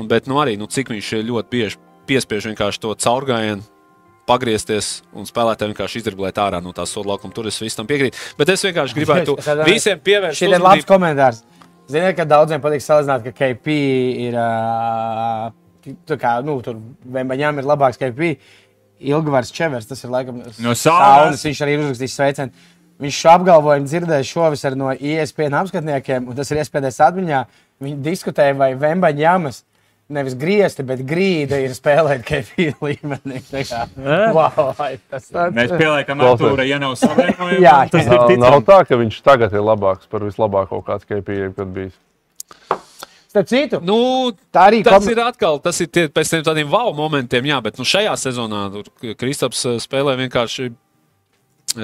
Bet 0.07 0.29
nu, 0.29 0.37
arī 0.45 0.59
nu, 0.61 0.69
cik 0.69 0.93
viņš 0.93 1.09
ļoti 1.27 1.49
bieži 1.51 1.81
piespiež 2.07 2.47
vienkārši 2.53 2.79
to 2.85 2.93
caurgājienu. 2.95 3.65
Pagriezties 4.27 4.89
un 5.15 5.29
spēlētājiem 5.29 5.73
vienkārši 5.73 6.01
izdriblēt 6.03 6.39
ārā 6.43 6.59
no 6.63 6.73
tās 6.75 6.91
soda 6.95 7.13
laukuma. 7.13 7.35
Tur 7.35 7.47
es 7.51 7.61
visam 7.63 7.87
piekrītu. 7.87 8.19
Bet 8.39 8.51
es 8.55 8.65
vienkārši 8.67 8.99
gribētu 8.99 9.37
domāju, 9.39 9.69
visiem 9.71 10.01
pievērst 10.03 10.41
Šī 10.41 10.51
ir 10.51 10.65
labs 10.65 10.89
komentārs. 10.89 11.45
Ziniet, 11.87 12.17
ka 12.19 12.27
daudziem 12.27 12.63
patīk 12.63 12.83
salīdzināt, 12.83 13.29
ka 13.29 13.35
KP 13.37 13.77
ir. 14.27 14.35
Uh, 14.35 16.17
kā, 16.19 16.39
nu, 16.43 16.59
tur 16.67 16.81
Vembaņām 17.15 17.61
ir 17.63 17.69
labāks 17.71 18.01
KP. 18.01 18.35
Ilgvars 19.07 19.53
Čevers, 19.53 19.87
tas 19.87 20.01
ir 20.03 20.11
laikam 20.11 20.41
No 20.65 20.73
saules. 20.75 21.45
Viņš 21.45 21.63
arī 21.63 21.77
ir 21.77 21.85
uzrakstījis 21.85 22.17
sveicienu. 22.17 22.67
Viņš 23.05 23.17
šo 23.21 23.33
apgalvojumu 23.37 23.91
dzirdēja 23.91 24.25
šovasar 24.25 24.77
no 24.79 24.89
E 24.95 25.19
ISPN 25.21 25.59
apskatniekiem, 25.59 26.31
un 26.31 26.37
tas 26.39 26.51
ir 26.51 26.63
iespējams 26.63 27.01
atmiņā. 27.05 27.43
Viņi 27.85 27.99
diskutēja, 28.07 28.57
vai 28.57 28.71
Vembaņāmas 28.81 29.61
nevis 30.09 30.35
griezti, 30.39 30.85
bet 30.87 31.01
grīda 31.09 31.59
ir 31.65 31.73
spēlēt 31.77 32.23
KP 32.27 32.69
līmenī. 32.85 33.41
Wow, 34.37 34.73
tas 35.11 35.29
tāds. 35.33 35.55
Mēs 35.57 35.73
pieliekam. 35.75 36.21
Artūra, 36.23 36.67
ja 36.69 36.79
nav 36.83 36.95
savainojumi. 37.01 37.63
Jā, 37.65 37.79
tas 37.91 38.07
Nav, 38.07 38.17
nav 38.23 38.31
ticami. 38.31 38.67
tā, 38.69 38.79
ka 38.89 38.99
viņš 39.03 39.21
tagad 39.27 39.55
ir 39.57 39.65
labāks 39.67 40.07
par 40.11 40.23
vislabāko, 40.27 40.83
kāds 40.87 41.07
ir 41.49 41.55
kad 41.57 41.73
bijis. 41.75 41.97
Starp 43.37 43.49
citu, 43.51 43.81
Nu, 43.85 43.97
tā 44.55 44.69
arī 44.71 44.83
Tas 44.87 45.03
kom- 45.03 45.11
ir 45.13 45.19
atkal, 45.21 45.59
tas 45.61 45.79
ir 45.85 45.89
tie, 45.93 46.07
pēc 46.09 46.31
tiem 46.31 46.43
tādiem 46.47 46.71
wow 46.73 46.95
momentiem, 46.97 47.45
jā, 47.45 47.59
bet 47.63 47.77
nu, 47.77 47.85
šajā 47.85 48.15
sezonā 48.17 48.63
Kristaps 49.21 49.65
eh, 49.67 49.77
spēlē 49.83 50.15
vienkārši 50.23 50.71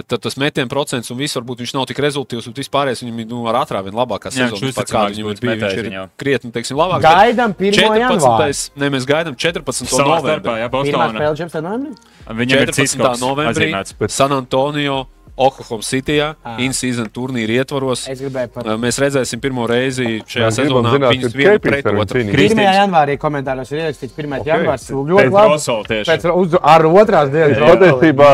tad 0.06 0.22
tas 0.24 0.36
metienu 0.40 0.70
procents 0.72 1.10
un 1.12 1.18
viss 1.20 1.36
varbūt 1.36 1.62
viņš 1.62 1.74
nav 1.76 1.86
tik 1.90 2.00
rezultāts, 2.02 2.48
un 2.48 2.56
vispārējais 2.56 3.02
viņam 3.04 3.20
ir 3.22 3.28
nu, 3.30 3.42
ar 3.50 3.60
atrāvienu 3.62 3.98
labākā 4.00 4.32
sezona. 4.32 4.56
uzticamāks 4.56 4.92
kāda 4.92 5.12
viņam 5.12 5.28
metējs 5.48 5.76
Viņš 5.82 5.92
ir 5.92 6.08
krietni, 6.20 6.52
teiksim, 6.54 6.78
labāks. 6.80 7.04
Gaidām 7.04 7.54
1. 7.58 7.80
janvāri. 8.00 8.52
14. 8.52 8.76
Ne, 8.80 8.90
mēs 8.96 9.08
gaidām 9.08 9.36
14. 9.36 9.88
Savā 9.92 10.18
starpā, 10.20 10.22
novembrī. 10.22 10.54
jā, 10.62 10.68
Bostonā. 10.72 11.08
spēle 11.12 11.36
14. 11.42 11.64
novembrī? 11.66 11.96
Viņam 12.42 12.62
ir 12.62 12.72
cits 12.72 12.96
14. 12.96 13.02
kaut 13.02 13.10
kas 13.12 13.24
novembrī. 13.26 14.08
San 14.12 14.32
Antonio, 14.32 14.98
Oklahoma 15.36 15.82
City, 15.82 16.18
Ah. 16.20 16.34
in-season 16.60 17.06
turnīra 17.08 17.62
ietvaros. 17.64 18.04
Par 18.52 18.64
Mēs 18.78 18.98
redzēsim 19.00 19.40
pirmo 19.40 19.64
reizi 19.66 20.20
šajā 20.28 20.48
Mēs 20.50 20.58
sezonā 20.60 20.92
kad 21.00 21.32
vienu 21.32 21.54
Keipis 21.56 21.62
pret 21.62 21.86
otru. 21.86 22.20
cīnīsies. 22.20 22.34
Kristīns. 22.34 22.60
1. 22.60 22.76
janvārī 22.76 23.16
komentāros 23.18 23.72
ir 23.72 23.78
ierakstīts 23.80 24.12
1. 24.18 24.36
Ok. 24.40 24.46
janvārs. 24.46 24.84
Pēc 24.90 25.08
Ļoti 25.12 25.32
labi. 25.32 25.52
Rosola 25.54 25.84
tieši. 25.88 26.10
Pēc, 26.10 26.26
uz, 26.36 26.56
ar 26.62 26.82
otrās 26.82 27.32
dienas. 27.32 27.58
Patiesībā, 27.58 28.30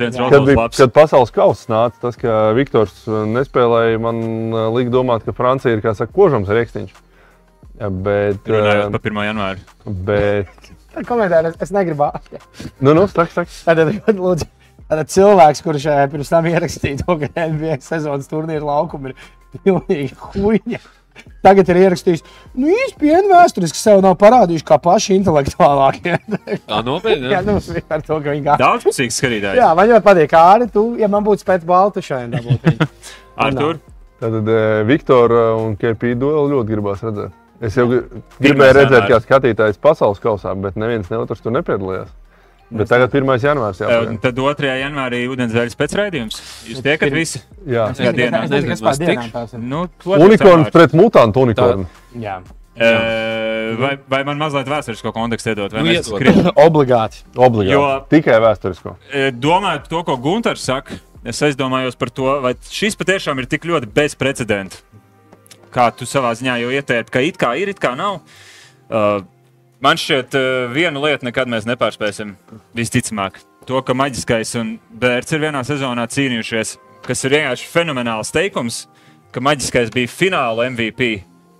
Mm, 0.00 0.30
kad, 0.30 0.44
bija, 0.46 0.68
kad 0.76 0.92
pasaules 0.92 1.30
kausa 1.34 1.66
nāca, 1.72 1.94
tas, 2.00 2.16
ka 2.16 2.52
Viktors 2.52 3.06
nespēlēja, 3.08 3.98
man 4.00 4.20
uh, 4.52 4.68
lika 4.76 4.90
domāt, 4.90 5.24
ka 5.24 5.32
Francija 5.32 5.72
ir 5.72 5.80
kā 5.80 5.94
saka, 5.96 6.12
kožams 6.12 6.48
rēkstiņš. 6.48 6.90
Bet, 7.80 8.44
Runājot 8.44 8.86
uh, 8.86 8.92
par 8.92 9.00
1. 9.10 9.20
janvāru. 9.24 9.58
bet, 10.04 10.48
Komentāros 11.08 11.54
es 11.62 11.70
negribu. 11.72 12.10
nu, 12.80 12.92
nu, 12.94 13.06
saka, 13.08 13.30
saka. 13.32 13.50
Tātad, 13.64 13.94
lūdzu, 14.20 14.44
tātad 14.90 15.12
cilvēks, 15.14 15.64
kurš 15.64 15.90
eh, 15.90 16.06
pirms 16.12 16.32
tam 16.32 16.48
ierakstīja 16.50 17.02
to, 17.02 17.18
ka 17.22 17.46
NBA 17.50 17.80
sezonas 17.84 18.30
turnīra 18.30 18.66
laukuma 18.66 19.12
ir 19.12 19.20
pilnīgi 19.64 20.16
huīņa. 20.36 20.80
Tagad 21.44 21.68
ir 21.72 21.78
ierakstījis, 21.82 22.22
nu 22.56 22.70
īstenībā 22.72 23.42
vēsturiski 23.42 23.76
sev 23.76 24.00
nav 24.04 24.14
parādījuši 24.20 24.64
kā 24.68 24.78
paši 24.80 25.18
intelektuālākie. 25.18 26.16
Tā 26.68 26.80
nopietni. 26.86 27.32
Jā, 27.32 27.42
nu, 27.48 27.58
ar 27.60 28.04
to, 28.06 28.16
ka 28.16 28.32
viņi 28.32 28.44
gāja. 28.46 28.58
Daudzpusīgs 28.62 29.20
skatītājs. 29.20 29.60
Jā, 29.60 29.70
man 29.76 29.90
ļoti 29.90 30.06
patīk, 30.06 30.32
kā 30.32 30.44
arī 30.54 30.70
tu, 30.72 30.86
ja 31.00 31.10
man 31.12 31.26
būtu 31.26 31.44
pēc 31.48 31.66
balta 31.68 32.04
šodien 32.04 32.36
dabūt. 32.38 32.86
Artur, 33.46 33.80
Tad 34.20 34.34
uh, 34.34 34.82
Viktora 34.84 35.54
un 35.56 35.78
KP 35.80 36.12
dueli 36.20 36.52
ļoti 36.52 36.74
gribās 36.74 37.04
redzēt. 37.04 37.36
Es 37.64 37.76
jau 37.76 37.86
gribēju 37.88 38.74
redzēt, 38.76 39.06
kā 39.08 39.20
skatītājs 39.24 39.80
pasaules 39.80 40.20
kausā, 40.20 40.52
bet 40.60 40.76
neviens 40.80 41.08
ne 41.12 41.20
otrs 41.20 41.40
tur 41.44 41.54
nepiedalījās. 41.56 42.10
Bet 42.70 42.86
tagad 42.88 43.10
1. 43.10 43.26
janvārs 43.42 43.80
un 43.80 43.86
jāpagaida. 43.88 44.20
tad 44.22 44.36
2. 44.38 44.68
janvārī 44.78 45.20
ūdensvēļas 45.32 45.74
pēcraidījums. 45.80 46.36
Jūs 46.70 46.82
tiekat 46.84 47.10
visi? 47.12 47.40
Jā. 47.66 47.88
Kā 47.98 48.12
dienā? 48.14 48.44
Es 48.46 48.50
nezinu, 48.50 48.76
kas 48.78 49.00
Nezinu, 49.00 49.08
dienām 49.10 49.32
tās 49.34 49.54
ir. 49.56 49.58
Nu, 49.58 49.80
Unikorns 50.06 50.70
pret 50.70 50.92
mutantu 50.94 51.42
unikornu. 51.48 51.86
Jā. 52.20 52.40
Eh, 52.80 53.74
Vai, 53.80 53.98
vai 54.08 54.20
man 54.24 54.38
mazliet 54.38 54.66
vēsturisko 54.70 55.12
kontekstu 55.12 55.50
iedot? 55.52 55.72
vai 55.74 55.82
Nu, 55.82 55.92
skri- 56.02 56.52
Obligāti. 56.56 57.24
Obligāti. 57.36 57.74
Jo- 57.74 58.04
Tikai 58.10 58.38
vēsturisko. 58.40 58.94
Domājot 59.38 59.84
par 59.84 59.88
to, 59.90 60.02
ko 60.04 60.16
Gunārs 60.16 60.62
saka, 60.64 60.94
es 61.24 61.40
aizdomājos 61.42 61.98
par 61.98 62.08
to, 62.10 62.40
vai 62.40 62.54
šis 62.54 62.96
patiešām 62.96 63.38
ir 63.38 63.46
tik 63.46 63.62
ļoti 63.68 63.86
bezprecedenta. 63.92 64.76
Kā 65.70 65.90
tu 65.94 66.04
savā 66.04 66.32
ziņā 66.34 66.56
jau 66.62 66.70
ieteici, 66.70 67.10
ka 67.10 67.20
it 67.20 67.36
kā 67.38 67.52
ir, 67.60 67.68
it 67.68 67.78
kā 67.82 67.96
nav. 67.96 68.20
Uh, 68.90 69.20
man 69.84 69.96
šķiet, 70.00 70.36
uh, 70.36 70.68
vienu 70.74 71.02
lietu 71.04 71.26
nekad 71.28 71.50
mēs 71.50 71.66
nepārspēsim. 71.68 72.34
Visticamāk, 72.76 73.40
to, 73.68 73.80
ka 73.86 73.96
maģiskais 73.96 74.54
un 74.60 74.76
bērns 75.00 75.32
ir 75.36 75.42
vienā 75.46 75.64
sezonā 75.66 76.06
cīnījušies, 76.10 76.76
kas 77.06 77.24
ir 77.26 77.34
vienkārši 77.38 77.68
fenomenāls 77.72 78.32
teikums, 78.34 78.84
ka 79.34 79.42
maģiskais 79.44 79.92
bija 79.94 80.10
fināla 80.10 80.68
MVP. 80.72 81.10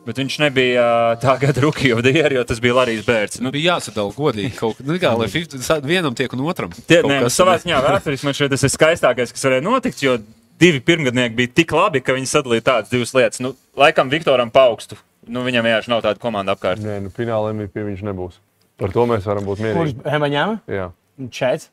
Bet 0.00 0.16
viņš 0.16 0.38
nebija 0.40 0.80
uh, 0.80 1.18
tā 1.20 1.34
gada 1.42 1.60
rookie 1.60 1.90
of 1.92 2.00
the 2.02 2.10
year, 2.16 2.32
jo 2.32 2.40
tas 2.48 2.58
bija 2.64 2.72
Larijs 2.78 3.02
Bērts. 3.04 3.36
Nu, 3.38 3.50
Nu, 3.50 3.52
bija 3.52 3.74
jāsadala 3.74 4.14
godīgi. 4.16 4.54
Kaut 4.56 4.78
kā, 4.80 4.86
nu, 4.88 4.96
lai 5.20 5.28
50, 5.28 5.84
vienam 5.86 6.16
tiek 6.16 6.32
un 6.32 6.40
otram. 6.48 6.72
Tie, 6.88 7.02
nē, 7.04 7.18
kas- 7.26 7.36
savā 7.36 7.58
ziņā 7.60 7.82
vēsturiski 7.84 8.24
man 8.26 8.36
šķiet, 8.38 8.54
tas 8.54 8.64
ir 8.64 8.72
skaistākais, 8.72 9.34
kas 9.36 9.44
varēja 9.44 9.66
notikt, 9.66 10.00
jo 10.02 10.16
divi 10.60 10.80
pirmgadnieki 10.84 11.36
bija 11.38 11.52
tik 11.62 11.72
labi, 11.76 12.02
ka 12.04 12.16
viņi 12.16 12.30
sadalīja 12.30 12.66
tādas 12.68 12.92
divas 12.92 13.14
lietas. 13.16 13.42
Nu, 13.44 13.54
laikam 13.80 14.12
Viktoram 14.12 14.52
paukstu. 14.54 14.98
Nu, 15.30 15.42
viņam 15.46 15.66
vienkārši 15.66 15.92
nav 15.92 16.04
tāda 16.04 16.20
komanda 16.22 16.56
apkārt. 16.56 16.82
Nē, 16.84 17.00
nu, 17.04 17.12
finālā 17.14 17.52
MVP 17.54 17.84
viņš 17.86 18.04
nebūs. 18.08 18.40
Par 18.80 18.92
to 18.94 19.04
mēs 19.08 19.26
varam 19.28 19.44
būt 19.44 19.60
Kurš 19.60 19.66
mierīgi. 19.66 20.04
Hemaņāma? 20.08 20.60
Jā, 20.70 20.88
Čets. 21.34 21.68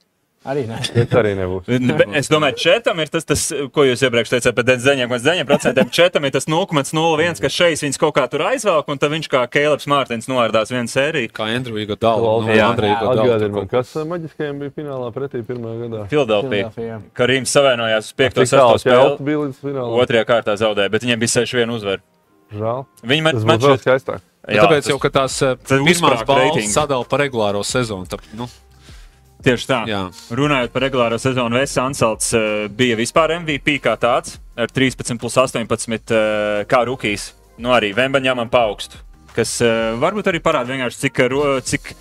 Arī 0.48 0.64
nē. 0.70 0.78
tas 1.10 1.18
arī 1.22 1.32
nebūs. 1.36 1.66
Bet 1.98 2.14
Es 2.16 2.30
domāju, 2.32 2.56
četam 2.62 3.00
ir 3.04 3.10
tas, 3.12 3.26
tas 3.28 3.42
ko 3.74 3.84
jūs 3.84 4.04
iepriekš 4.06 4.30
teicāt 4.36 4.56
par 4.56 4.64
9,9%. 4.70 5.90
Četam 5.92 6.28
ir 6.28 6.32
tas 6.32 6.46
0,01, 6.48 7.42
kas 7.42 7.52
šeit 7.56 7.82
viņas 7.84 8.00
kaut 8.00 8.14
kā 8.16 8.28
tur 8.32 8.46
aizvelk, 8.48 8.88
un 8.94 9.02
tad 9.02 9.12
viņš 9.12 9.28
kā 9.34 9.42
Kēleps 9.52 9.90
Mārtiņš 9.92 10.30
noārdās 10.32 10.72
vienu 10.72 10.88
sēriju. 10.92 11.32
Kā 11.36 11.50
Andrew 11.56 11.80
Iguodala. 11.82 12.22
Valsts- 12.22 12.48
Nu, 12.48 12.54
Jā. 12.56 12.70
Atgādini 12.72 13.52
man, 13.58 13.68
kas 13.68 13.92
maģiskajiem 14.08 14.60
bija 14.62 14.72
finālā 14.78 15.10
pretī 15.16 15.42
pirmajā 15.44 15.78
gadā. 15.84 16.04
Filadelfija. 16.12 16.70
Filadelfija. 16.72 17.00
Karīms 17.18 17.52
savienojās 17.58 18.08
uz 18.08 18.14
5. 18.22 18.38
Cik 18.38 18.48
6. 18.48 18.56
tālu 18.62 18.80
spēli. 18.80 19.02
Kelta 19.04 19.24
bija 19.28 19.42
līdz 19.44 19.60
finālam? 19.66 19.98
Otrajā 20.06 20.24
kārtā 20.30 20.56
zaudēja, 20.62 20.92
bet 20.94 21.04
viņiem 21.04 21.20
bija 21.26 21.34
6-1 21.42 21.74
uzvara. 21.76 22.02
Žēl. 22.54 22.86
Viņi 23.04 23.24
man, 23.26 23.34
Tas 23.36 23.44
man 23.44 23.58
būtu 23.60 23.68
vēl 23.68 23.78
šķiet, 23.78 23.84
skaistāk. 23.84 24.22
Jā, 24.48 24.64
tāpēc 24.64 24.86
tas, 24.86 24.92
jau, 24.94 25.00
ka 25.04 25.10
tās 25.12 25.34
eh, 25.44 25.56
tas 25.60 25.82
pirmās 25.84 26.22
balvas 26.30 26.70
sadala 26.72 27.04
par 27.12 27.20
regulāro 27.20 27.64
sezonu. 27.68 28.08
Tā, 28.08 28.22
nu, 28.40 28.48
Tieši 29.48 29.68
tā. 29.70 29.80
jā. 29.88 30.02
Runājot 30.36 30.74
par 30.76 30.84
regulāro 30.84 31.18
sezonu, 31.22 31.56
Vēsas 31.58 31.80
Anselts 31.86 32.34
uh, 32.36 32.68
bija 32.68 32.98
vispār 33.00 33.38
MVP 33.40 33.78
kā 33.84 33.96
tāds, 34.00 34.38
ar 34.60 34.72
13, 34.74 35.16
plus 35.22 35.38
18 35.40 35.64
uh, 35.64 36.64
kā 36.70 36.84
rookies. 36.90 37.32
Nu, 37.58 37.72
arī 37.74 37.94
Vembaņāmam 37.98 38.52
paaugstu, 38.54 39.00
kas 39.34 39.56
uh, 39.66 39.96
varbūt 40.02 40.30
arī 40.30 40.42
parāda 40.44 40.76
vienkārši, 40.76 41.00
cik, 41.08 41.22
ro- 41.32 41.58
cik 41.66 41.94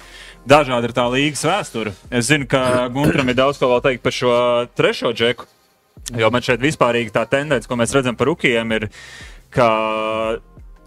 dažāda 0.47 0.91
ir 0.91 0.95
tā 0.97 1.07
līgas 1.13 1.45
vēsture. 1.47 1.95
Es 2.11 2.29
zinu, 2.33 2.49
ka 2.51 2.89
Gunteram 2.93 3.31
ir 3.33 3.39
daudz 3.39 3.63
ko 3.63 3.71
vēl 3.73 3.85
teikt 3.87 4.05
par 4.05 4.15
šo 4.15 4.35
trešo 4.79 5.15
džeku. 5.17 5.49
Jo 6.19 6.29
man 6.31 6.45
šeit 6.45 6.61
vispārīgi 6.63 7.11
tā 7.15 7.25
tendence, 7.27 7.67
ko 7.67 7.75
mēs 7.79 7.91
redzam 7.97 8.15
par 8.19 8.29
rookiem, 8.31 8.75
ir, 8.77 8.85
ka 9.51 9.71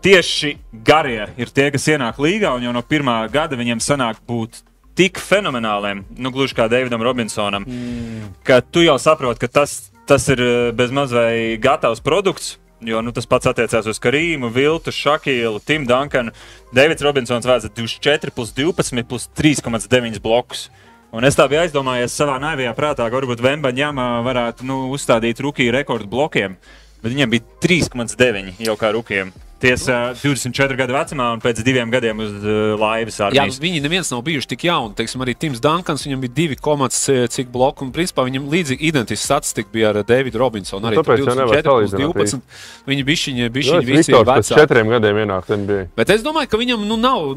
tieši 0.06 0.54
garie 0.86 1.26
ir 1.36 1.52
tie, 1.52 1.68
kas 1.74 1.88
ienāk 1.92 2.20
līgā, 2.24 2.54
un 2.56 2.64
jau 2.68 2.74
no 2.76 2.84
pirmā 2.86 3.18
gada 3.32 3.58
viņiem 3.60 3.82
sanāk 3.84 4.22
būt 4.28 4.62
tik 5.00 5.20
fenomenāliem, 5.24 6.04
nu, 6.20 6.32
gluži 6.36 6.58
kā 6.58 6.68
Davidam 6.72 7.04
Robinsonam, 7.06 7.64
mm. 7.64 8.34
ka 8.48 8.60
tu 8.60 8.84
jau 8.84 8.98
saproti, 9.00 9.46
ka 9.46 9.52
tas, 9.62 9.78
tas 10.10 10.28
ir 10.34 10.44
eh, 10.44 10.58
bezmaz 10.76 11.16
vai 11.16 11.56
gatavs 11.62 12.04
produkts. 12.04 12.58
Jo 12.80 13.02
nu, 13.04 13.12
tas 13.12 13.26
pats 13.28 13.50
attiecās 13.50 13.90
uz 13.92 13.98
Karīmu, 14.00 14.48
Viltu, 14.56 14.92
Šakilu, 14.96 15.60
Timu 15.68 15.84
Dunkanu. 15.84 16.32
Davids 16.72 17.04
Robinsons 17.04 17.44
vāca 17.44 17.68
24, 17.68 18.32
plus 18.32 18.54
12, 18.56 19.04
plus 19.04 19.28
3,9 19.36 20.22
blokus. 20.24 20.70
Un 21.12 21.28
es 21.28 21.36
tā 21.36 21.44
biju 21.52 21.66
aizdomājies 21.66 22.16
savā 22.16 22.38
naivajā 22.40 22.72
prātā, 22.78 23.10
ka 23.10 23.20
varbūt 23.20 23.44
Vembaņāmā 23.44 24.08
varētu 24.24 24.68
nu, 24.70 24.80
uzstādīt 24.96 25.44
rookie 25.44 25.68
rekordu 25.76 26.08
blokiem. 26.08 26.56
Bet 27.04 27.12
viņiem 27.12 27.36
bija 27.36 27.60
3,9 27.68 28.64
jau 28.64 28.80
kā 28.80 28.94
rukiem. 28.96 29.36
Tiesa 29.60 29.98
24 30.16 30.78
gadu 30.80 30.96
vecumā 30.96 31.30
un 31.36 31.42
pēc 31.44 31.60
diviem 31.68 31.90
gadiem 31.92 32.22
uz 32.24 32.32
uh, 32.40 32.76
laivas 32.80 33.18
Jā, 33.20 33.28
armijas. 33.28 33.60
viņi 33.60 33.82
neviens 33.84 34.12
nav 34.14 34.22
bijuši 34.28 34.52
tik 34.54 34.64
jauni. 34.70 34.96
Teiksim, 34.96 35.24
arī 35.26 35.36
Tims 35.36 35.60
Dunkans, 35.64 36.06
viņam 36.08 36.22
bija 36.24 36.36
divi 36.38 36.56
komats, 36.60 37.02
cik 37.36 37.52
bloku, 37.52 37.84
un 37.88 37.92
principā 37.96 38.24
viņam 38.28 38.48
līdzīgi 38.52 38.88
identiski 38.92 39.20
statistika 39.24 39.70
bija 39.74 39.92
ar 39.92 40.02
Davidu 40.08 40.40
Robinsonu. 40.40 40.88
Arī 40.88 41.00
Nu, 41.00 41.04
tāpēc 41.04 41.26
jau 41.26 41.36
nevar 41.36 41.60
24 41.60 41.64
plus 41.66 41.92
salīdzināt 41.92 42.16
12. 42.16 42.88
Viņi 42.90 43.08
bišķiņi, 43.12 43.44
Jā, 43.46 43.52
bišķiņi 43.60 43.90
visi 43.90 44.14
ir 44.14 44.18
Viktors 44.20 44.32
pēc 44.32 44.54
četriem 44.62 44.96
gadiem 44.96 45.20
ienāk 45.26 45.52
NBA. 45.52 45.82
Bet 46.00 46.16
es 46.16 46.24
domāju, 46.26 46.52
ka 46.52 46.62
viņam 46.64 46.88
nu, 46.88 46.98
nav. 47.00 47.28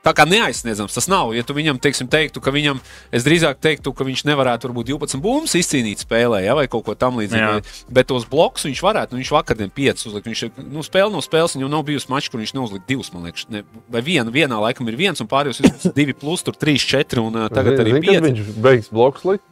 Tā 0.00 0.14
kā 0.16 0.24
neaizsniedzams 0.24 0.94
tas 0.96 1.08
nav. 1.12 1.34
Ja 1.36 1.42
tu 1.44 1.52
viņam 1.52 1.76
teiksim, 1.76 2.08
teiktu, 2.08 2.40
ka 2.40 2.48
viņam, 2.54 2.78
es 3.12 3.24
drīzāk 3.26 3.58
teiktu, 3.60 3.92
ka 3.92 4.06
viņš 4.08 4.22
nevarētu 4.30 4.70
varbūt 4.70 4.88
12 4.94 5.20
bumbas 5.20 5.52
izcīnīt 5.60 6.00
spēlē, 6.06 6.38
ja, 6.46 6.54
vai 6.56 6.64
kaut 6.72 6.86
ko 6.86 6.94
tamlīdzīgu. 6.96 7.60
Bet 7.92 8.08
tos 8.08 8.24
blokus 8.30 8.64
viņš 8.64 8.80
varētu. 8.80 9.12
Nu, 9.12 9.20
viņš 9.20 9.32
vakardien 9.34 9.68
5 9.76 10.06
uzlikt. 10.08 10.30
Viņš 10.30 10.42
ir 10.46 10.64
nu, 10.72 10.80
spēle 10.86 11.12
no 11.12 11.20
spēles, 11.20 11.52
viņam 11.58 11.68
nav 11.74 11.84
bijusi 11.84 12.08
mačs, 12.08 12.30
kur 12.32 12.40
viņš 12.40 12.54
neuzlika 12.56 12.88
2. 12.88 13.10
Man 13.12 13.28
liekas, 13.28 13.44
ne, 13.52 13.60
vai 13.92 14.00
viena, 14.06 14.32
vienā 14.32 14.56
laikam 14.64 14.88
ir 14.88 14.96
viens, 14.96 15.20
un 15.20 15.28
pārējos 15.28 15.60
ir 15.60 15.92
2, 15.92 16.16
plus, 16.16 16.46
tur 16.48 16.56
3, 16.56 16.80
4 16.80 17.20
un 17.20 17.36
tagad 17.52 17.76
Zini- 17.76 17.84
arī 17.84 17.92
zini, 17.98 18.06
kad 18.06 18.24
5. 18.24 18.30
viņš 18.30 18.62
beigs 18.64 18.88
blokus 18.88 19.28
likt. 19.28 19.44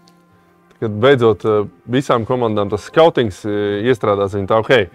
Kad 0.81 0.97
beidzot 1.03 1.45
visām 1.91 2.25
komandām 2.25 2.71
tas 2.71 2.89
skautings 2.89 3.43
iestrādās, 3.45 4.33
viņi 4.33 4.49
tā, 4.49 4.63
ok, 4.63 4.89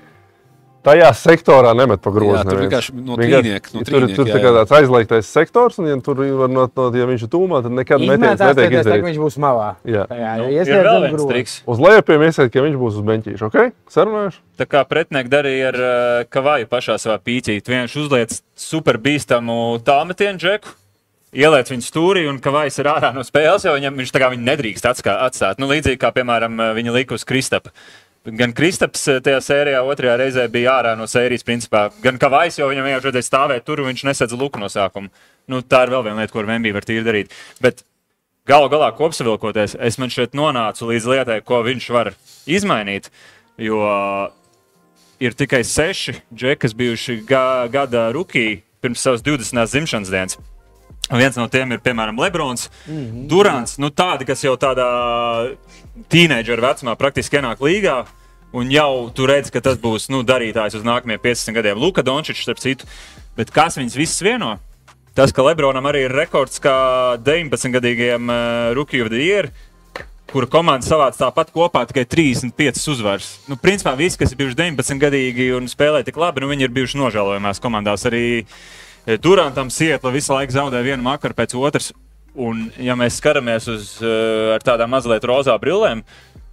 tajā 0.85 1.09
sektorā 1.17 1.71
nemet 1.77 2.01
pa 2.03 2.11
grozu. 2.13 2.37
Jā, 2.37 2.43
tur 2.47 2.61
vienkārši 2.63 2.95
no 2.97 3.17
trīnieka, 3.19 3.73
no 3.73 3.83
tur 3.83 3.89
trīnieka, 3.89 4.17
tur 4.17 4.29
jā, 4.29 4.35
tā 4.35 4.41
jā. 4.43 4.53
tāds 4.59 4.75
aizliegtais 4.79 5.31
sektors, 5.31 5.79
un 5.81 5.89
ja 5.89 5.97
tur 6.03 6.21
var 6.41 6.51
no, 6.51 6.67
no, 6.67 6.87
ja 6.97 7.07
viņš 7.09 7.25
ir 7.27 7.31
tūmā, 7.33 7.63
tad 7.65 7.75
nekad 7.79 8.03
netiek 8.03 8.43
teiktu, 8.43 8.79
izdarīts. 8.81 9.07
viņš 9.09 9.21
būs 9.23 9.39
malā. 9.43 9.69
Jā. 9.87 10.05
Jā, 10.11 10.35
Nu, 10.43 10.49
ja 10.51 10.65
ir 10.67 10.87
vēl 10.87 11.27
triks. 11.29 11.57
Uz 11.69 11.81
lejupiem 11.81 12.27
iesiet, 12.27 12.51
ka 12.53 12.63
viņš 12.65 12.77
būs 12.81 12.99
uz 12.99 13.07
benčīša. 13.07 13.49
Ok, 13.49 13.73
sarunājuši? 13.93 14.39
Tā 14.59 14.67
kā 14.69 14.83
pretinieki 14.87 15.31
darīja 15.31 15.71
ar 15.71 15.79
uh, 15.79 16.21
Kavaju 16.29 16.69
pašā 16.69 16.99
savā 17.01 17.17
pīķī. 17.23 17.59
Tu 17.63 17.73
vienkārši 17.73 18.01
uzliec 18.03 18.39
super 18.59 18.99
bīstamu 19.01 19.77
tālmetienu 19.85 20.41
džeku. 20.41 20.79
Ieliec 21.33 21.71
viņu 21.71 21.81
stūrī, 21.81 22.27
un 22.29 22.37
Kavajs 22.43 22.75
ir 22.77 22.91
ārā 22.91 23.09
no 23.15 23.23
spēles, 23.25 23.63
jo 23.65 23.73
viņam, 23.73 23.95
viņš 23.97 24.11
tā 24.13 24.19
kā 24.21 24.29
viņu 24.29 24.45
nedrīkst 24.45 24.85
atskā, 24.85 25.15
atstāt. 25.25 25.57
Nu, 25.57 25.65
līdzīgi 25.71 25.97
kā, 26.01 26.11
piemēram, 26.13 26.61
viņa 26.77 26.93
lika 26.93 27.17
uz 27.17 27.25
Kristapa. 27.25 27.73
Gan 28.23 28.53
Kristaps 28.55 29.01
eh, 29.11 29.17
tajā 29.23 29.39
sērijā, 29.43 29.81
otrajā 29.83 30.13
reizē 30.21 30.45
bija 30.51 30.77
ārā 30.77 30.93
no 30.95 31.07
sērijas, 31.11 31.43
principā. 31.43 31.89
Gan 32.03 32.19
Kavajs, 32.21 32.61
jo 32.61 32.69
viņam 32.71 32.85
vienkārši 32.87 33.09
vajadzēja 33.09 33.27
stāvēt 33.27 33.65
tur, 33.67 33.81
un 33.83 33.91
viņš 33.91 34.05
nesedz 34.07 34.35
luku 34.39 34.61
no 34.61 34.69
sākuma. 34.71 35.11
Nu, 35.51 35.59
tā 35.59 35.81
ir 35.83 35.91
vēl 35.91 36.05
viena 36.05 36.21
lieta, 36.23 36.31
ko 36.31 36.45
Vembija 36.47 36.77
var 36.77 36.87
tīri 36.87 37.03
darīt. 37.03 37.35
Bet 37.63 37.83
Galu 38.47 38.67
galā, 38.67 38.89
kopsavilkoties, 38.91 39.77
es 39.79 39.95
man 39.95 40.11
šeit 40.11 40.33
nonācu 40.35 40.89
līdz 40.89 41.05
lietai, 41.07 41.37
ko 41.47 41.61
viņš 41.63 41.85
var 41.95 42.09
izmainīt. 42.43 43.07
Jo 43.55 43.79
ir 45.23 45.35
tikai 45.39 45.61
seši 45.63 46.17
džeki, 46.27 46.59
kas 46.65 46.75
bijuši 46.75 47.21
ga 47.27 47.69
gada 47.71 48.09
rookie 48.11 48.65
pirms 48.83 48.99
savas 48.99 49.23
20. 49.23 49.63
dzimšanas 49.71 50.11
dienas. 50.11 50.52
Viens 51.11 51.35
no 51.35 51.49
tiem 51.51 51.75
ir, 51.75 51.81
piemēram, 51.83 52.19
Lebrons, 52.19 52.69
mm 52.87 52.97
-hmm. 52.97 53.27
Durants. 53.27 53.77
Nu, 53.77 53.89
tādi, 53.89 54.25
kas 54.25 54.43
jau 54.43 54.55
tādā 54.57 55.55
tīneģera 56.09 56.61
vecumā 56.71 56.95
praktiski 56.95 57.37
ienāk 57.37 57.59
līgā. 57.59 58.05
Un 58.53 58.69
jau 58.71 59.09
tur 59.09 59.29
redz, 59.29 59.49
ka 59.51 59.61
tas 59.61 59.77
būs 59.77 60.09
nu, 60.09 60.21
darītājs 60.23 60.75
uz 60.77 60.83
nākamajiem 60.83 61.19
15 61.19 61.53
gadiem. 61.53 61.77
Luka 61.77 62.01
Dončičs, 62.01 62.43
starp 62.45 62.59
citu. 62.59 62.85
Bet 63.35 63.51
kas 63.51 63.77
viņus 63.77 63.97
visus 63.97 64.21
vieno? 64.21 64.59
Tas, 65.13 65.31
ka 65.31 65.43
Lebronam 65.45 65.85
arī 65.85 66.05
ir 66.05 66.11
rekords 66.11 66.61
kā 66.61 67.17
19-gadīgajam 67.21 68.29
uh, 68.29 68.79
of 69.05 69.09
the 69.09 69.21
Year, 69.21 69.49
kura 70.33 70.47
komanda 70.49 70.85
savāca 70.85 71.27
tāpat 71.27 71.51
kopā 71.53 71.83
tikai 71.85 72.05
35 72.09 72.87
uzvaras. 72.89 73.27
Nu, 73.45 73.57
principā 73.61 73.93
visi, 73.97 74.17
kas 74.17 74.33
ir 74.33 74.39
bijuši 74.39 74.57
19 74.57 75.01
gadīgi 75.01 75.51
un 75.53 75.69
spēlē 75.69 76.01
tik 76.05 76.17
labi, 76.17 76.41
nu, 76.41 76.49
viņi 76.49 76.65
ir 76.65 76.73
bijuši 76.73 76.97
nožēlojamās 76.97 77.61
komandās. 77.61 78.05
Arī 78.09 78.23
Durantam 79.23 79.71
Sietla 79.73 80.13
visu 80.13 80.33
laiku 80.35 80.55
zaudēja 80.55 80.93
vienu 80.93 81.03
makaru 81.05 81.35
pēc 81.37 81.55
otras. 81.59 81.91
Un, 82.33 82.65
ja 82.81 82.95
mēs 82.97 83.19
skatāmies 83.19 83.67
uz 83.69 83.89
uh, 84.01 84.55
tādām 84.65 84.89
mazliet 84.95 85.25
rozā 85.29 85.53
brillēm, 85.61 86.01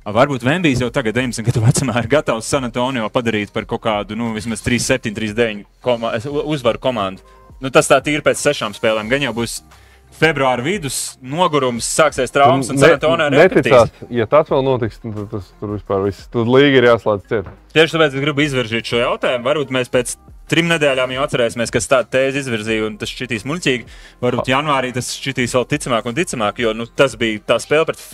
Varbūt 0.00 0.42
Vembijs 0.46 0.80
jau 0.80 0.88
tagad, 0.88 1.12
19 1.18 1.44
gadu 1.44 1.60
vecumā, 1.60 1.98
ir 2.00 2.06
gatavs 2.08 2.48
San 2.48 2.64
Antonio 2.64 3.04
padarīt 3.12 3.52
par 3.52 3.66
kaut 3.68 3.82
kādu, 3.84 4.16
nu, 4.16 4.30
vismaz 4.32 4.62
3, 4.64 4.80
7, 4.80 5.12
3, 5.12 5.34
9 5.36 5.66
koma 5.84 6.14
uzvaru 6.48 6.80
komandu. 6.80 7.22
Nu, 7.60 7.68
tas 7.68 7.90
tā 7.90 8.00
ir 8.08 8.24
pēc 8.24 8.40
sešām 8.40 8.72
spēlēm. 8.72 9.10
Gan 9.12 9.26
jau 9.26 9.34
būs 9.36 9.58
februāra 10.16 10.64
vidus, 10.64 11.18
nogurums, 11.20 11.84
sāksies 11.84 12.32
traumas 12.32 12.72
un 12.72 12.80
San 12.80 12.96
Antonio 12.96 13.28
neticās. 13.34 13.92
Ja 14.08 14.24
tas 14.30 14.48
vēl 14.50 14.64
notiks, 14.64 15.02
tad 15.04 15.28
tas 15.30 15.52
tur 15.60 15.76
vispār 15.76 16.06
viss. 16.08 16.24
Tur 16.32 16.48
līga 16.48 16.80
ir 16.80 16.88
jāslēdz 16.88 17.28
ciet. 17.28 17.52
Tieši 17.76 17.96
tāpēc 17.96 18.16
es 18.16 18.24
gribu 18.24 18.44
izvirzīt 18.46 18.88
šo 18.90 19.04
jautājumu. 19.04 19.46
Varbūt 19.46 19.76
mēs 19.76 19.92
pēc 19.92 20.16
trim 20.50 20.70
nedēļām 20.70 21.14
jau 21.14 21.24
atcerēsimies, 21.24 21.72
kas 21.74 21.88
tādu 21.90 22.10
tēzi 22.16 22.42
izvirzīja, 22.44 22.86
un 22.88 22.98
tas 23.00 23.12
šķitīs 23.12 23.46
muļķīgi. 23.48 23.86
Varbūt 24.24 24.50
janvārī 24.50 24.92
tas 24.96 25.12
šķitīs 25.16 25.56
vēl 25.56 25.66
ticamāk 25.70 26.10
un 26.10 26.18
ticamāk, 26.18 26.60
jo 26.64 26.74
nu, 26.76 26.86
tas 26.86 27.16
bija 27.20 27.42
tā 27.52 27.60
spēle 27.62 27.88
pret 27.90 28.04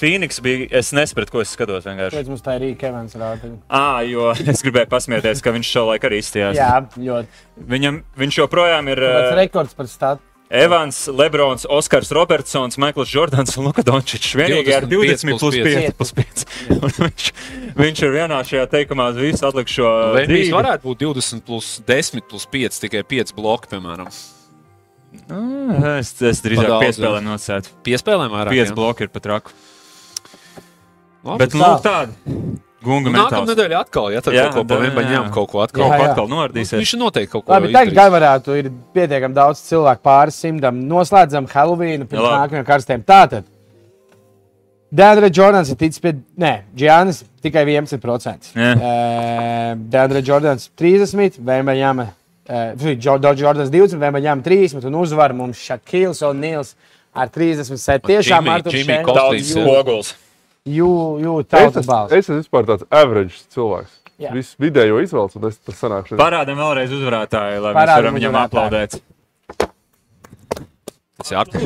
Phoenix. 0.00 0.40
Bija, 0.44 0.68
es 0.80 0.92
nesapratu, 0.96 1.34
ko 1.34 1.44
es 1.44 1.52
skatos. 1.56 1.88
Kāpēc 1.88 2.30
mums 2.30 2.44
tā 2.44 2.56
ir 2.58 2.66
Rīga 2.68 2.90
Evans 2.92 3.16
rāda? 3.20 3.52
À, 3.66 4.00
jo 4.08 4.30
es 4.52 4.64
gribēju 4.66 4.90
pasmieties, 4.92 5.44
ka 5.44 5.54
viņš 5.56 5.74
šolaik 5.76 6.08
arī 6.08 6.22
izstījās. 6.22 6.58
Jā, 6.60 6.72
ļoti. 6.96 7.46
Viņam, 7.70 8.02
viņš 8.20 8.42
joprojām 8.44 8.92
ir. 8.92 9.04
Tas 9.04 9.38
rekords 9.40 9.76
par 9.76 9.90
statu. 9.90 10.29
Evans, 10.50 11.06
Lebrons, 11.06 11.62
Oskars 11.70 12.10
Robertsons, 12.10 12.74
Maikls 12.82 13.12
Jordans 13.14 13.54
un 13.54 13.68
Luka 13.68 13.84
Dončičs. 13.86 14.32
Vienīgi 14.34 14.72
ar 14.74 14.86
20 14.90 15.38
plus 15.38 15.54
5. 15.54 15.92
Plus 15.94 16.10
5. 16.16 16.42
viņš, 17.04 17.28
viņš 17.78 18.02
ir 18.02 18.14
vienā 18.16 18.40
šajā 18.48 18.64
teikumā 18.72 19.12
visu 19.14 19.46
atlikušo. 19.46 19.92
Viņš 20.26 20.50
varētu 20.56 20.88
būt 20.88 21.04
20 21.06 21.46
plus 21.46 21.68
10 21.86 22.26
plus 22.26 22.48
5, 22.50 22.80
tikai 22.82 23.04
5 23.14 23.30
bloki, 23.38 23.70
piemēram. 23.76 24.10
Ah, 25.30 26.00
es, 26.00 26.10
es 26.18 26.42
drīzāk 26.42 26.74
piespēlēm 26.82 27.30
nocētu. 27.30 27.76
Piespēlēm 27.86 28.34
vairāk. 28.34 28.58
5 28.58 28.74
bloki 28.74 29.06
ir 29.06 29.14
pat 29.14 29.30
raku. 29.30 29.54
Labi, 31.26 31.44
Bet, 31.44 31.54
nu, 31.54 31.70
tādi. 31.84 32.58
Gunga 32.80 33.10
nu, 33.12 33.16
nākamā 33.18 33.44
nedēļa 33.50 33.80
atkal, 33.84 34.06
ja 34.14 34.22
tad 34.24 34.34
jā, 34.34 34.46
kaut 34.54 34.68
ko 34.70 34.78
ņem 34.80 35.26
kaut 35.34 35.50
ko 35.52 35.60
atkal. 35.60 35.84
Jā, 35.84 35.98
jā. 36.00 36.10
atkal 36.10 36.28
noardīsies. 36.32 36.78
Viņš 36.80 36.92
noteikti 36.96 37.32
kaut 37.34 37.44
ko 37.44 37.52
Labi, 37.52 37.72
tagad 37.74 37.96
gan 37.98 38.12
varētu, 38.14 38.54
ir 38.56 38.70
pietiekami 38.96 39.36
daudz 39.36 39.60
cilvēku 39.66 40.00
pāris 40.06 40.38
simtam. 40.40 40.78
Noslēdzam 40.88 41.48
Halloween 41.52 42.06
pirms 42.08 42.24
nākamajiem 42.24 42.68
karstiem. 42.68 43.04
Tātad. 43.04 43.44
Dēndra 44.90 45.28
Jordans 45.30 45.68
ir 45.70 45.76
ticis 45.78 46.02
pie, 46.02 46.16
nē, 46.40 46.54
Giannis 46.74 47.20
tikai 47.44 47.66
11%. 47.68 48.48
Uh, 48.56 49.76
Dēndra 49.92 50.22
Jordans 50.26 50.66
30, 50.80 51.36
Vēmbaņāma, 51.46 52.08
uh, 52.50 52.88
Jordans 52.96 53.70
20, 53.70 54.00
Vēmbaņāma 54.00 54.46
30 54.46 54.88
un 54.88 54.98
uzvar 55.04 55.36
mums 55.36 55.60
Šakils 55.68 56.24
un 56.26 56.42
Nils 56.42 56.74
ar 57.14 57.30
37. 57.30 58.02
Tiešām 58.08 58.50
ar 58.50 58.66
to 58.66 58.74
daudz 59.14 59.52
spoguls. 59.52 60.14
You 60.68 61.40
es, 61.40 61.76
esmu, 61.80 61.96
es 62.12 62.26
esmu 62.26 62.36
vispār 62.42 62.66
tāds 62.68 62.84
average 62.92 63.38
cilvēks. 63.54 63.96
Yeah. 64.20 64.34
Visu 64.36 64.60
vidējo 64.60 64.98
izvēles, 65.00 65.36
un 65.38 65.46
es 65.48 65.56
tas 65.64 65.78
sanākšu. 65.80 66.18
Parādām 66.20 66.58
vēlreiz 66.60 66.90
uzvarētāju, 66.92 67.62
lai 67.64 67.72
Parādam 67.72 67.88
mēs 67.88 67.96
varam 67.96 68.14
viņam 68.18 68.34
aplaudēt. 68.42 68.90
Tas 71.20 71.30
ir 71.32 71.36
Artur. 71.40 71.60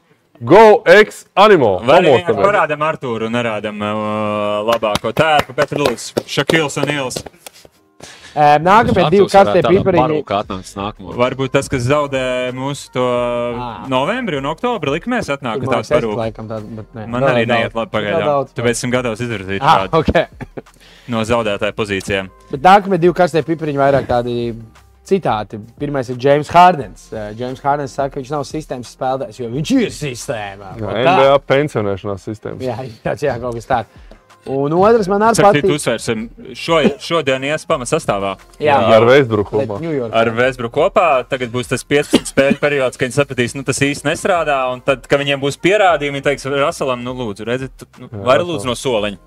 Go 0.40 0.82
X 0.88 1.26
Animo. 1.36 1.74
Parādām 1.84 2.80
Arturu 2.88 3.28
un 3.28 3.36
nerādām 3.36 3.76
uh, 3.84 3.92
labāko 4.70 5.12
tērpu. 5.12 5.52
Petru 5.58 5.84
Lūdzu, 5.84 6.24
Šakils 6.24 6.80
un 6.80 6.88
Ils. 6.94 7.20
Nākamie 8.34 9.06
divi 9.10 9.26
karstie 9.30 9.62
pipariņi. 9.66 10.20
Varbūt 11.20 11.54
tas, 11.56 11.70
kas 11.70 11.86
zaudē 11.86 12.24
mūsu 12.56 12.92
to 12.94 13.06
à. 13.06 13.70
novembri 13.90 14.38
un 14.38 14.50
oktobri 14.50 14.94
likmēs, 14.98 15.30
atnāk 15.34 15.64
tāds 15.66 15.90
parūks. 15.90 16.44
Man 17.10 17.26
arī 17.26 17.46
neiet 17.50 17.74
labi 17.76 17.94
pagaidām. 17.96 18.50
Tāpēc 18.54 18.76
esmu 18.76 18.92
gatavs 18.94 19.24
izvirzīt 19.26 19.64
ah, 19.64 19.84
šādu 19.84 20.02
okay. 20.02 20.28
no 21.12 21.24
zaudētāju 21.26 21.76
pozīcijām. 21.78 22.30
Bet 22.52 22.62
nākamie 22.66 23.00
divi 23.02 23.16
karstie 23.18 23.42
pipariņi 23.46 23.82
vairāk 23.82 24.06
tādi 24.10 24.36
citāti. 25.10 25.58
Pirmais 25.80 26.08
ir 26.12 26.18
James 26.20 26.50
Hardens. 26.54 27.08
James 27.38 27.62
Hardens 27.64 27.96
saka, 27.96 28.14
ka 28.14 28.22
viņš 28.22 28.32
nav 28.34 28.46
sistēmas 28.48 28.92
spēlētājs, 28.94 29.40
jo 29.42 29.50
viņš 29.50 29.72
ir 29.78 29.94
sistēmā. 29.96 30.74
Jā, 30.78 30.94
NBA 31.00 31.40
pensionēšanās 31.50 32.28
sistēmas. 32.30 32.64
Jā, 32.66 32.78
tāds 33.06 33.26
jā, 33.26 33.36
kaut 33.42 33.58
kas 33.58 33.70
tāds. 33.70 34.06
Un 34.48 34.72
otrs 34.72 35.08
man 35.10 35.20
arī 35.26 35.44
patīk. 35.44 35.66
Uzsvērsim, 35.74 36.22
šo, 36.56 36.78
šodien 37.04 37.42
ies 37.44 37.66
pamatsastāvā. 37.68 38.32
Jā, 38.56 38.78
jā, 38.80 38.96
ar 38.96 39.04
Vēsbruku 39.04 39.52
kopā. 39.52 39.76
Ar 40.16 40.30
Vēsbruku 40.38 40.72
kopā. 40.78 41.08
Tagad 41.28 41.52
būs 41.52 41.68
tas 41.68 41.84
15 41.84 42.32
spēļu 42.32 42.56
periods, 42.62 42.96
kad 42.96 43.10
viņi 43.10 43.18
sapratīs, 43.18 43.54
nu 43.58 43.66
tas 43.68 43.82
īsti 43.84 44.08
nestrādā. 44.08 44.56
Un 44.72 44.80
tad, 44.86 45.04
kad 45.10 45.20
viņiem 45.20 45.44
būs 45.44 45.60
pierādījumi, 45.60 46.18
viņi 46.18 46.28
teiks, 46.30 46.48
Raselam, 46.56 47.04
nu 47.04 47.12
lūdzu, 47.20 47.46
redziet, 47.50 47.76
tu, 47.76 47.90
nu, 48.00 48.08
vari 48.24 48.48
lūdzu 48.48 48.70
no 48.70 48.78
soliņa. 48.80 49.20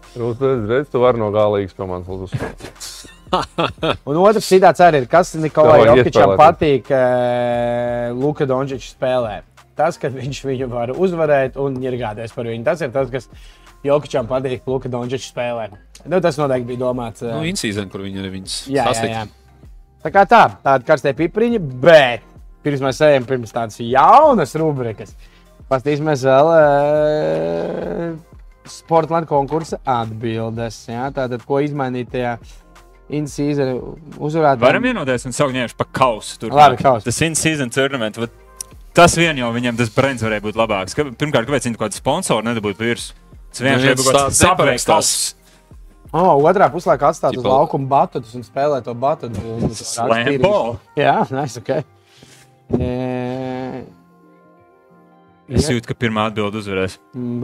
Redz, 0.73 0.89
tu 0.89 1.05
vari 1.05 1.21
no 1.21 1.29
galīgas 1.35 1.77
komandas 1.77 2.09
lūdzu. 2.09 3.11
un 4.09 4.21
otrs 4.21 4.49
citāts 4.49 4.81
arī 4.83 5.03
ir, 5.03 5.09
kas 5.09 5.33
Nikolai 5.37 5.79
Jokičam 5.89 6.35
patīk 6.37 6.89
uh, 6.93 8.13
Luka 8.17 8.49
Dončiča 8.49 8.95
spēlē. 8.95 9.41
Tas, 9.77 9.97
ka 9.97 10.09
viņš 10.13 10.43
viņu 10.45 10.69
var 10.69 10.91
uzvarēt 10.93 11.55
un 11.61 11.79
ir 11.81 11.97
gādājis 11.97 12.33
par 12.35 12.49
viņu. 12.49 12.65
Tas 12.65 12.81
ir 12.85 12.91
tas, 12.93 13.09
kas 13.13 13.29
Jokičam 13.83 14.27
patīk 14.29 14.67
Luka 14.69 14.91
Dončiča 14.91 15.27
spēlē. 15.27 15.69
Nu, 16.07 16.19
tas 16.23 16.37
noteikti 16.39 16.69
bija 16.71 16.83
domāts. 16.85 17.23
Nu, 17.25 17.43
Insīzēn, 17.47 17.89
kur 17.91 18.03
viņi 18.03 18.21
arī 18.21 18.31
viņas 18.37 18.57
jā, 18.71 18.85
jā, 18.95 19.09
jā. 19.11 19.23
Tā 20.03 20.11
kā 20.11 20.25
tā, 20.27 20.41
tāda 20.63 20.87
karstie 20.87 21.13
pipriņi, 21.15 21.59
bet 21.83 22.23
pirms 22.63 22.83
mēs 22.83 22.99
ejam 23.07 23.27
pirms 23.27 23.53
tādas 23.55 23.79
jaunas 23.79 24.55
rubrikas, 24.59 25.13
paskatīsimies 25.71 26.25
vēl 26.27 26.51
uh, 26.51 28.13
Sportlandes 28.67 29.31
konkursa 29.31 29.79
atbildes. 29.83 30.81
Jā, 30.91 31.09
tātad, 31.15 31.43
ko 31.47 31.59
izmainīt 31.63 32.11
tajā 32.11 32.37
in-season 33.13 33.73
uzvarētājā? 34.15 34.63
Varam 34.63 34.87
vienoties 34.87 35.27
un 35.27 35.35
saukt 35.35 35.55
viņiem 35.55 35.75
par 35.79 35.91
kausu. 35.95 36.39
Tur, 36.39 36.55
Labi, 36.55 36.79
kausu. 36.79 37.07
Tas 37.07 37.19
in-season 37.27 37.71
tournament. 37.73 38.19
Tas 38.93 39.15
vien 39.17 39.39
jau 39.39 39.49
viņam 39.55 39.79
tas 39.79 39.89
brands 39.91 40.23
varēja 40.23 40.43
būt 40.45 40.59
labāks. 40.59 40.95
Pirmkārt, 40.95 41.47
kāpēc 41.49 41.67
viņi 41.67 41.79
kaut 41.79 41.87
kādu 41.87 41.97
sponsoru 41.97 42.45
nedabūtu 42.45 42.83
virsmu? 42.83 43.22
Ir 43.61 43.97
tāds 43.99 44.41
saprāts. 44.41 45.15
Oh, 46.13 46.37
otrā 46.45 46.67
puslaikā 46.69 47.09
atstāt 47.09 47.33
uz 47.39 47.45
laukuma 47.45 47.89
batutus 47.89 48.35
un 48.37 48.45
spēlēt 48.45 48.85
to 48.85 48.93
batutu. 48.93 49.41
Slambo. 49.73 50.77
Jā, 50.97 51.23
nice, 51.33 51.61
ok. 51.61 51.81
E... 52.77 52.89
Es 55.53 55.67
jūtu, 55.67 55.89
ka 55.89 55.95
pirmā 55.99 56.29
atbilde 56.29 56.61
uzvarēs. 56.61 56.95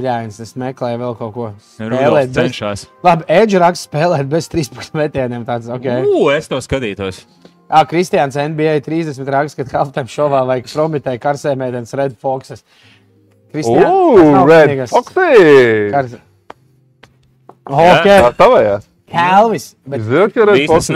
Jā, 0.01 0.19
es 0.29 0.53
meklēju 0.57 1.01
vēl 1.01 1.17
kaut 1.19 1.33
ko. 1.35 1.47
Spēlēt, 1.73 2.31
cenšas. 2.37 2.85
Labi, 3.05 3.25
Edge 3.39 3.59
raksta 3.59 3.89
spēlēt 3.89 4.29
bez 4.31 4.47
13 4.53 4.95
metieniem. 4.95 5.43
Tāds, 5.49 5.67
okay. 5.73 6.05
Ugh, 6.07 6.29
es 6.33 6.47
to 6.49 6.61
skatītos. 6.63 7.25
Ah, 7.69 7.83
Kristians 7.89 8.37
NBA 8.39 8.79
30 8.85 9.27
raksta, 9.29 9.65
ka 9.65 9.81
Halftime 9.81 10.09
šovā 10.09 10.45
vajag 10.49 10.71
promitēt 10.71 11.19
karsēmēdienas 11.21 11.93
Red 11.99 12.15
Foxes. 12.21 12.63
Kristiāna. 13.53 13.89
Ugh, 13.89 14.49
Red 14.49 14.83
Foxy! 14.91 15.89
Kars... 15.93 16.15
Okay. 17.69 18.21
Tā 18.25 18.31
tavējās. 18.37 18.87
Kelvis. 19.09 19.67
Bet... 19.89 20.05
Zinu, 20.05 20.29
ka 20.33 20.47
Red 20.49 20.63
Foxy 20.69 20.95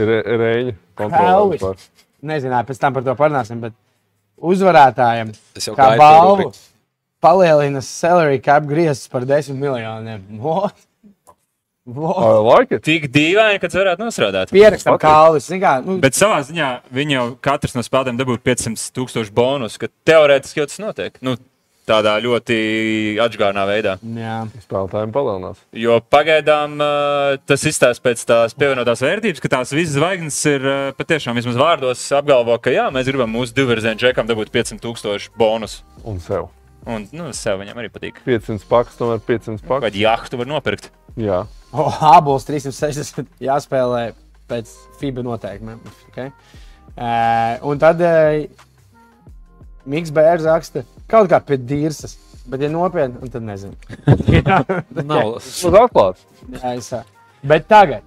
ir 0.00 0.12
Reņa 0.40 0.74
kontrolēts. 1.00 1.88
Nezināju, 2.30 2.68
pēc 2.68 2.82
tam 2.82 2.96
par 2.96 3.06
to 3.06 3.14
parunāsim, 3.16 3.62
bet 3.62 3.76
uzvarētājiem 4.40 5.32
kā 5.76 5.88
balvu 6.00 6.50
palielina 7.20 7.80
salary 7.84 8.40
cap 8.44 8.66
griezts 8.68 9.08
par 9.12 9.24
10 9.28 9.56
miljoniem. 9.60 10.22
What? 10.40 10.76
Laika? 11.90 12.78
Tik 12.84 13.08
dīvaini, 13.10 13.58
ka 13.58 13.68
tas 13.70 13.80
varētu 13.80 14.04
nostrādāt. 14.04 14.52
Pierakstam 14.54 14.94
Patīk. 14.94 15.06
kalvis. 15.08 15.48
kā, 15.48 15.72
Nu, 15.84 15.96
Bet 15.98 16.14
savā 16.14 16.42
ziņā 16.46 16.68
viņi 16.92 17.16
jau 17.16 17.24
katrs 17.40 17.74
no 17.74 17.82
spēlēm 17.82 18.20
dabūja 18.20 18.42
500 18.44 18.92
tūkstošu 18.94 19.32
bonus, 19.34 19.78
ka 19.80 19.88
teorētiski 20.06 20.60
jau 20.60 20.68
tas 20.68 20.78
notiek. 20.78 21.16
Nu, 21.24 21.36
tādā 21.88 22.12
ļoti 22.22 22.56
atgādnā 23.24 23.64
veidā. 23.68 23.96
jā. 24.02 24.36
Spēlētājiem 24.64 25.12
palielinās. 25.14 25.62
Jo 25.74 25.98
pagaidām 26.12 26.76
uh, 26.78 27.38
tas 27.48 27.64
izstāsta 27.66 28.04
pēc 28.04 28.22
tās 28.28 28.54
pievienotās 28.58 29.02
vērtības, 29.04 29.42
ka 29.42 29.50
tās 29.56 29.72
visas 29.74 29.96
zvaigznes 29.96 30.38
ir 30.52 30.66
uh, 30.68 30.78
patiešām 30.98 31.38
vismaz 31.40 31.58
vārdos 31.60 32.04
apgalvo, 32.16 32.56
ka 32.62 32.70
jā, 32.74 32.86
mēs 32.94 33.10
gribam 33.10 33.32
mūsu 33.34 33.56
divvirzienu 33.56 33.98
džekam 34.00 34.28
dabūt 34.30 34.52
500 34.54 34.82
tūkstošu 34.84 35.34
bonus. 35.40 35.80
Un 36.04 36.20
sev. 36.22 36.48
Un 36.88 37.04
nu, 37.12 37.28
sev 37.36 37.58
viņam 37.60 37.76
arī 37.82 37.90
patīk. 37.92 38.22
500 38.24 38.64
paks, 38.70 38.96
tomēr 38.96 39.20
500 39.26 39.66
Vai 39.68 39.82
paks. 39.84 39.98
jahtu 40.00 40.38
var 40.40 40.48
nopirkt? 40.48 40.90
Jā. 41.20 41.42
Oh, 41.76 41.98
Abols 42.16 42.46
360 42.48 43.28
jāspēlē 43.44 44.12
pēc 44.50 44.70
FIBA 45.00 45.22
noteikumiem. 45.26 45.82
Okay? 46.08 46.30
Uh, 46.96 47.60
un 47.70 47.78
tad 47.82 48.00
uh, 48.02 48.40
Mikls 49.88 50.12
Bērs 50.14 50.46
raksta 50.48 50.84
kaut 51.10 51.30
kā 51.30 51.40
pie 51.44 51.58
dīrsas. 51.60 52.16
Bet, 52.50 52.64
ja 52.64 52.70
nopietni, 52.72 53.28
tad 53.30 53.44
nezinu. 53.46 53.76
Nav. 55.10 55.36
Uz 55.38 55.64
atklāts. 55.68 56.24
Jā, 56.50 56.74
es, 56.74 56.88
ā. 56.96 57.04
Bet 57.46 57.68
tagad, 57.70 58.04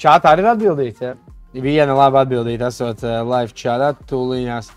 čātā 0.00 0.32
arī 0.32 0.46
ir 0.46 0.52
atbildīts. 0.54 1.02
Ja? 1.04 1.16
Viena 1.52 1.96
laba 1.98 2.24
atbildīta, 2.24 2.70
esot 2.70 3.02
uh, 3.04 3.20
live 3.26 3.52
čātā, 3.58 3.90
tūlīņās 4.08 4.70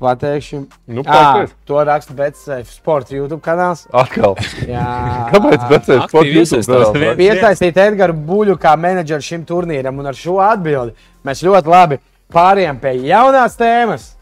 pateikšu. 0.00 0.62
Nu, 0.92 1.04
pārsteidz. 1.06 1.54
to 1.68 1.84
raksta 1.88 2.16
Betsafe 2.16 2.72
Sports 2.72 3.12
YouTube 3.12 3.40
kanāls. 3.44 3.86
Atkal. 3.96 4.36
Jā. 4.68 4.88
Kāpēc? 5.32 5.68
Pēc 5.70 5.86
tam 5.88 6.02
aktīvi 6.06 6.42
iesaistās. 6.42 6.98
Piesaistīt 7.20 7.80
Edgars 7.86 8.18
Buļbuļsu 8.26 8.60
kā 8.64 8.74
menedžeru 8.80 9.24
šim 9.24 9.46
turnīram, 9.48 10.02
un 10.02 10.10
ar 10.10 10.18
šo 10.18 10.40
atbildi 10.44 10.96
mēs 11.26 11.44
ļoti 11.46 11.72
labi 11.72 12.00
pārējām 12.32 12.82
pie 12.82 12.96
jaunās 13.06 13.56
tēmas. 13.60 14.15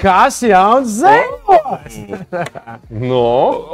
Kas 0.00 0.40
jauns 0.42 0.98
zemos? 1.00 1.94
No. 2.90 3.20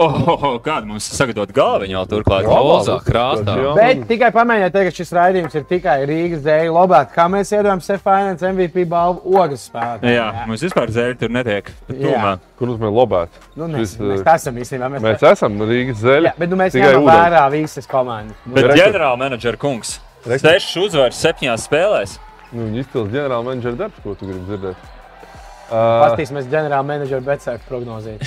Oh, 0.01 0.15
oh, 0.29 0.43
oh, 0.45 0.55
kāda 0.63 0.87
mums 0.87 1.07
ir 1.11 1.17
sagatavota 1.17 1.55
galviņa 1.57 1.95
jau 1.95 2.03
turklāt? 2.09 2.47
Rozā, 2.47 2.97
krāsā. 3.05 3.55
Bet 3.77 4.05
tikai 4.09 4.29
pamēģiniet, 4.35 4.73
teikt, 4.75 4.91
ka 4.91 4.97
šis 5.01 5.13
raidījums 5.17 5.57
ir 5.59 5.65
tikai 5.69 5.97
Rīgas 6.09 6.43
dēļ 6.45 6.71
lobēt. 6.77 7.11
Kā 7.15 7.27
mēs 7.33 7.51
iedomājamies, 7.53 7.89
Sefānijas 7.91 8.45
MVP 8.53 8.85
balvu 8.91 9.35
ogas 9.41 9.65
spēlē. 9.71 10.13
Jā, 10.15 10.29
mums 10.49 10.65
vispār 10.65 10.93
zēļi 10.95 11.19
tur 11.25 11.35
netiek. 11.35 11.73
Tūmā. 11.91 12.37
Kur 12.61 12.71
mums 12.73 12.85
ir 12.87 12.95
lobēt? 13.01 13.41
Nu, 13.57 13.69
mēs, 13.73 13.97
Šis, 13.97 14.05
mēs 14.05 14.23
eh, 14.23 14.31
esam 14.37 14.63
īstenībā. 14.63 14.93
Mēs, 14.95 15.05
Mēs 15.09 15.27
esam 15.33 15.59
Rīgas 15.73 16.01
zeļi. 16.05 16.31
jā, 16.31 16.35
bet 16.45 16.53
nu, 16.55 16.61
mēs 16.61 16.79
ņemam 16.79 17.11
vērā 17.11 17.43
visas 17.57 17.91
komandas. 17.91 18.47
Bet 18.47 18.69
Reku. 18.71 18.79
ģenerāla 18.85 19.21
menedžera 19.25 19.61
kungs. 19.61 19.97
Sešas 20.29 20.73
uzvaras 20.85 21.21
septiņās 21.25 21.67
spēlēs. 21.69 22.17
Nu, 22.53 22.69
viņa 22.69 22.85
izcils 22.87 23.13
ģenerāla 23.13 23.47
menedžera 23.51 23.85
darbs, 23.87 24.01
ko 24.05 24.15
tu 24.19 24.29
gribi 24.31 24.47
dzirdēt. 24.49 24.89
Uh, 25.71 26.03
Pastīsimies 26.03 26.49
ģenerāla 26.51 26.83
menedžera 26.83 27.23
Betsafe 27.23 27.63
prognozīt. 27.69 28.19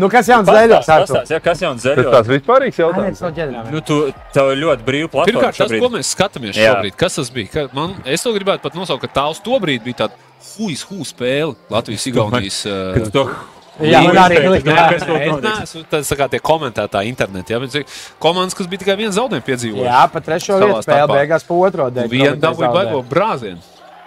nu, 0.00 0.08
kas 0.12 0.28
jauns 0.28 0.48
zēļos? 0.48 0.86
Pastāst, 0.88 1.32
jā, 1.32 1.38
kas 1.44 1.62
jauns 1.64 1.82
tas 1.82 1.88
zēļos? 1.90 2.12
tāds 2.14 2.30
vispārīgs 2.32 2.78
jautājums. 2.82 3.22
tas 3.24 3.34
ģenerāla. 3.36 3.72
Nu, 3.72 3.80
tu, 3.84 3.96
tev 4.36 4.52
ir 4.54 4.60
ļoti 4.62 4.86
brīva 4.86 5.08
platforma 5.12 5.32
Pirmkārt, 5.32 5.58
tas, 5.60 5.72
ko 5.72 5.80
šobrīd. 5.80 5.96
mēs 5.96 6.12
skatāmies 6.16 6.54
Jā. 6.60 6.74
šobrīd, 6.74 6.94
kas 7.00 7.18
tas 7.20 7.32
bija? 7.34 7.48
Ka 7.54 7.64
Man, 7.76 7.96
es 8.04 8.24
to 8.24 8.34
gribētu 8.36 8.64
pat 8.64 8.76
nosaukt, 8.78 9.02
ka 9.06 9.10
tā 9.20 9.24
uz 9.32 9.40
to 9.44 9.58
brīdi 9.62 9.84
bija 9.90 10.04
tāda 10.04 10.14
huijas 10.56 10.84
hūs 10.90 11.12
spēle 11.16 11.56
Latvijas-Igaunijas. 11.72 12.62
To 13.16 13.26
Jā, 13.80 14.02
man 14.04 14.18
arī 14.20 14.36
Līdz 14.44 14.66
likās. 14.68 14.90
kas 14.92 15.04
to 15.08 15.14
Es 15.16 15.30
notiks? 15.32 15.60
neesmu 15.62 15.80
tas 15.88 16.04
tā 16.12 16.16
kā 16.20 16.26
tie 16.28 16.40
komentētāji 16.44 17.08
internetā. 17.08 17.56
Ja, 17.56 17.80
komandas, 18.20 18.52
kas 18.58 18.66
bija 18.68 18.82
tikai 18.82 18.96
viens 19.00 19.16
zaudējums 19.16 19.46
piedzīvojis. 19.46 19.86
Jā, 19.88 20.02
pa 20.12 20.20
trešo 20.20 20.58
vietu 20.60 20.82
starpā. 20.84 21.14
beigās 21.16 21.46
pa 21.48 21.56
otro 21.56 21.86
dēļ. 21.88 22.10
Vienu 22.12 22.36
dabūju 22.42 22.68
baigo 22.76 23.00
brāzienu. 23.08 23.56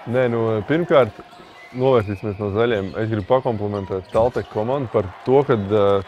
Nē, 0.06 0.28
nu, 0.30 0.42
pirmkārt, 0.70 1.16
novērsīsimies 1.74 2.38
no 2.38 2.52
zaļiem. 2.54 2.92
Es 3.02 3.08
gribu 3.10 3.26
pakomplimentēt 3.30 4.12
Talteku 4.14 4.52
komandu 4.54 4.92
par 4.94 5.08
to, 5.26 5.42
ka 5.48 5.58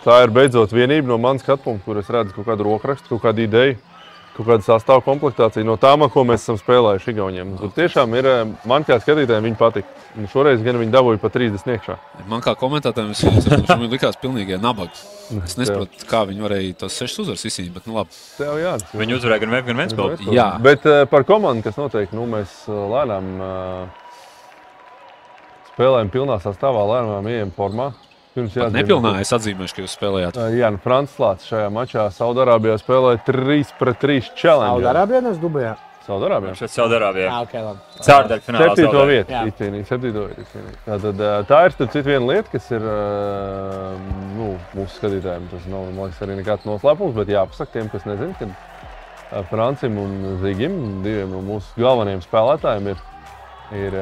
tā 0.04 0.18
ir 0.26 0.34
beidzot 0.36 0.74
vienība 0.76 1.10
no 1.10 1.18
manas 1.22 1.42
skatu 1.42 1.66
punkta, 1.66 1.86
kur 1.88 2.02
es 2.02 2.12
redzu 2.14 2.36
kaut 2.36 2.46
kādu 2.52 2.68
rokrakstu, 2.68 3.10
kaut 3.16 3.24
kādu 3.26 3.48
ideju, 3.48 3.80
kaut 4.38 4.48
kādu 4.52 4.66
sastāvu 4.66 5.04
komplektāciju 5.06 5.66
no 5.66 5.76
tām, 5.82 6.06
ko 6.14 6.24
mēs 6.28 6.46
esam 6.46 6.60
spēlējuši 6.62 7.14
Igauniem. 7.14 7.56
Tur 7.60 7.74
tiešām 7.76 8.14
ir, 8.18 8.30
uh, 8.30 8.70
man 8.70 8.86
kā 8.88 9.00
skatītājiem, 9.02 9.50
viņi 9.50 9.60
patika. 9.60 10.06
Un 10.18 10.30
šoreiz 10.32 10.64
gan 10.66 10.80
viņi 10.82 10.94
dabūja 10.94 11.22
pa 11.22 11.30
30 11.34 11.74
iekšā. 11.76 11.98
Man 12.30 12.42
kā 12.46 12.56
komentētājiem 12.58 13.14
tas 13.14 13.84
likās 13.84 14.18
pilnīgi 14.22 14.58
nabaga. 14.62 14.94
Es 15.44 15.58
nesaprotu, 15.60 16.08
kā 16.10 16.24
viņi 16.30 16.46
varēja 16.46 16.80
tos 16.84 16.98
sešas 16.98 17.26
uzvaras 17.26 17.46
izcīnīt. 17.50 17.74
Bet, 17.76 17.90
nu, 17.90 17.98
labi. 18.00 18.18
Tev 18.38 18.58
jā. 18.62 18.74
Viņi 18.98 19.18
uzvarēja 19.20 19.44
gan 19.44 19.56
Vēju, 19.58 19.68
gan 19.70 19.82
Vēnspilsnu. 19.84 20.34
Jā. 20.38 20.50
Bet 20.64 20.88
uh, 20.90 21.04
par 21.12 21.28
komandu, 21.28 21.66
kas 21.68 21.78
noteikti, 21.78 22.18
nu, 22.18 22.26
mēs 22.32 22.64
uh, 22.72 22.86
lēnām 22.94 23.32
spēlējam 25.74 26.10
pilnā 26.14 26.40
sastāvā, 26.42 26.88
lēnām 26.96 27.30
ejam 27.30 27.54
formā. 27.54 27.92
Pirms 28.38 28.54
Pat 28.54 28.76
Nepilnā 28.76 29.16
es 29.24 29.34
atzīmēšu, 29.34 29.74
ka 29.74 29.82
jūs 29.82 29.98
spēlējāt. 29.98 30.38
Jā, 30.54 30.70
nu, 30.70 30.78
Frančs 30.84 31.18
Lācis 31.18 31.50
šajā 31.50 31.74
mačā 31.74 32.04
Saudārābijā 32.14 32.78
spēlēja 32.78 33.24
3 33.26 33.74
pret 33.80 33.98
3 34.04 34.32
challenge. 34.38 34.84
Saudārābijā 34.84 35.22
nes 35.26 35.40
Dubajā. 35.42 35.74
Saudārābijā. 36.08 36.54
Šeit 36.56 36.72
Saudārābijā. 36.72 37.26
Jā, 37.28 37.40
ok, 37.44 37.56
labi. 37.66 38.04
Cārdaļa 38.06 38.46
finālā. 38.46 38.68
Septīto 38.70 39.02
vietu 39.10 39.42
izcīnīja. 39.50 39.88
Septīto 39.90 40.28
vietu 40.30 40.46
izcīnīja. 40.46 40.78
Tātad, 40.86 41.26
tā 41.50 41.60
ir 41.66 41.76
starp 41.76 41.96
citu 41.98 42.12
viena 42.14 42.30
lieta, 42.30 42.54
kas 42.54 42.70
ir 42.78 42.88
nu, 44.38 44.54
mūsu 44.78 45.02
skatītājiem. 45.02 45.50
Tas 45.52 45.68
nav 45.74 45.90
man 45.90 46.06
liekas, 46.06 46.24
arī 46.24 46.40
nekāds 46.40 46.70
noslēpums, 46.70 47.18
bet 47.18 47.34
jāpasaka 47.34 47.76
tiem, 47.76 47.92
kas 47.92 48.08
nezina, 48.08 48.54
ka 49.34 49.44
Francim 49.50 50.00
un 50.00 50.18
Zīgim, 50.46 50.80
diviem 51.04 51.34
no 51.36 51.44
mūsu 51.50 51.82
galvenajiem 51.82 52.24
spēlētājiem, 52.24 52.92
ir, 52.94 53.06
ir 53.82 54.02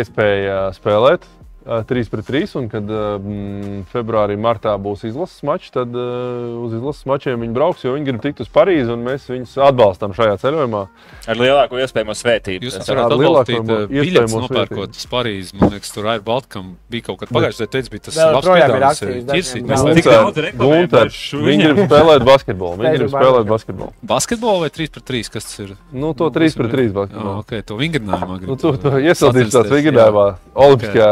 iespēja 0.00 0.62
spēlēt. 0.80 1.28
Ā, 1.68 1.82
3 1.84 2.08
pret 2.12 2.26
3, 2.28 2.54
un 2.58 2.68
kad 2.72 2.88
mm, 2.88 3.82
februārī, 3.92 4.38
martā 4.40 4.72
būs 4.80 5.04
izlases 5.08 5.42
mačs, 5.46 5.70
tad 5.74 5.92
uh, 5.92 6.64
uz 6.64 6.74
izlases 6.78 7.04
mačiem 7.08 7.44
viņi 7.44 7.54
brauks, 7.56 7.84
jo 7.84 7.92
viņi 7.94 8.08
grib 8.08 8.22
tikt 8.24 8.40
uz 8.44 8.48
Parīzi, 8.52 8.88
un 8.94 9.04
mēs 9.06 9.28
viņus 9.28 9.54
atbalstam 9.68 10.14
šajā 10.16 10.38
ceļojumā. 10.42 10.82
Ar 11.28 11.40
lielāko 11.40 11.78
iespējamo 11.82 12.16
svētību. 12.16 12.64
Jūs 12.68 12.78
varat 12.80 12.92
ar 12.94 13.02
atbalstīt 13.18 13.72
eh, 13.74 13.84
biļetes, 13.92 14.36
nopērkot 14.44 14.96
uz 14.96 15.06
Parīzi. 15.12 15.56
Man 15.60 15.74
liekas, 15.74 15.92
tur 15.92 16.08
ir 16.08 16.24
Baltkam 16.24 16.70
bija 16.90 17.08
kaut 17.10 17.20
kad 17.22 17.32
pagājušajā 17.36 17.70
teica, 17.74 17.92
bija 17.92 18.06
tas 18.08 18.18
labs 18.18 18.48
piedāvājums, 18.48 19.02
eh, 19.04 19.20
ķirsīt. 19.28 19.68
Mēs 19.68 19.84
nekā- 20.00 20.16
daudz 20.16 21.18
šo 21.18 21.42
viņi 21.44 21.68
grib 21.68 21.82
spēlēt 21.84 22.24
basketbolu. 22.28 22.80
Viņi 22.80 22.94
grib 23.02 23.12
spēlēt 23.12 23.50
basketbolu. 23.52 23.92
basketbolu. 24.02 24.60
Vai 24.64 24.70
3 24.70 24.88
pret 24.94 25.04
3? 25.12 25.30
Kas 25.36 25.44
tas 25.50 25.58
ir? 25.64 25.76
Nu, 25.92 26.14
to 26.14 26.30
3 26.32 26.56
pret 26.56 26.72
3 26.72 26.88
Jā, 26.88 26.94
basketbolu. 26.96 27.38
ok, 27.44 27.52
to 27.68 27.76
vingrinājumā. 27.76 28.40
Nu, 28.46 28.56
to, 28.56 28.72
to 28.80 28.90
iesildīšu 29.02 29.52
tās 29.58 29.70
vingrinājumā, 29.72 30.26
olimpiskajā. 30.54 31.10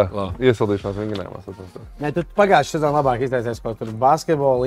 Iesildīšanās 0.50 0.96
vingrinājumā. 1.00 1.40
sacensībā. 1.44 1.84
Nē, 2.02 2.10
tu 2.16 2.24
pagājušajā 2.38 2.78
sezonā 2.78 2.92
labāk 3.00 3.24
izteicies, 3.26 3.60
ko 3.62 3.74
tur 3.78 3.92
basketbolu 4.00 4.66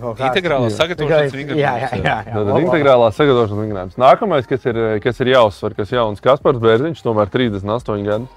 kaut 0.00 0.18
kā. 0.18 0.30
Integrālā 0.30 0.70
Jā. 0.70 0.76
sagatavošanās 0.78 1.20
Jā, 1.20 1.26
jā, 1.26 1.36
vingrinājums. 1.40 1.92
jā. 2.00 2.16
jā. 2.26 2.32
Tad 2.32 2.46
Labāk. 2.50 2.64
integrālā 2.66 3.10
sagatavošanās 3.16 3.62
vingrinājums. 3.64 3.98
Nākamais, 4.00 4.48
kas 4.48 4.66
ir, 4.70 4.80
kas 5.04 5.20
ir 5.24 5.32
jāuzsver, 5.34 5.76
kas 5.76 5.92
jauns 5.96 6.20
Kaspars 6.24 6.58
Bērziņš, 6.62 7.02
tomēr 7.04 7.30
38 7.32 8.04
gadu. 8.06 8.28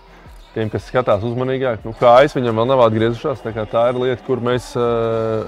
Tiem, 0.55 0.69
kas 0.73 0.87
skatās 0.89 1.21
uzmanīgāk, 1.23 1.83
nu, 1.85 1.93
kājas 1.93 2.33
viņam 2.33 2.57
vēl 2.57 2.67
nav 2.71 2.79
atgriezušās. 2.87 3.43
Tā, 3.45 3.51
kā 3.53 3.67
tā 3.69 3.83
ir 3.91 3.99
lieta, 4.01 4.23
kur 4.25 4.41
mēs 4.41 4.71
uh, 4.73 5.45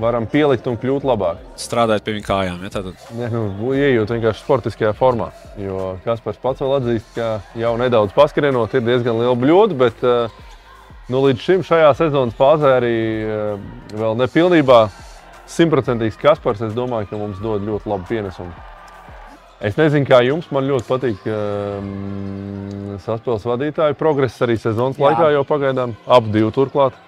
varam 0.00 0.26
pielikt 0.28 0.66
un 0.68 0.76
kļūt 0.80 1.06
labāk. 1.06 1.40
Strādājot 1.60 2.04
pie 2.04 2.16
viņa 2.16 2.26
kājām. 2.26 2.64
Ja, 2.64 2.72
tātad. 2.74 3.06
Ne, 3.16 3.30
nu, 3.32 3.72
iejūt 3.76 4.12
vienkārši 4.12 4.42
sportiskajā 4.42 4.92
formā. 4.96 5.30
Jo 5.60 5.96
Kaspars 6.04 6.40
pats 6.42 6.62
vēl 6.64 6.76
atzīst, 6.80 7.08
ka 7.16 7.30
jau 7.58 7.72
nedaudz 7.80 8.14
paskrienot, 8.16 8.76
ir 8.76 8.84
diezgan 8.86 9.20
liela 9.20 9.36
bļoda. 9.40 9.78
Bet 9.80 10.04
eh, 10.04 10.38
nu, 11.12 11.24
līdz 11.24 11.42
šim 11.42 11.66
šajā 11.66 11.90
sezonas 11.98 12.36
fāzē 12.38 12.76
arī 12.80 12.94
eh, 13.24 13.66
vēl 13.96 14.20
nepilnībā 14.20 14.86
simtprocentīgs 15.50 16.20
Kaspars. 16.20 16.64
Es 16.68 16.76
domāju, 16.76 17.10
ka 17.10 17.20
mums 17.20 17.40
dod 17.42 17.64
ļoti 17.64 17.92
labu 17.94 18.08
pienesumu. 18.10 18.52
Es 19.64 19.78
nezinu, 19.80 20.04
kā 20.04 20.20
jums. 20.20 20.50
Man 20.52 20.66
ļoti 20.68 20.84
patīk 20.84 21.22
um, 21.32 22.98
saspēles 23.00 23.46
vadītāju 23.48 23.96
progress 23.96 24.42
arī 24.44 24.58
sezonas 24.60 25.00
Jā. 25.00 25.08
laikā 25.08 25.30
jau 25.32 25.44
pagaidām. 25.48 25.96
Ap 26.04 26.28
divu 26.28 26.52
turklāt. 26.52 26.98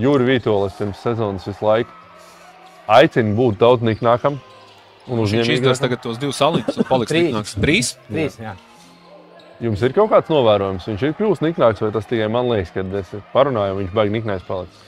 Jūri 0.00 0.24
Vītolis 0.24 0.78
pirms 0.78 1.02
sezonas 1.04 1.44
visu 1.44 1.66
laiku 1.68 2.01
aicina 2.88 3.34
būt 3.36 3.58
daudz 3.58 3.82
niknākam. 3.86 4.38
Un 5.08 5.18
Viņš 5.18 5.32
izdarīs 5.32 5.48
uzņēmīgākam. 5.60 5.80
tagad 5.82 6.02
tos 6.02 6.18
divus 6.18 6.36
salīdzinājumus 6.38 6.78
un 6.78 6.84
paliks 6.88 7.10
Trīs. 7.12 7.26
tiknāks. 7.26 7.54
Trīs? 7.62 7.88
Trīs, 8.10 8.36
jā. 8.38 8.52
Jums 9.62 9.82
ir 9.82 9.92
kaut 9.94 10.10
kāds 10.10 10.30
novērojums, 10.30 10.86
viņš 10.90 11.02
ir 11.06 11.12
kļuvis 11.18 11.42
niknāks, 11.42 11.80
vai 11.82 11.90
tas 11.94 12.06
tikai 12.06 12.28
man 12.30 12.48
liekas, 12.50 12.70
kad 12.74 12.94
es 12.98 13.10
parunāju, 13.32 13.76
viņš 13.80 13.92
baigi 13.94 14.14
niknāks 14.16 14.46
palicis. 14.46 14.80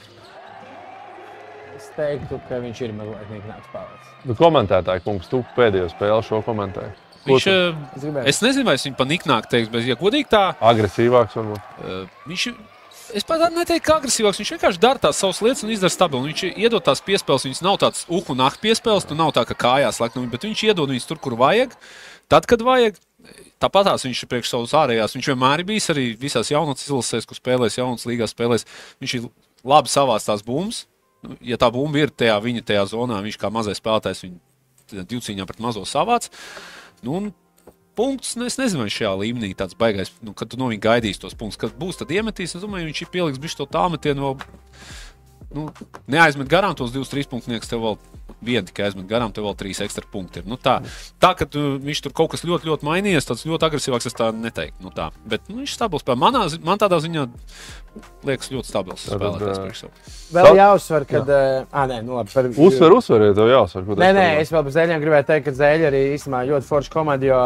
Es 1.77 1.89
teiktu, 1.97 2.39
ka 2.49 2.59
viņš 2.63 2.81
ir 2.87 2.93
mazliet 2.97 3.31
niknāks 3.35 3.71
palicis. 3.73 4.13
Nu, 4.25 4.35
komentētāji, 4.39 5.03
kungs, 5.05 5.29
tu 5.31 5.43
pēdējo 5.57 5.89
spēli 5.93 6.23
šo 6.27 6.41
komentēji. 6.47 6.95
Ko 7.25 7.31
Viņš, 7.35 7.45
tu? 7.45 7.51
eh, 7.51 7.75
Es 7.97 8.03
gribēju. 8.05 8.27
es 8.29 8.41
nezinu, 8.43 8.65
vai 8.69 8.75
es 8.79 8.85
viņu 8.87 8.97
paniknāk 8.99 9.47
teiks, 9.51 9.69
bet, 9.73 9.85
ja 9.89 9.95
godīgi 9.97 10.29
tā, 10.29 10.43
Agresīvāks 10.61 11.35
varbūt. 11.39 11.63
eh, 11.83 12.07
viņš 12.29 12.47
Es 13.15 13.23
pat 13.23 13.45
neteiktu, 13.55 13.87
ka 13.87 14.01
agresīvāks. 14.01 14.41
Viņš 14.43 14.51
vienkārši 14.57 14.81
dara 14.83 14.99
tās 14.99 15.21
savas 15.23 15.39
lietas 15.45 15.63
un 15.63 15.71
izdara 15.71 15.93
stabili. 15.95 16.33
Viņš 16.33 16.59
iedod 16.59 16.83
tās 16.83 17.03
piespēles. 17.05 17.45
Viņas 17.47 17.61
nav 17.63 17.77
tādas 17.83 18.03
uhu 18.11 18.35
naktas 18.35 18.63
piespēles, 18.65 19.07
tu 19.07 19.15
nav 19.15 19.31
tā, 19.37 19.45
ka 19.47 19.55
kājās 19.55 20.01
leknumi, 20.03 20.33
bet 20.33 20.47
viņš 20.49 20.65
iedod 20.67 20.91
viņas 20.91 21.07
tur, 21.07 21.21
kur 21.23 21.37
vajag. 21.39 21.77
Tad, 22.33 22.49
kad 22.51 22.65
vajag, 22.67 22.99
tāpat 23.63 23.93
viņš 24.03 24.25
ir 24.25 24.31
priekš 24.33 24.51
savas 24.51 24.75
ārējās. 24.81 25.15
Viņš 25.15 25.31
vienmēr 25.31 25.63
ir 25.63 25.69
bijis 25.69 25.87
arī 25.95 26.09
visās 26.19 26.51
jaunatnes 26.51 26.89
izlasēs, 26.89 27.29
kur 27.31 27.39
spēlēs, 27.39 27.79
jaunas 27.79 28.09
līgās 28.11 28.35
spēlēs. 28.35 28.67
Viņš 29.05 29.15
ir 29.21 29.31
labi 29.63 29.95
savās 29.95 30.27
tās 30.27 30.43
bumbas. 30.43 30.83
Nu, 31.23 31.39
Ja 31.41 31.57
tā 31.61 31.71
bumba 31.73 32.03
ir 32.03 32.11
tajā 32.11 32.35
viņa 32.43 32.67
tajā 32.67 32.83
zonā, 32.97 33.23
viņš 33.25 33.39
kā 33.41 33.49
mazais 33.55 33.79
spēlētājs 33.79 34.27
viņu 34.27 35.07
divcīņā 35.15 35.47
pret 35.49 35.63
mazo 35.63 35.87
savāc. 35.89 36.27
Nu, 37.07 37.15
un 37.21 37.31
punkts, 37.97 38.35
nu, 38.39 38.49
es 38.49 38.59
nezinu, 38.61 38.85
vai 38.85 38.93
šajā 38.93 39.13
līmenī 39.23 39.53
tāds 39.59 39.77
baigais, 39.79 40.13
nu, 40.25 40.35
kad 40.37 40.51
tu 40.51 40.61
no 40.61 40.71
viņa 40.73 40.85
gaidīsi 40.89 41.23
tos 41.23 41.37
punktus, 41.39 41.61
kad 41.61 41.77
būs, 41.79 42.01
tad 42.01 42.13
iemetīs. 42.15 42.57
Es 42.57 42.65
domāju, 42.65 42.91
viņš 42.91 43.05
ir 43.05 43.13
pieliks 43.15 43.43
bišķi 43.43 43.63
to 43.63 43.71
tāmetienu 43.77 44.29
vēl. 44.29 44.53
Nu, 45.55 45.69
neaizmet 46.11 46.51
garām 46.51 46.75
tos 46.75 46.91
divus, 46.91 47.13
trīs 47.13 47.29
punktus, 47.31 47.69
tev 47.71 47.85
vēl 47.85 47.99
viena 48.45 48.67
tikai 48.67 48.89
aizmet 48.89 49.07
garām, 49.09 49.33
tev 49.35 49.47
vēl 49.47 49.55
trīs 49.59 49.81
ekstra 49.85 50.05
punkti. 50.11 50.43
Ir. 50.43 50.49
Nu, 50.51 50.59
tā, 50.61 50.79
tā, 51.23 51.33
ka 51.39 51.47
tu, 51.49 51.63
viņš 51.83 52.03
tur 52.05 52.15
kaut 52.17 52.33
kas 52.35 52.45
ļoti, 52.47 52.69
ļoti 52.71 52.89
mainījies, 52.89 53.29
tāds 53.29 53.45
ļoti 53.49 53.69
agresīvāks, 53.69 54.09
es 54.11 54.17
tā 54.19 54.31
neteiktu. 54.35 54.83
Nu, 54.85 54.93
tā. 54.95 55.11
Bet 55.31 55.47
nu, 55.49 55.61
viņš 55.61 55.75
ir 55.75 55.79
stabils. 55.79 56.07
Manā, 56.21 56.45
man 56.67 56.81
tādā 56.83 56.99
ziņā 57.05 57.27
liekas 58.27 58.51
ļoti 58.53 58.71
stabils 58.71 59.07
spēlētājs. 59.07 59.85
sev. 59.85 60.17
Vēl 60.35 60.59
jāuzsver, 60.59 61.07
ka. 61.11 61.23
Ah, 61.71 61.87
nē, 61.91 62.01
nu 62.07 62.19
labi. 62.19 62.35
Par... 62.35 62.51
Uzsver, 62.51 62.97
uzsver, 62.99 63.29
ja 63.31 63.37
tev 63.39 63.87
tu 63.87 64.01
Nē, 64.01 64.11
nē, 64.17 64.27
es 64.43 64.53
vēl 64.53 64.67
par 64.67 64.77
zēļiem 64.81 65.07
gribēju 65.07 65.31
teikt, 65.31 65.47
ka 65.49 65.57
zēļi 65.63 65.89
arī 65.93 66.03
īstenībā 66.17 66.43
ļoti 66.51 66.71
forša 66.73 66.93
komanda. 66.95 67.31
Jo 67.31 67.41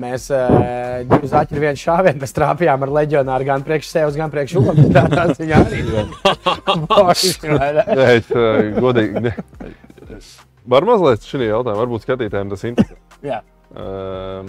mēs 0.00 0.26
uh, 0.34 1.04
divi 1.08 1.30
zaķi 1.30 1.56
ar 1.56 1.62
vienu 1.64 1.80
šāvienu 1.80 2.22
mēs 2.22 2.34
trāpījām 2.36 2.86
ar 2.86 2.92
leģionāru 2.98 3.48
gan 3.48 3.64
priekš 3.66 3.90
sevis, 3.92 4.18
gan 4.18 4.32
priekš 4.32 4.56
otras. 4.62 4.90
Tā 4.96 5.04
tas 5.12 5.40
viņa 5.40 5.60
arī? 5.62 5.82
Nē, 7.90 8.08
es 8.18 8.30
uh, 8.34 8.70
godīgi. 8.82 9.24
Ne. 9.28 9.34
Var 10.74 10.88
mazliet 10.88 11.26
šī 11.28 11.48
jautājuma, 11.50 11.80
varbūt 11.82 12.06
skatītājiem 12.06 12.54
tas 12.54 12.64
interesē. 12.70 13.00
Jā. 13.24 13.42
Um, 13.74 14.48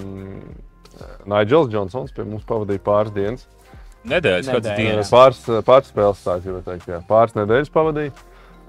Nigels 1.27 1.69
Džonsons 1.71 2.13
pie 2.15 2.23
mums 2.27 2.45
pavadīja 2.47 2.83
pāris 2.85 3.13
dienas. 3.15 3.47
Nedēļas, 4.05 4.47
kāds 4.47 4.69
Nedēļas. 4.69 4.79
dienas. 4.79 5.11
Pāris, 5.11 5.41
pāris 5.65 5.91
spēles 5.91 6.21
stāsts, 6.21 6.47
jau 6.47 6.61
teikt, 6.65 6.87
jā. 6.91 6.99
pāris 7.09 7.35
nedēļas 7.37 7.71
pavadīja. 7.73 8.13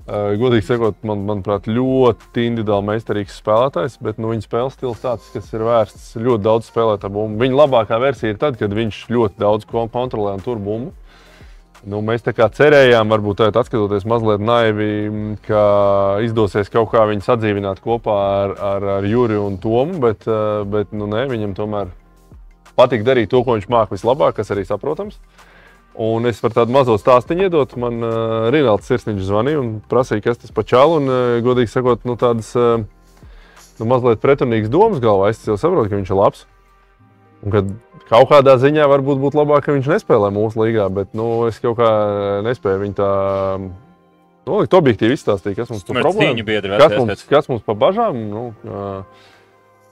Uh, 0.07 0.37
godīgi 0.39 0.63
sakot, 0.69 1.01
man, 1.03 1.25
manuprāt, 1.27 1.65
ļoti 1.67 2.45
individuāli 2.47 2.93
meistarīgs 2.93 3.41
spēlētājs, 3.41 3.97
bet 4.07 4.21
nu, 4.23 4.29
viņa 4.31 4.45
spēles 4.45 4.77
stils 4.77 5.01
tāds, 5.03 5.25
kas 5.33 5.49
ir 5.51 5.65
vērsts 5.67 6.13
ļoti 6.23 6.45
daudz 6.45 6.69
spēlēt 6.71 7.03
ar 7.03 7.11
bumbu. 7.11 7.41
Viņa 7.43 7.59
labākā 7.59 7.99
versija 7.99 8.31
ir 8.31 8.39
tad, 8.39 8.55
kad 8.61 8.71
viņš 8.71 9.01
ļoti 9.11 9.43
daudz 9.43 9.67
ko 9.67 9.89
kontrolē 9.91 10.37
un 10.39 10.45
tur 10.45 10.61
bumbu. 10.63 10.95
Nu, 11.91 12.05
mēs 12.07 12.23
tā 12.23 12.37
kā 12.39 12.47
cerējām, 12.55 13.11
varbūt 13.11 13.41
tādā 13.43 13.65
atskatoties 13.65 14.07
mazliet 14.07 14.47
naivi, 14.47 14.87
m, 15.11 15.27
ka 15.43 15.65
izdosies 16.23 16.71
kaut 16.71 16.93
kā 16.95 17.03
viņu 17.11 17.27
sadzīvināt 17.27 17.83
kopā 17.83 18.17
ar, 18.45 18.55
ar, 18.71 18.89
ar 19.01 19.11
Juriju 19.11 19.43
un 19.51 19.59
Tomu, 19.63 19.99
bet, 20.07 20.23
uh, 20.31 20.63
bet 20.71 20.95
nu, 20.95 21.11
ne, 21.11 21.27
viņam 21.31 21.59
tomēr 21.59 21.91
patīk 22.79 23.03
darīt 23.03 23.35
to, 23.35 23.43
ko 23.43 23.59
viņš 23.59 23.67
māca 23.75 23.95
vislabāk, 23.95 24.39
kas 24.39 24.55
arī 24.55 24.63
saprotams. 24.71 25.19
Un 25.97 26.29
es 26.29 26.43
varu 26.45 26.59
tādu 26.59 26.75
mazo 26.75 26.97
stāstu 27.01 27.37
iedot. 27.39 27.73
Man 27.81 28.05
uh, 28.05 28.49
Rīgāls 28.53 28.89
sirsniņš 28.89 29.29
zvanīja 29.31 29.63
un 29.63 29.71
prasīja, 29.89 30.25
kas 30.27 30.43
tas 30.43 30.53
par 30.53 30.67
čālu. 30.69 30.99
Un, 31.01 31.09
uh, 31.09 31.39
godīgi 31.45 31.73
sakot, 31.73 32.05
nu, 32.09 32.19
tādas 32.21 32.51
uh, 32.59 32.83
nu, 33.81 33.89
mazliet 33.89 34.21
pretrunīgas 34.21 34.73
domas 34.73 35.01
galvā. 35.01 35.31
Es 35.33 35.41
jau 35.47 35.57
saprotu, 35.61 35.89
ka 35.93 36.01
viņš 36.01 36.13
ir 36.13 36.21
labs. 36.21 36.45
Un 37.47 37.55
kad 37.55 37.71
kaut 38.11 38.29
kādā 38.31 38.57
ziņā 38.61 38.87
varbūt 38.91 39.21
būtu 39.23 39.41
labāk, 39.41 39.67
ka 39.67 39.77
viņš 39.77 39.89
nespēlē 39.95 40.31
mūsu 40.35 40.63
līgā, 40.63 40.87
bet 40.93 41.17
nu, 41.17 41.47
es 41.51 41.61
kaut 41.63 41.79
kā 41.81 41.91
nespēju 42.47 42.83
viņu 42.85 42.97
tā 42.99 43.11
nolikt 44.47 44.77
objektīvi 44.79 45.17
izstāstīt, 45.17 45.57
kas 45.59 45.73
mums 45.73 45.87
problēma. 45.89 46.21
cīņu 46.23 46.47
biedri 46.47 46.79
Kas 46.81 46.95
mums, 46.97 47.25
kas 47.31 47.49
mums 47.51 47.65
pa 47.67 47.77
bažām? 47.79 48.21
Nu, 48.31 48.45
Uh, 48.67 49.33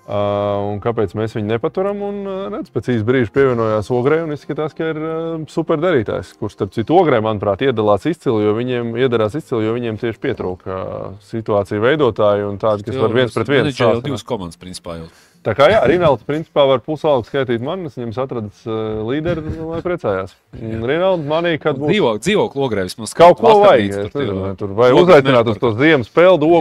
un 0.04 0.80
kāpēc 0.84 1.14
mēs 1.16 1.32
viņu 1.32 1.48
nepaturam? 1.48 2.02
Un, 2.04 2.20
uh, 2.28 2.40
redz, 2.52 2.68
pēc 2.74 2.90
īsa 2.92 3.06
brīža 3.08 3.32
pievienojās 3.32 3.88
Ogrē 3.94 4.20
un 4.26 4.34
izskatās, 4.36 4.74
ka 4.76 4.90
ir 4.92 5.00
uh, 5.00 5.44
super 5.48 5.80
darītājs. 5.80 6.34
Kurš, 6.40 6.58
starp 6.58 6.74
citu, 6.76 6.98
Ogrē, 7.00 7.22
manuprāt, 7.24 7.64
iedalās 7.64 8.04
izcili, 8.10 8.44
jo 8.44 8.52
viņiem 8.58 8.94
iedarās 9.00 9.36
izcili, 9.40 9.64
jo 9.64 9.76
viņiem 9.76 10.00
tieši 10.02 10.20
pietrūka 10.20 10.74
uh, 10.74 11.06
situāciju 11.30 11.84
veidotāji 11.84 12.44
un 12.48 12.58
tādi, 12.60 12.84
kas 12.84 13.00
var 13.00 13.16
viens 13.16 13.32
pret 13.32 13.48
vienu 13.48 13.70
Menedžeri 13.70 13.96
jau 13.96 14.02
divas 14.04 14.26
komandas, 14.28 14.60
principā. 14.60 14.98
Jau. 15.00 15.08
Tā 15.44 15.52
kā 15.56 15.66
jā, 15.68 15.80
Rinalds 15.88 16.24
principā 16.24 16.62
var 16.68 16.80
pusalgu 16.84 17.26
skaitīt 17.28 17.60
man, 17.64 17.82
es 17.88 17.96
viņam 17.98 18.14
atradis 18.22 18.62
uh, 18.64 19.02
līderi, 19.04 19.44
lai 19.60 19.80
priecājās. 19.84 20.32
Rinalds 20.56 21.28
manī, 21.28 21.58
kad 21.60 21.76
būs 21.80 21.92
Dzīvo, 21.92 22.12
dzīvo 22.24 22.46
logrē 22.56 22.86
vismaz. 22.88 23.12
kaut 23.16 23.40
ko 23.40 23.58
vajag. 23.60 24.08
tur 24.60 24.72
vai 24.76 24.92
uzaicināt 24.96 25.48
uz 25.52 25.60
to 25.60 25.74
ziemas 25.80 26.08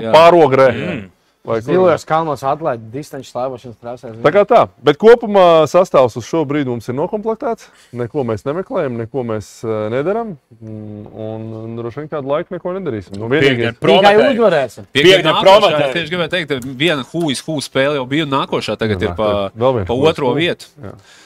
Jā. 0.03 0.11
pārogrē. 0.11 0.67
Mm. 0.73 1.03
Zilajos 1.43 2.05
kalnos 2.07 2.39
atlētā 2.47 2.79
distanču 2.93 3.27
slēpošanas 3.27 3.75
trasēs. 3.81 4.13
Tā 4.23 4.31
kā 4.31 4.45
tā, 4.47 4.61
bet 4.79 4.95
kopumā 4.95 5.65
sastāvs 5.67 6.15
uz 6.15 6.23
šo 6.23 6.45
brīdi 6.47 6.71
mums 6.71 6.87
ir 6.87 6.95
noklāpts. 6.95 7.67
Neko 7.91 8.23
mēs 8.23 8.45
nemeklējam, 8.47 8.95
neko 9.01 9.25
mēs 9.27 9.49
nedarām. 9.91 10.37
mm, 10.61 11.03
Un, 11.13 11.75
droši 11.75 11.99
vien 11.99 12.09
kādu 12.09 12.31
laiku 12.31 12.55
neko 12.55 12.73
nedarīsim. 12.77 13.17
Nu, 13.19 13.27
vienīgais, 13.27 13.75
Tikai 13.75 14.13
uzvarēsim. 14.31 14.87
Nākošā, 14.93 15.43
prometē. 15.43 15.83
es 15.89 15.93
Tieši 15.93 16.13
gribēju 16.13 16.31
teikt, 16.31 16.49
ka 16.49 16.73
viena 16.79 17.03
hūjas 17.11 17.43
hūjas 17.43 17.67
spēle 17.67 17.99
jau 17.99 18.05
bija 18.07 18.25
nākošā 18.25 18.77
tagad 18.79 19.01
Jā, 19.03 19.09
ir 19.11 19.15
pa, 19.19 19.51
vēl 19.51 19.73
viena 19.81 19.87
pa 19.87 19.93
otro 19.93 20.31
hūja. 20.31 20.39
vietu. 20.39 20.65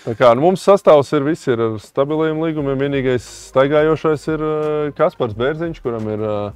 tā 0.06 0.16
kā, 0.18 0.34
nu, 0.36 0.42
mums 0.42 0.66
sastāvs 0.66 1.14
ir 1.14 1.24
viss 1.30 1.48
ir 1.48 1.62
ar 1.62 1.78
stabiliem 1.84 2.42
līgumiem. 2.42 2.78
Vienīgais 2.82 3.26
staigājošais 3.54 4.28
ir 4.34 4.42
uh, 4.42 4.92
Kaspars 4.98 5.38
Bērziņš, 5.38 5.82
kuram 5.86 6.10
ir 6.10 6.26
uh, 6.26 6.52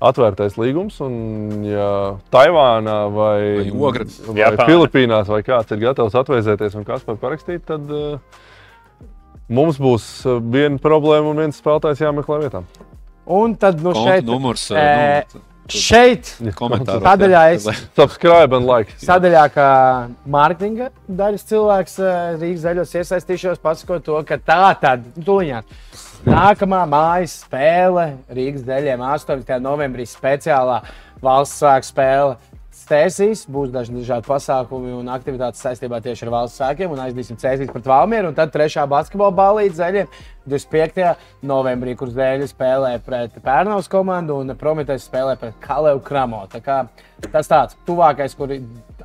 atvērtais 0.00 0.56
līgums. 0.60 0.98
Un, 1.04 1.64
ja 1.64 1.88
Taivānā 2.34 2.98
vai, 3.14 3.38
Vai 3.72 4.50
vai. 4.52 4.66
Filipīnās 4.68 5.30
vai 5.32 5.42
kāds 5.46 5.72
ir 5.72 5.80
gatavs 5.86 6.16
atvēsēties 6.20 6.76
un 6.76 6.84
Kaspars 6.88 7.22
parakstīt, 7.22 7.64
tad 7.68 7.88
uh, 7.90 8.18
mums 9.48 9.80
būs 9.80 10.06
uh, 10.28 10.38
viena 10.42 10.78
problēma 10.82 11.32
un 11.32 11.44
viens 11.46 11.58
spēlētājs 11.62 12.04
jāmeklē 12.04 12.42
vietā. 12.44 12.64
Un 13.26 13.56
tad 13.58 13.80
nu 13.82 13.90
Konta 13.90 14.12
šeit, 14.12 14.26
numurs. 14.28 14.68
ē, 14.70 15.24
nu, 15.34 15.40
šeit 15.66 16.28
komentāros. 16.54 17.02
Sadaļā 17.02 17.40
es- 17.56 17.64
Subscribe 17.96 18.54
and 18.54 18.68
like. 18.70 18.92
Sadaļā, 19.02 19.48
kā 19.50 19.70
mārketinga 20.30 20.92
daļas 21.08 21.42
cilvēks 21.48 21.96
eh, 21.98 22.36
Rīgas 22.38 22.62
zaļos 22.68 22.94
iesaistīšos, 23.00 23.58
pasakot 23.64 24.04
to, 24.06 24.20
ka 24.28 24.38
tā 24.38 24.60
tad, 24.78 25.08
tuliņā, 25.26 25.64
nākamā 26.24 26.84
mājas 26.88 27.40
spēle 27.44 28.06
Rīgas 28.32 28.64
daļiem 28.66 29.02
8. 29.04 29.42
novembrī 29.60 30.06
speciālā 30.08 30.80
valsts 31.22 31.60
svētku 31.60 31.90
spēle. 31.90 32.36
Stēsīs, 32.76 33.46
būs 33.48 33.70
dažādi 33.72 34.26
pasākumi 34.26 34.92
un 34.98 35.08
aktivitātes 35.08 35.62
saistībā 35.64 36.02
tieši 36.04 36.26
ar 36.26 36.32
valsts 36.34 36.60
svētkiem, 36.60 36.92
un 36.92 37.00
aizdīsim 37.06 37.38
cēsīs 37.40 37.72
pret 37.72 37.88
Valmieru. 37.88 38.30
Un 38.30 38.36
tad 38.36 38.52
trešā 38.54 38.84
basketbola 38.90 39.32
balīdze 39.38 39.80
zaļiem 39.80 40.10
25. 40.46 41.06
novembrī, 41.48 41.96
kur 41.98 42.12
zēļi 42.12 42.50
spēlē 42.52 42.92
pret 43.06 43.40
Pērnavas 43.42 43.88
komandu 43.90 44.36
un 44.42 44.54
Prometēs 44.60 45.08
spēlē 45.08 45.38
pret 45.40 45.56
Kalēvu 45.64 46.04
Kramo. 46.04 46.44
Tā 46.52 46.60
kā 46.62 46.82
Tas 47.32 47.48
tāds 47.48 47.76
tuvākais, 47.88 48.34
kur 48.36 48.50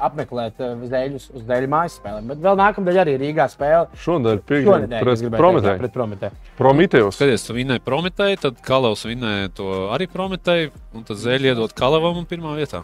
apmeklēt 0.01 0.59
eh, 0.59 0.73
zēļus 0.91 1.29
uz 1.37 1.45
dēļu 1.47 1.69
mājas 1.71 1.95
spēlēm. 1.99 2.27
Bet 2.33 2.41
vēl 2.43 2.57
nākamā 2.59 2.95
arī 3.05 3.13
Rīgā 3.21 3.45
spēle. 3.51 3.87
Šodien 3.95 4.41
ir 4.41 4.65
Šonadēļ, 4.65 5.11
es 5.13 5.23
pret 5.23 5.37
Prometēju. 5.37 5.79
pret 5.83 5.95
Prometēju. 5.95 6.41
Prometējus. 6.59 7.15
Skaties, 7.15 7.47
tu 7.47 7.55
vinēji 7.55 7.85
Prometēju, 7.87 8.41
tad 8.47 8.59
Kalavs 8.67 9.05
vinēja 9.07 9.53
to 9.61 9.71
arī 9.95 10.09
Prometēju, 10.11 10.75
un 10.97 11.07
tad 11.07 11.23
Zēļa 11.23 11.53
iedod 11.53 11.75
Kalavam 11.77 12.19
un 12.19 12.27
pirmā 12.27 12.57
vietā. 12.59 12.83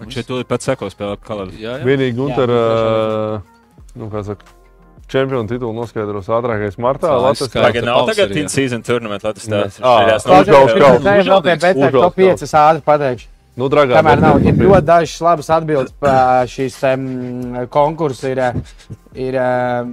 Viņš 0.00 0.18
šeit 0.18 0.28
tūlīt 0.28 0.48
pēc 0.50 0.66
sekos 0.70 0.92
spēlē 0.92 1.16
kalorijas. 1.24 1.60
Jā, 1.60 1.78
jā. 1.80 1.86
Vienīgi 1.88 2.16
Gunter, 2.18 2.52
Jā, 2.52 2.64
ā, 2.66 3.38
nu, 3.96 4.08
kā 4.12 4.22
saka, 4.26 4.56
čempionu 5.10 5.48
titulu 5.48 5.72
noskaidros 5.76 6.28
ātrākais 6.36 6.76
martā. 6.82 7.08
Tā, 7.08 7.22
Latvijas. 7.22 7.54
Tagad 7.54 7.86
nav 7.86 8.02
tagad 8.10 8.34
jā. 8.34 8.42
in-season 8.42 8.84
tournament, 8.86 9.24
lai 9.24 9.32
tas 9.36 9.48
tāds 9.48 9.78
Ā, 9.80 9.94
šajās 10.02 10.26
Uzvelk 10.26 10.52
notikās. 10.52 10.84
kaut 10.84 11.06
Nē, 11.06 11.16
vēl 11.30 11.42
pie 11.46 11.56
BC 11.62 11.90
top 11.94 12.02
kaut. 12.02 12.20
5 12.20 12.46
es 12.46 12.54
ātri 12.60 12.86
pateikšu. 12.90 13.32
Nu, 13.56 13.70
dragā, 13.72 14.02
bet- 14.04 14.20
nav, 14.20 14.42
ir 14.44 14.58
ļoti 14.60 14.84
dažas 14.84 15.20
labas 15.24 15.46
atbildes 15.56 15.94
par 16.00 16.48
šīs 16.52 16.74
um, 16.90 17.04
konkursu. 17.72 18.28
Ir, 18.34 18.42
eh, 18.44 18.58
ir 19.28 19.38
eh, 19.40 19.92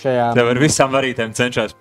šajā. 0.00 0.30
Tev 0.38 0.52
ar 0.54 0.60
visām 0.62 0.94
varītēm 0.94 1.34
cenšas 1.36 1.76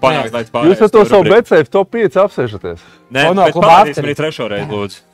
panākt, 0.00 0.32
lai 0.32 0.44
tas 0.46 0.70
Jūs 0.70 0.86
ar 0.86 0.94
to 0.94 1.04
savu 1.10 1.28
BCF 1.28 1.68
top 1.68 1.92
5 1.92 2.16
apsēžaties. 2.24 2.80
Nē, 3.12 3.28
Ono 3.34 3.44
bet 3.44 3.60
afteri. 3.68 4.06
arī 4.06 4.16
trešo 4.16 4.48
reizi, 4.48 4.70
lūdzu. 4.72 5.04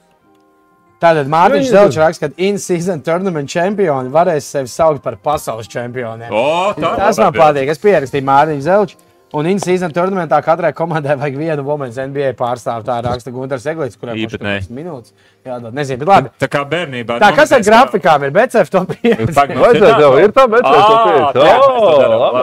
Tātad 1.03 1.26
Jā, 1.26 1.70
Zelčs 1.72 1.96
raksta, 1.98 2.28
ka 2.28 2.42
in-season 2.46 3.00
tournament 3.03 3.50
čempioni 3.50 4.12
varēs 4.14 4.46
sevi 4.55 4.70
saukt 4.70 5.03
par 5.03 5.16
pasaules 5.18 5.66
čempioniem. 5.70 6.30
O, 6.30 6.72
tā 6.78 6.92
Tas 7.00 7.18
man 7.18 7.32
patīk. 7.34 7.72
Es 7.74 7.82
pierakstīju 7.82 8.22
Mārtiņu 8.28 8.62
Zelču. 8.68 9.00
Un 9.32 9.46
in-season 9.48 9.88
turnamentā 9.96 10.36
katrai 10.44 10.74
komandai 10.76 11.14
vajag 11.16 11.38
vienu 11.40 11.62
Women's 11.64 11.96
NBA 11.96 12.34
pārstāvu. 12.36 12.84
Tā 12.84 12.98
raksta 13.03 13.32
Gunārs 13.32 13.64
Eglīts, 13.64 13.96
kuram 13.96 14.14
ir 14.14 14.28
Īpatnēji. 14.28 14.68
minūtes. 14.76 15.14
Jā, 15.42 15.57
dod. 15.59 15.72
nezinu, 15.72 16.03
bet 16.05 16.09
labi. 16.12 16.32
Tā 16.38 16.50
kā 16.53 16.62
bērnībā. 16.68 17.16
Tā, 17.18 17.32
kas 17.34 17.57
ar 17.57 17.64
grafikām 17.64 18.28
ir? 18.28 18.36
BCF 18.36 18.70
top 18.70 18.92
5. 18.92 19.32
Pag- 19.32 19.57
Vajadzētu 19.57 20.05
jau, 20.05 20.14
ir 20.20 20.36
tā 20.36 20.44
BCF 20.53 20.86
top 20.92 21.00
Ā, 21.00 21.32
5. 21.32 21.32
tā, 21.32 21.48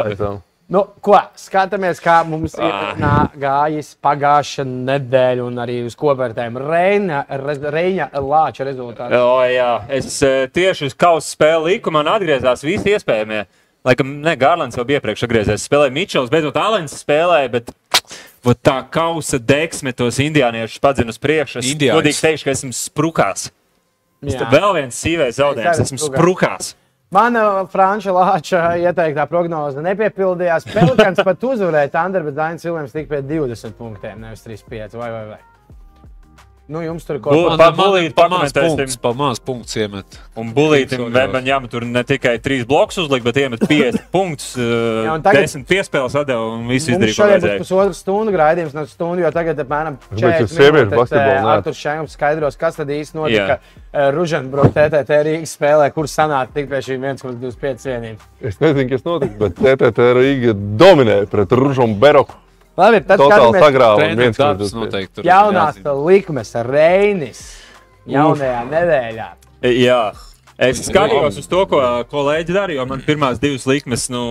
mēs 0.09 0.17
to 0.17 0.33
O, 0.33 0.48
Nu, 0.69 0.83
ko 1.01 1.17
skatāmies, 1.33 1.97
kā 1.97 2.19
mums 2.29 2.53
ir 2.53 2.61
Ah. 3.01 3.29
gājis 3.33 3.95
pagājušā 4.05 4.65
nedēļa, 4.69 5.45
un 5.47 5.55
arī 5.63 5.79
uz 5.87 5.95
kopvērtējumu 5.97 6.61
Reina, 6.69 7.23
Re- 7.29 7.71
Reina 7.73 8.05
Lāča 8.13 8.67
rezultātu. 8.67 9.17
O, 9.17 9.39
jā, 9.49 9.71
es 9.89 10.21
eh, 10.21 10.45
tieši 10.53 10.85
uz 10.91 10.93
kausa 10.93 11.25
spēli 11.35 11.73
liku, 11.73 11.89
man 11.91 12.05
atgriezās 12.05 12.61
visi 12.61 12.93
iespējamie. 12.93 13.47
Laikam, 13.87 14.11
ne, 14.21 14.35
Gārlands 14.37 14.77
jau 14.77 14.83
bija 14.85 14.99
iepriekš 14.99 15.23
atgriezies. 15.25 15.63
Spēlēja 15.65 15.95
Mičels, 15.95 16.29
beidzot 16.29 16.57
Alens 16.61 16.93
spēlēja, 17.01 17.49
bet 17.49 17.71
vot 18.45 18.59
tā 18.61 18.83
kausa 18.91 19.39
deksme 19.39 19.93
tos 19.95 20.19
indiāniešus 20.21 20.79
padzina 20.83 21.09
uz 21.09 21.17
priekšu. 21.17 21.63
Es 21.63 21.73
godīgi 21.73 22.21
teikšu, 22.21 22.43
ka 22.45 22.51
esmu 22.53 22.75
sprukās. 22.75 23.49
Jā. 24.21 24.49
Vēl 24.51 24.73
viens 24.75 24.99
sīvais 24.99 25.39
zaudējums, 25.39 25.79
esmu 25.85 25.97
sprukās. 25.97 26.19
sprukās. 26.19 26.75
Mana 27.09 27.65
Franča 27.65 28.13
Lāča 28.13 28.59
ieteiktā 28.77 29.23
prognoze 29.29 29.81
nepiepildījās. 29.81 30.67
Pelikans 30.69 31.23
pat 31.25 31.45
uzvarēja 31.51 31.89
Tanderu, 31.95 32.29
bet 32.29 32.37
Dainis 32.37 32.67
Vilnius 32.67 32.93
tika 32.93 33.15
pie 33.15 33.23
20 33.25 33.73
punktiem, 33.79 34.21
nevis 34.21 34.45
35. 34.45 34.93
Vai, 35.01 35.09
vai, 35.15 35.23
vai. 35.31 35.39
Nu, 36.69 36.83
jums 36.85 37.01
tur 37.03 37.17
kaut 37.17 37.33
Bu- 37.33 37.47
kas 37.49 37.57
Pa- 37.57 37.71
Bulīt 37.73 38.13
pa 38.13 38.27
maz 38.29 38.51
pakomentēsim. 38.53 38.75
punkts, 38.77 38.97
pa 39.01 39.11
maz 39.17 39.39
punkts 39.41 39.73
iemet. 39.75 40.05
Un 40.37 40.51
Bulītam 40.53 40.99
Soļos. 41.07 41.15
Webaņam 41.15 41.63
tur 41.71 41.81
ne 41.81 42.03
tikai 42.05 42.35
trīs 42.45 42.61
blokus 42.69 42.99
uzlika, 43.01 43.23
bet 43.25 43.39
iemet 43.41 43.59
50 43.65 44.03
punktus. 44.13 44.51
Jā, 44.55 45.15
un 45.15 45.23
tagad- 45.25 45.47
desmit 45.47 45.65
piespēles 45.65 46.13
atdeva 46.13 46.45
un 46.53 46.67
visu 46.69 46.91
Mums 46.93 47.07
izdarīja. 47.09 47.17
šodien 47.17 47.41
būs 47.41 47.63
pusotra 47.63 47.95
stundu 47.97 48.35
raidījums 48.37 48.75
no 48.77 48.85
stundu, 48.85 49.23
jo 49.25 49.31
tagad 49.33 49.57
apmēram 49.65 49.97
Bet 50.11 50.19
40 50.21 50.45
jūs 50.45 50.53
sieviešu 50.53 50.85
minūtes 50.85 51.01
basketbolu 51.01 51.39
neat- 51.41 51.57
Artur 51.57 51.73
Šēns 51.73 52.13
skaidros, 52.13 52.55
kas 52.61 52.75
tad 52.77 52.87
īsti 52.93 53.15
notika 53.17 53.57
Jā. 53.57 54.11
Ružanbrok 54.13 54.69
TTT 54.77 55.09
Rīgas 55.25 55.57
spēlē, 55.57 55.89
kur 55.91 56.05
sanāca 56.05 56.53
tik 56.53 56.69
pie 56.69 56.77
šīm 56.85 57.01
1,25 57.17 57.81
cienīm. 57.81 58.15
Es 58.45 58.59
nezinu, 58.61 58.87
kas 58.93 59.01
notika, 59.09 59.33
bet 59.41 59.55
TTT 59.57 59.97
Rīga 60.21 60.53
dominē 60.77 61.25
pret 61.27 61.49
Ružu 61.49 61.87
Totāli 62.79 63.33
skatāmies 63.33 63.65
sagrāva 63.65 63.97
un 63.97 64.01
Treneris 64.01 64.23
viens 64.23 64.39
darbs 64.39 64.73
noteikti. 64.77 65.13
tur 65.19 65.27
jaunās 65.27 65.81
likmes 66.07 66.55
Reinis 66.69 67.43
jaunajā 68.09 68.63
nedēļā. 68.71 69.29
Jā. 69.75 70.01
Es 70.59 70.81
skatījos 70.83 71.37
uz 71.39 71.45
to, 71.47 71.61
ko 71.71 71.79
kolēģi 72.11 72.55
darīja, 72.55 72.81
jo 72.81 72.87
man 72.89 73.03
pirmās 73.05 73.39
divas 73.39 73.63
likmes 73.69 74.09
nu, 74.11 74.23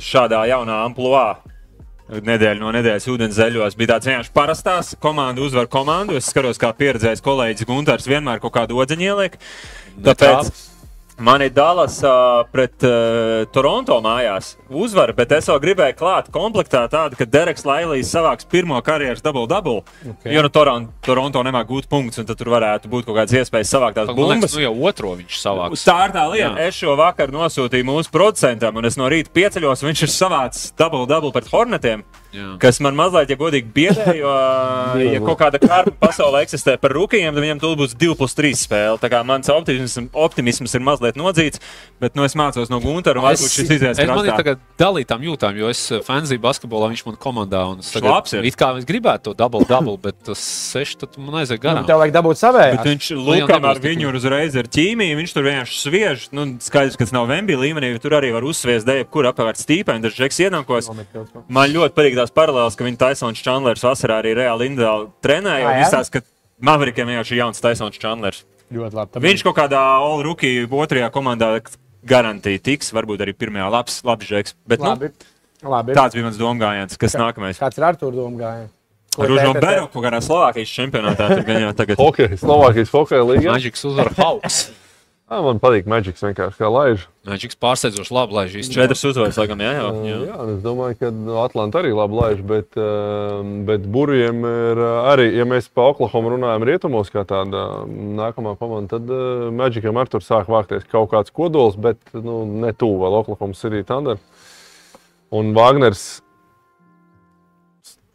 šādā 0.00 0.40
jaunā 0.48 0.78
amplitūnā. 0.86 1.52
Nedēļa 2.24 2.60
no 2.60 2.70
nedēļas 2.72 3.06
ūdens 3.08 3.36
zeļos 3.36 3.76
bija 3.80 3.94
tāds 3.94 4.08
vienkārši 4.08 4.32
parastās 4.36 4.92
komandu 5.00 5.46
uzvaru 5.46 5.70
komandu. 5.72 6.18
Es 6.20 6.28
skatos, 6.28 6.60
kā 6.60 6.68
pieredzējis 6.76 7.24
kolēģis 7.24 7.68
Gunārs 7.68 8.08
vienmēr 8.08 8.42
kaut 8.42 8.52
kādu 8.56 8.76
odziņu 8.80 9.06
ieliek. 9.08 9.38
Tāpēc 10.04 10.52
man 11.18 11.42
ir 11.42 11.50
Dallas 11.54 12.02
uh, 12.02 12.42
pret 12.52 12.84
uh, 12.86 13.44
Toronto 13.52 14.00
mājās 14.02 14.54
uzvara, 14.68 15.14
bet 15.16 15.32
es 15.36 15.48
vēl 15.50 15.60
gribēju 15.62 15.96
klāt 15.98 16.30
komplektā 16.34 16.84
tādu, 16.90 17.18
ka 17.18 17.26
Dereks 17.28 17.66
Lailijas 17.68 18.10
savāks 18.14 18.48
pirmo 18.50 18.80
karjeras 18.84 19.22
double-double. 19.24 19.84
Okay. 20.14 20.34
Jo 20.34 20.44
no 20.44 20.50
Toronto, 20.52 20.92
Toronto 21.06 21.44
nemāk 21.46 21.68
gūt 21.70 21.88
punktus, 21.90 22.22
un 22.22 22.28
tad 22.28 22.40
tur 22.40 22.50
varētu 22.54 22.90
būt 22.92 23.06
kaut 23.08 23.20
kādas 23.20 23.36
iespējas 23.40 23.72
savākt 23.76 24.00
tās 24.00 24.10
bumbas. 24.14 24.56
nu 24.56 24.66
jau 24.66 24.74
otro 24.90 25.14
viņš 25.20 25.38
savāks. 25.40 25.86
Tā 25.86 25.98
ir 26.08 26.16
tā 26.16 26.26
lieta. 26.32 26.50
Jā. 26.58 26.68
Es 26.68 26.82
šo 26.82 26.98
vakaru 26.98 27.38
nosūtīju 27.38 27.88
mūsu 27.88 28.12
producentam, 28.14 28.76
un 28.80 28.90
es 28.90 28.98
no 29.00 29.08
rīta 29.10 29.32
pieceļos, 29.34 29.84
un 29.84 29.92
viņš 29.92 30.06
ir 30.08 30.14
savāds 30.14 30.68
double-double 30.78 31.34
pret 31.34 31.50
Hornetiem. 31.52 32.04
Jā. 32.34 32.48
Kas 32.62 32.80
man 32.82 32.96
mazliet, 32.98 33.30
ja 33.30 33.36
godīgi, 33.38 33.68
biedē, 33.74 34.14
jo, 34.18 34.32
ja 35.14 35.20
kaut 35.22 35.38
kāda 35.38 35.60
kārta 35.62 35.92
pasaulē 36.00 36.42
eksistē 36.44 36.74
par 36.82 36.94
rūkījiem, 36.96 37.30
tad 37.36 37.44
viņam 37.44 37.60
tur 37.62 37.76
būs 37.78 37.94
2 38.00 38.16
plus 38.18 38.34
3 38.34 38.50
spēle. 38.58 38.98
Tā 39.02 39.10
kā 39.12 39.20
mans 39.26 39.50
optimisms, 39.54 40.10
optimisms 40.12 40.74
ir 40.74 40.82
mazliet 40.84 41.18
nodzīts, 41.20 41.62
bet 42.02 42.18
nu, 42.18 42.24
es 42.26 42.34
mācos 42.38 42.72
no 42.72 42.80
Gunta, 42.82 43.14
un 43.14 43.22
varbūt 43.24 43.54
šis 43.54 43.70
izies 43.76 44.00
es 44.02 44.10
man 44.10 44.26
ir 44.26 44.34
tagad 44.34 44.62
dalītām 44.80 45.22
jūtām, 45.28 45.54
jo 45.62 45.70
es 45.70 45.84
fanzī 46.06 46.40
basketbolā 46.42 46.90
viņš 46.92 47.04
man 47.06 47.18
komandā. 47.22 47.62
un 47.70 47.78
es 47.84 47.92
tagad. 47.94 48.34
It 48.44 48.58
kā 48.58 48.72
es 48.78 48.84
gribētu 48.88 49.30
to 49.30 49.34
double 49.38 49.62
double, 49.68 49.94
bet 50.02 50.18
tas 50.26 50.42
seši 50.42 50.98
tad 51.04 51.16
man 51.22 51.38
aiziet 51.42 51.60
Nu, 51.62 51.68
garām. 51.68 51.86
tev 51.86 52.00
vajag 52.02 52.12
dabūt 52.18 52.40
savējā. 52.40 52.74
Bet 52.80 52.88
viņš 52.90 53.10
Nu, 53.14 53.34
nebūs 53.38 53.64
ar 53.70 53.78
viņu 53.84 54.10
uzreiz 54.18 54.56
ar 54.58 54.66
ķīmiju, 54.74 55.16
viņš 55.20 55.32
tur 55.36 55.46
vienkārši 55.46 55.78
sviež. 55.84 56.26
Nu, 56.34 56.44
skaidrs, 56.60 56.96
ka 56.98 57.04
tas 57.06 57.12
nav 57.14 57.28
Vembija 57.30 57.58
līmenī, 57.62 57.92
bet 57.94 58.02
tur 58.04 58.16
arī 58.18 58.32
var 58.34 58.42
uzsviest 58.44 58.86
dēļ, 58.88 59.04
kur 59.12 59.28
apkārt 59.30 59.60
stīpēm. 59.62 60.02
Dažs 60.04 60.18
žeks 60.18 60.40
ienākos. 60.48 60.90
Man 61.48 61.70
ļoti 61.72 61.94
patīk 61.96 62.18
tās 62.24 62.34
paralēlas, 62.34 62.76
ka 62.78 62.86
viņa 62.86 63.00
Taisons 63.04 63.44
Čandlers 63.44 63.84
vasarā 63.84 64.18
arī 64.22 64.34
reāli 64.40 64.70
individuāli 64.72 65.10
trenēja. 65.24 65.68
Ā, 65.68 65.70
Un 65.70 65.78
jā? 65.78 65.86
izstāsta, 65.86 66.18
ka 66.20 66.64
Maverikiem 66.64 67.10
vienkārši 67.10 67.34
ir 67.36 67.40
jauns 67.42 67.60
Taisons 67.62 68.00
Čandlers. 68.00 68.44
Ļoti 68.72 68.96
labi. 68.98 69.22
Viņš 69.24 69.44
kaut 69.44 69.58
kādā 69.58 69.80
All-Rookie 70.00 70.64
otrajā 70.64 71.10
komandā 71.14 71.50
garantija 72.04 72.62
tiks, 72.64 72.92
varbūt 72.96 73.24
arī 73.24 73.34
pirmajā 73.36 73.68
labs, 73.72 73.98
labs 74.06 74.28
žeks. 74.28 74.56
Bet 74.68 74.80
nu, 74.80 74.92
labi. 74.92 75.10
labi. 75.62 75.96
tāds 75.96 76.16
bija 76.16 76.28
mans 76.28 76.40
domgājiens, 76.40 76.96
kas 77.00 77.18
nākamais. 77.20 77.60
Kāds 77.60 77.80
ir 77.80 77.88
Artur 77.90 78.14
doma 78.16 78.40
gājiens? 78.40 78.72
Ružo 79.14 79.52
Beru 79.62 79.84
kaut 79.92 80.02
kādā 80.02 80.18
Slovākijas 80.24 80.72
čempionātā. 80.74 81.28
Tur 81.36 81.44
gan 81.46 81.60
jau 81.68 81.74
tagad. 81.78 82.00
Hokeja, 82.00 82.40
Slovākijas 82.40 82.90
hokeja 82.94 83.28
līnija. 83.28 83.52
Maģiks 83.54 83.86
uzvar 83.92 84.10
Hawks. 85.28 85.44
Man 85.44 85.58
patīk 85.62 85.86
Magics 85.88 86.20
vienkārši 86.22 86.58
kā 86.60 86.68
laiž. 86.68 87.04
Maģiks 87.24 87.56
pārsteidzoši 87.56 88.12
labi 88.12 88.36
laiž 88.36 88.56
īstenībā. 88.60 88.84
Četras 88.84 89.04
uzvaras, 89.08 89.38
laikam, 89.40 89.60
jā, 89.64 89.70
jau. 89.78 89.86
Jā, 90.04 90.16
jā. 90.28 90.34
un 90.44 90.50
es 90.52 90.58
domāju, 90.64 90.96
ka 91.00 91.10
nu, 91.16 91.36
Atlanta 91.40 91.80
arī 91.80 91.92
labi 91.96 92.18
laiž, 92.18 92.42
bet, 92.50 92.76
um, 92.76 93.54
bet 93.68 93.86
burviem 93.94 94.44
ir 94.44 94.80
uh, 94.84 95.08
arī, 95.14 95.30
ja 95.38 95.46
mēs 95.48 95.70
pa 95.72 95.86
Oklahoma 95.94 96.34
runājam 96.34 96.66
rietumos, 96.68 97.08
kā 97.14 97.24
tāda 97.28 97.62
um, 97.86 97.94
nākamā 98.18 98.52
komanda, 98.60 98.98
tad 98.98 99.08
uh, 99.08 99.46
Magicam 99.56 99.96
ar 100.02 100.12
tur 100.12 100.20
sāk 100.24 100.50
vākties 100.52 100.84
kaut 100.92 101.08
kāds 101.14 101.32
kodols, 101.32 101.78
bet 101.80 101.98
nu, 102.12 102.42
ne 102.66 102.74
tuvu 102.76 103.00
vēl 103.06 103.16
Oklahoma 103.22 103.56
City 103.56 103.80
Thunder. 103.88 104.20
Un 105.34 105.54
Wagners, 105.56 106.04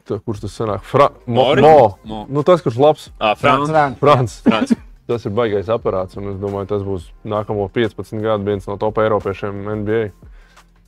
kurš 0.09 0.45
tas 0.45 0.53
sanāk? 0.61 0.85
Fra 0.85 1.09
Mo? 1.25 1.49
Mo. 1.57 1.73
Mo. 2.05 2.21
Nu, 2.29 2.45
tas, 2.45 2.61
kurš 2.65 2.77
labs, 2.81 3.09
Ah, 3.17 3.33
Frans. 3.37 3.65
Frans. 3.73 3.97
Frans. 3.99 4.37
Frans. 4.45 4.77
Tas 5.09 5.23
ir 5.25 5.33
baisais 5.33 5.69
aparāts, 5.73 6.17
un 6.21 6.27
es 6.29 6.35
domāju, 6.37 6.67
tas 6.69 6.83
būs 6.85 7.07
nākamo 7.25 7.65
15 7.73 8.21
gadu 8.21 8.45
viens 8.45 8.67
no 8.69 8.75
top 8.77 8.99
eiropiešiem 9.01 9.63
NBA. 9.81 10.01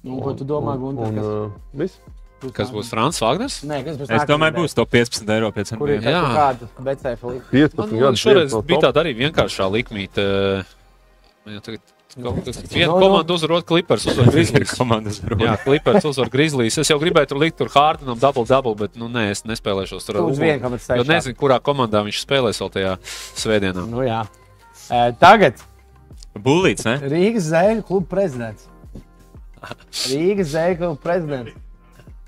Nu, 0.05 0.19
ko 0.22 0.34
tu 0.38 0.45
domā, 0.45 0.76
Gunter? 0.82 1.07
Un, 1.09 1.15
kas- 1.17 1.26
uh, 1.26 1.78
viss. 1.82 1.97
Kas 2.57 2.72
būs 2.74 2.88
Frans 2.89 3.19
Wagners? 3.22 3.59
Nē, 3.69 3.84
kas 3.86 3.97
būs 3.99 4.09
Es 4.13 4.24
domāju, 4.30 4.55
būs 4.63 4.74
to 4.78 4.86
15 4.89 5.30
eiro 5.30 5.49
pēc 5.53 5.74
NBA. 5.78 5.97
Jā. 6.05 6.22
kāda 6.38 6.69
becēfa 6.88 7.34
līnija? 7.34 7.49
15 7.53 7.91
Man, 7.91 7.99
gadu 8.01 8.22
šoreiz 8.22 8.55
bija 8.65 8.80
tāda 8.88 9.03
arī 9.03 9.11
vienkāršā 9.19 9.67
likmīte. 9.74 10.26
Man 11.45 11.57
jau 11.57 11.61
tagad 11.67 11.82
viena 12.18 12.91
Nu, 12.91 12.99
nu. 12.99 13.05
komanda 13.05 13.34
uzvarot 13.34 13.66
Clippers, 13.68 14.05
uzvar 14.12 14.28
Grizzlies. 14.34 14.74
Jā. 15.39 15.55
Clippers 15.64 16.05
uzvar 16.09 16.30
Grizzlies. 16.34 16.78
Es 16.82 16.89
jau 16.91 16.97
gribēju 16.99 17.30
tur 17.32 17.39
likt 17.39 17.57
tur 17.62 17.70
Hārdenam 17.72 18.20
double 18.20 18.43
double, 18.49 18.76
bet 18.76 18.97
nu 18.99 19.07
nē, 19.12 19.30
es 19.32 19.43
nespēlēšos 19.47 20.05
tur. 20.07 20.20
Tu 20.20 20.26
uz 20.34 20.39
vienu 20.41 20.59
komandu 20.59 20.82
Jo 20.82 21.03
stāsti. 21.05 21.07
nezinu, 21.14 21.38
kurā 21.39 21.59
komandā 21.64 22.03
viņš 22.07 22.20
spēlēs 22.26 22.59
vēl 22.62 22.72
tajā 22.76 22.93
svētdienā. 23.39 23.86
Nu, 23.88 24.03
jā. 24.03 24.26
E, 24.91 25.12
tagad 25.22 25.62
Bulīts, 26.36 26.84
ne? 26.88 26.97
Rīgas 27.12 27.47
zēļu 27.51 27.84
kluba 27.88 28.07
prezidents. 28.16 28.68
Rīgas 30.12 30.51
zēļu 30.55 30.78
kluba 30.80 30.99
prezidents. 31.03 31.55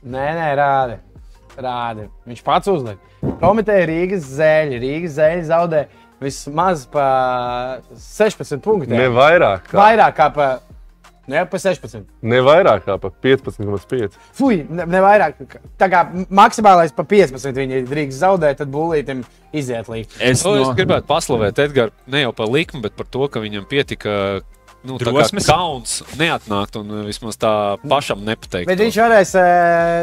Nē, 0.03 0.25
nē, 0.37 0.47
rādi. 0.59 0.97
rādi. 1.57 2.07
Viņš 2.27 2.41
pats 2.43 2.67
uzlika. 2.71 2.99
Komiteja 3.39 3.85
Rīgas 3.87 4.25
zēļi. 4.37 4.79
Rīgas 4.83 5.15
zēļi 5.19 5.45
zaudē 5.47 5.83
vismaz 6.23 6.85
pa 6.91 7.07
16 7.93 8.61
punktiem. 8.63 8.95
Ne 8.97 9.09
vairāk, 9.13 9.67
kā, 9.69 9.77
Vairāk 9.79 10.15
kā 10.17 10.27
pa, 10.35 10.47
ne, 11.29 11.43
pa 11.49 11.59
16. 11.61 12.05
ne 12.33 12.41
vairāk 12.45 12.85
kā 12.87 12.97
pa 13.01 13.11
15,5. 13.25 14.17
Fui, 14.37 14.61
ne, 14.69 14.87
ne 14.89 15.03
vairāk. 15.03 15.43
Tā 15.79 15.89
kā 15.91 16.05
maksimālais 16.29 16.95
pa 16.95 17.05
15 17.07 17.59
viņi 17.59 17.83
drīkst 17.91 18.23
zaudēt, 18.23 18.61
tad 18.63 18.71
būlītim 18.73 19.23
iziet 19.53 19.91
līdzi. 19.91 20.19
Es, 20.19 20.43
Nu, 20.45 20.57
es 20.59 20.69
no, 20.69 20.73
gribētu 20.77 21.09
paslavēt 21.09 21.61
Edgars 21.67 21.95
ne 22.07 22.25
jau 22.25 22.33
par 22.35 22.51
likmi, 22.51 22.83
bet 22.87 22.97
par 22.99 23.09
to, 23.11 23.27
ka 23.31 23.43
viņam 23.43 23.69
pietika. 23.69 24.41
Nu, 24.83 24.97
tā 24.99 25.07
kā 25.07 25.13
Drosmes? 25.15 25.45
kauns 25.47 25.91
neatnākt 26.19 26.75
un 26.75 26.89
uh, 26.91 27.03
vismaz 27.07 27.37
tā 27.39 27.51
pašam 27.87 28.19
nepateikt. 28.27 28.67
Bet 28.67 28.81
viņš 28.83 28.97
varēs 28.99 29.29
e, 29.39 29.43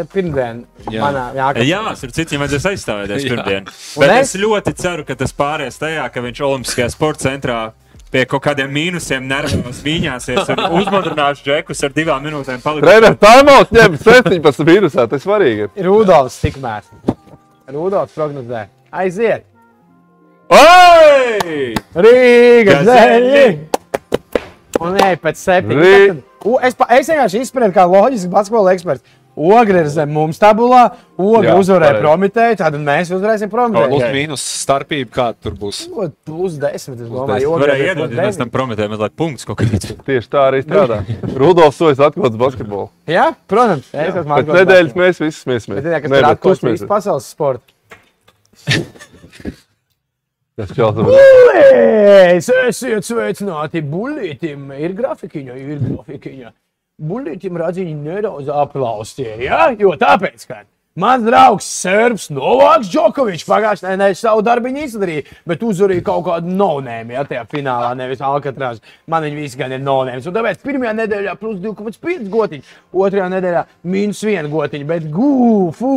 pirmdien. 0.09 0.63
Jā. 0.89 1.03
Manā, 1.05 1.25
jā, 1.37 1.49
jā, 1.69 1.81
ar 1.93 2.15
citiem 2.17 2.41
vajadzēs 2.41 2.69
aizstāvēties 2.73 3.27
pirmdien. 3.33 3.69
Bet 4.01 4.15
es- 4.15 4.33
es 4.33 4.41
ļoti 4.41 4.73
ceru, 4.81 5.05
ka 5.05 5.19
tas 5.21 5.37
pāries 5.37 5.77
tajā, 5.77 6.07
ka 6.15 6.25
viņš 6.25 6.41
Olimpiskajā 6.49 6.89
sporta 6.95 7.29
centrā 7.29 7.59
pie 8.11 8.25
kaut 8.27 8.43
kādiem 8.43 8.73
mīnusiem 8.75 9.23
nervos 9.29 9.85
viņāsies 9.85 10.49
un 10.57 10.65
uzmundrinās 10.81 11.45
džekus 11.45 11.85
ar 11.87 11.93
divām 11.95 12.25
minūtēm 12.27 12.65
palikt. 12.65 12.89
Treneris 12.89 13.21
Tāmauts 13.23 13.71
ņem 13.77 13.99
17 14.01 14.65
vīrusā, 14.67 15.05
tas 15.13 15.23
svarīgi. 15.23 15.69
Rudolfs 15.87 16.41
tikmēr. 16.43 16.89
Rudolfs 17.71 18.17
prognozē. 18.17 18.65
Aiziet! 18.91 19.45
Oi! 20.51 21.75
Rīga 21.95 22.81
zeļi! 22.89 23.45
Un 24.81 24.97
nē, 24.97 25.15
pēc 25.21 25.41
septiņiem. 25.41 26.21
Es, 26.65 26.77
es 26.97 27.09
vienkārši 27.13 27.43
izspriedu 27.45 27.75
kā 27.77 27.85
loģisks 27.85 28.31
basketbola 28.33 28.73
eksperts. 28.77 29.17
Ogre 29.41 29.85
ir 29.85 29.89
zem 29.89 30.11
mums 30.13 30.41
tabulā, 30.43 30.81
Ogre 31.21 31.53
Jā, 31.53 31.55
uzvarēja 31.61 31.93
pareizi. 31.95 32.03
Prometēju, 32.03 32.57
tad 32.59 32.75
mēs 32.83 33.13
uzvarēsim 33.15 33.49
Plus 33.53 33.71
Prometēju. 33.71 34.09
mīnus 34.17 34.43
starpība, 34.65 35.11
kāda 35.15 35.47
tur 35.47 35.55
būs. 35.61 35.85
Plus 36.27 36.57
desmit, 36.61 36.99
es 36.99 37.07
Plus 37.07 37.15
domāju, 37.15 37.53
Varēja 37.63 37.93
ir 37.93 38.01
plus 38.01 38.17
ja 38.17 38.27
mēs 38.27 38.41
tam 38.41 38.51
prometējām, 38.53 38.91
mazliet 38.97 39.15
punktus 39.21 39.47
kaut 39.49 39.61
kādus. 39.63 39.95
Tieši 40.09 40.33
tā 40.35 40.43
arī 40.49 40.65
strādā. 40.65 40.99
Rudolfs 41.41 41.79
Sojas 41.79 42.03
atklāts 42.11 42.41
basketbolu. 42.41 42.91
Jā, 43.09 43.31
protams, 43.49 43.87
es 43.95 44.19
esmu 44.25 44.41
Pēc 44.43 44.53
nedēļas 44.59 44.99
mēs 44.99 45.23
visi 45.23 45.39
smiesimies. 45.45 45.79
Bet, 45.79 45.93
ja, 45.95 46.03
kas 46.03 46.19
ir 46.19 46.31
atklāts 46.33 46.67
visu 46.67 46.91
pasaules 46.91 47.31
sportu. 47.31 47.79
Tas 50.61 50.73
čels 50.77 50.99
ir. 50.99 51.07
Bulīts! 51.09 52.51
Esiet 52.69 53.07
sveicināti 53.07 53.81
bulītim! 53.81 54.69
Ir 54.77 54.93
grafikiņa, 54.99 55.55
ir 55.57 55.79
grafikiņa. 55.87 56.51
Bulītim 57.01 57.57
radziņi 57.57 57.95
nedaudz 57.97 58.51
aplaustie, 58.53 59.31
ja? 59.41 59.71
Jo 59.81 59.95
tāpēc, 59.97 60.45
ka 60.51 60.59
mans 61.01 61.25
draugs 61.25 61.65
Serbs 61.65 62.27
Novaks 62.35 62.91
Džokovičs 62.93 63.47
pagājušajā 63.49 63.95
nedēļā 63.95 64.19
savu 64.19 64.43
darbiņu 64.45 64.83
izdarīja, 64.85 65.23
bet 65.49 65.65
uzvarēja 65.65 66.05
kaut 66.05 66.27
kādu 66.27 66.53
nonēmu, 66.59 67.15
ja 67.17 67.25
tajā 67.25 67.47
finālā 67.49 67.95
nevis 67.97 68.21
Alkatrās. 68.21 68.83
Man 69.09 69.25
viņi 69.25 69.41
visi 69.41 69.61
gan 69.63 69.73
ir 69.73 69.81
nonēms. 69.81 70.29
Un 70.29 70.37
tāpēc 70.37 70.61
pirmajā 70.67 70.93
nedēļā 70.99 71.39
plus 71.41 71.63
2,5 71.65 72.29
gotiņi, 72.35 72.77
otrajā 72.93 73.31
nedēļā 73.33 73.65
minus 73.97 74.21
1 74.29 74.53
gotiņi, 74.53 74.91
bet 74.93 75.09
gūfu! 75.15 75.95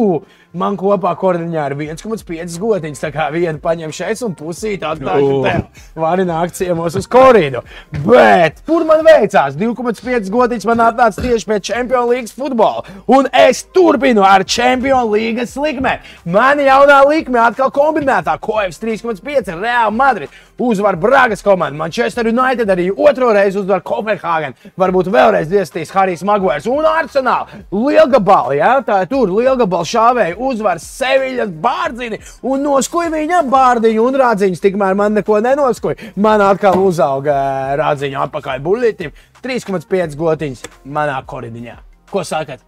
Man 0.53 0.75
kopā 0.77 1.15
kordiņā 1.17 1.63
ir 1.71 1.75
1,5 1.95 2.59
gotiņas. 2.61 2.99
Tā 3.01 3.09
kā 3.15 3.27
viena 3.33 3.57
paņem 3.61 3.93
šeit 3.95 4.21
un 4.21 4.35
pusīti 4.37 4.85
atstāja 4.85 5.39
tev. 5.47 5.81
Vari 5.97 6.27
nākt 6.29 6.59
ciemos 6.59 6.93
uz 6.99 7.07
koridu. 7.09 7.63
Bet 8.05 8.61
kur 8.67 8.85
man 8.85 9.01
veicās? 9.07 9.57
2,5 9.57 10.29
gotiņas 10.33 10.69
man 10.69 10.85
atnāca 10.89 11.25
tieši 11.25 11.49
pēc 11.49 11.71
Champions 11.71 12.11
League 12.11 12.29
futbola. 12.29 12.85
Un 13.09 13.31
es 13.33 13.63
turpinu 13.73 14.21
ar 14.27 14.45
Champions 14.45 15.09
League 15.09 15.47
likmēm. 15.63 16.05
Mana 16.29 16.69
jaunā 16.69 17.01
likme 17.09 17.41
atkal 17.41 17.73
kombinētā. 17.73 18.37
Koevs 18.43 18.77
3,5 18.81 19.55
Real 19.57 19.91
Madrid. 19.91 20.29
Uzvar 20.63 20.95
Bragas 20.95 21.41
komanda. 21.43 21.75
Manchester 21.75 22.29
United 22.29 22.69
arī 22.69 22.85
otro 22.93 23.33
reizi 23.33 23.57
uzvar 23.59 23.81
Kopenhāgen. 23.83 24.53
Varbūt 24.79 25.09
vēlreiz 25.11 25.51
iestīs 25.51 25.91
Harijs 25.91 26.21
Maguērs 26.23 26.69
un 26.71 26.85
Arsenāls. 26.87 27.51
Lielgabali, 27.73 28.59
jā, 28.61 28.77
tā 28.85 29.01
ir 29.03 29.09
tur. 29.11 29.33
Lielgabali 29.33 29.89
šāvēja 29.89 30.37
uzvar 30.49 30.81
Seviļas 30.83 31.53
bārdzini 31.63 32.19
un 32.49 32.63
noskuja 32.65 33.11
viņam 33.13 33.49
bārdiņu 33.53 34.03
un 34.07 34.19
rādziņus. 34.23 34.61
Tikmēr 34.63 34.97
man 34.99 35.17
neko 35.19 35.39
nenoskuja. 35.43 36.11
Man 36.15 36.43
atkal 36.45 36.79
uzauga 36.83 37.33
ā, 37.33 37.73
rādziņu 37.79 38.21
atpakaļ 38.27 38.61
buļļitim. 38.67 39.15
3,5 39.43 40.19
gotiņas 40.19 40.63
manā 40.85 41.17
koridiņā. 41.27 41.79
Ko 42.13 42.23
sakat? 42.27 42.61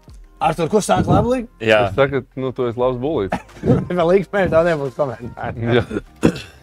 Artur, 0.45 0.67
ko 0.69 0.81
saka 0.83 1.07
labi? 1.07 1.45
Jā, 1.63 1.85
saku, 1.95 2.19
ka 2.21 2.41
nu, 2.41 2.51
tu 2.51 2.65
esi 2.67 2.79
labs 2.79 2.99
bulīts. 2.99 3.39
Vēl 3.97 4.09
līdz 4.11 4.27
pēc 4.33 4.51
tam 4.51 4.67
nebūs 4.67 4.97
komentāru. 4.97 5.69
Jā. 5.77 5.83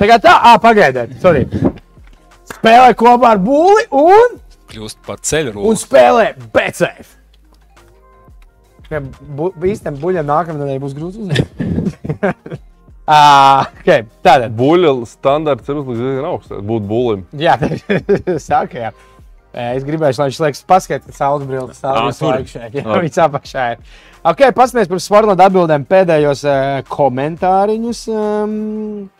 Tagad 0.03 0.27
tā, 0.27 0.35
ah, 0.37 0.59
pagaidiet, 0.61 1.17
sorry. 1.23 1.47
Spēlē 2.53 2.93
kopā 2.99 3.33
ar 3.33 3.41
būli 3.43 3.87
un, 3.97 4.37
Kļūst 4.73 5.01
par 5.07 5.21
ceļu 5.25 5.55
un 5.55 5.57
rūku. 5.57 5.81
spēlē 5.87 6.27
BCF. 8.93 9.31
Bu, 9.39 9.49
Īstenībā 9.73 10.03
buļļa 10.05 10.25
nākamā 10.29 10.61
nedēļa 10.63 10.83
būs 10.85 10.99
grūti 10.99 11.25
uzzināt. 11.25 12.61
Ah, 13.13 13.67
okay, 13.81 14.05
tātad, 14.23 14.53
Buļļa 14.55 14.91
standarts 15.11 15.67
ir 15.69 15.75
uzlikts 15.81 15.99
diezgan 16.01 16.27
augsts. 16.29 16.53
Būt 16.69 16.85
bulim. 16.87 17.25
jā, 17.35 17.57
saka, 18.47 18.79
jā. 18.79 18.91
Es 19.59 19.83
gribēju, 19.85 20.15
lai 20.21 20.29
viņš 20.31 20.39
liekas, 20.41 20.61
paskatās, 20.71 21.11
ka 21.11 21.17
saules 21.17 21.43
brilles 21.51 21.81
stāv 21.83 21.99
Ā, 21.99 22.05
visu 22.07 22.23
tur. 22.23 22.31
laiku 22.31 22.53
šeit. 22.55 22.77
Jā, 22.79 22.85
Ā. 22.87 23.01
viņš 23.03 23.19
apakšā 23.27 23.65
ir. 23.75 23.83
Ok, 24.23 24.45
paskaties 24.57 24.89
par 24.95 25.03
Sportlandu 25.03 25.45
atbildēm 25.45 25.85
pēdējos 25.91 26.45
uh, 26.47 26.79
komentāriņus. 26.95 28.05
Um, 28.15 29.11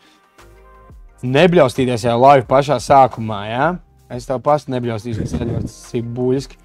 nebļaustīties 1.35 2.07
jau 2.07 2.17
live 2.23 2.47
pašā 2.49 2.79
sākumā, 2.87 3.43
jā? 3.51 3.67
Es 4.15 4.31
tev 4.31 4.41
pastu 4.47 4.73
nebļaustīšos, 4.77 5.35
Edvards, 5.43 5.77
cik 5.91 6.07
buļļiski. 6.17 6.62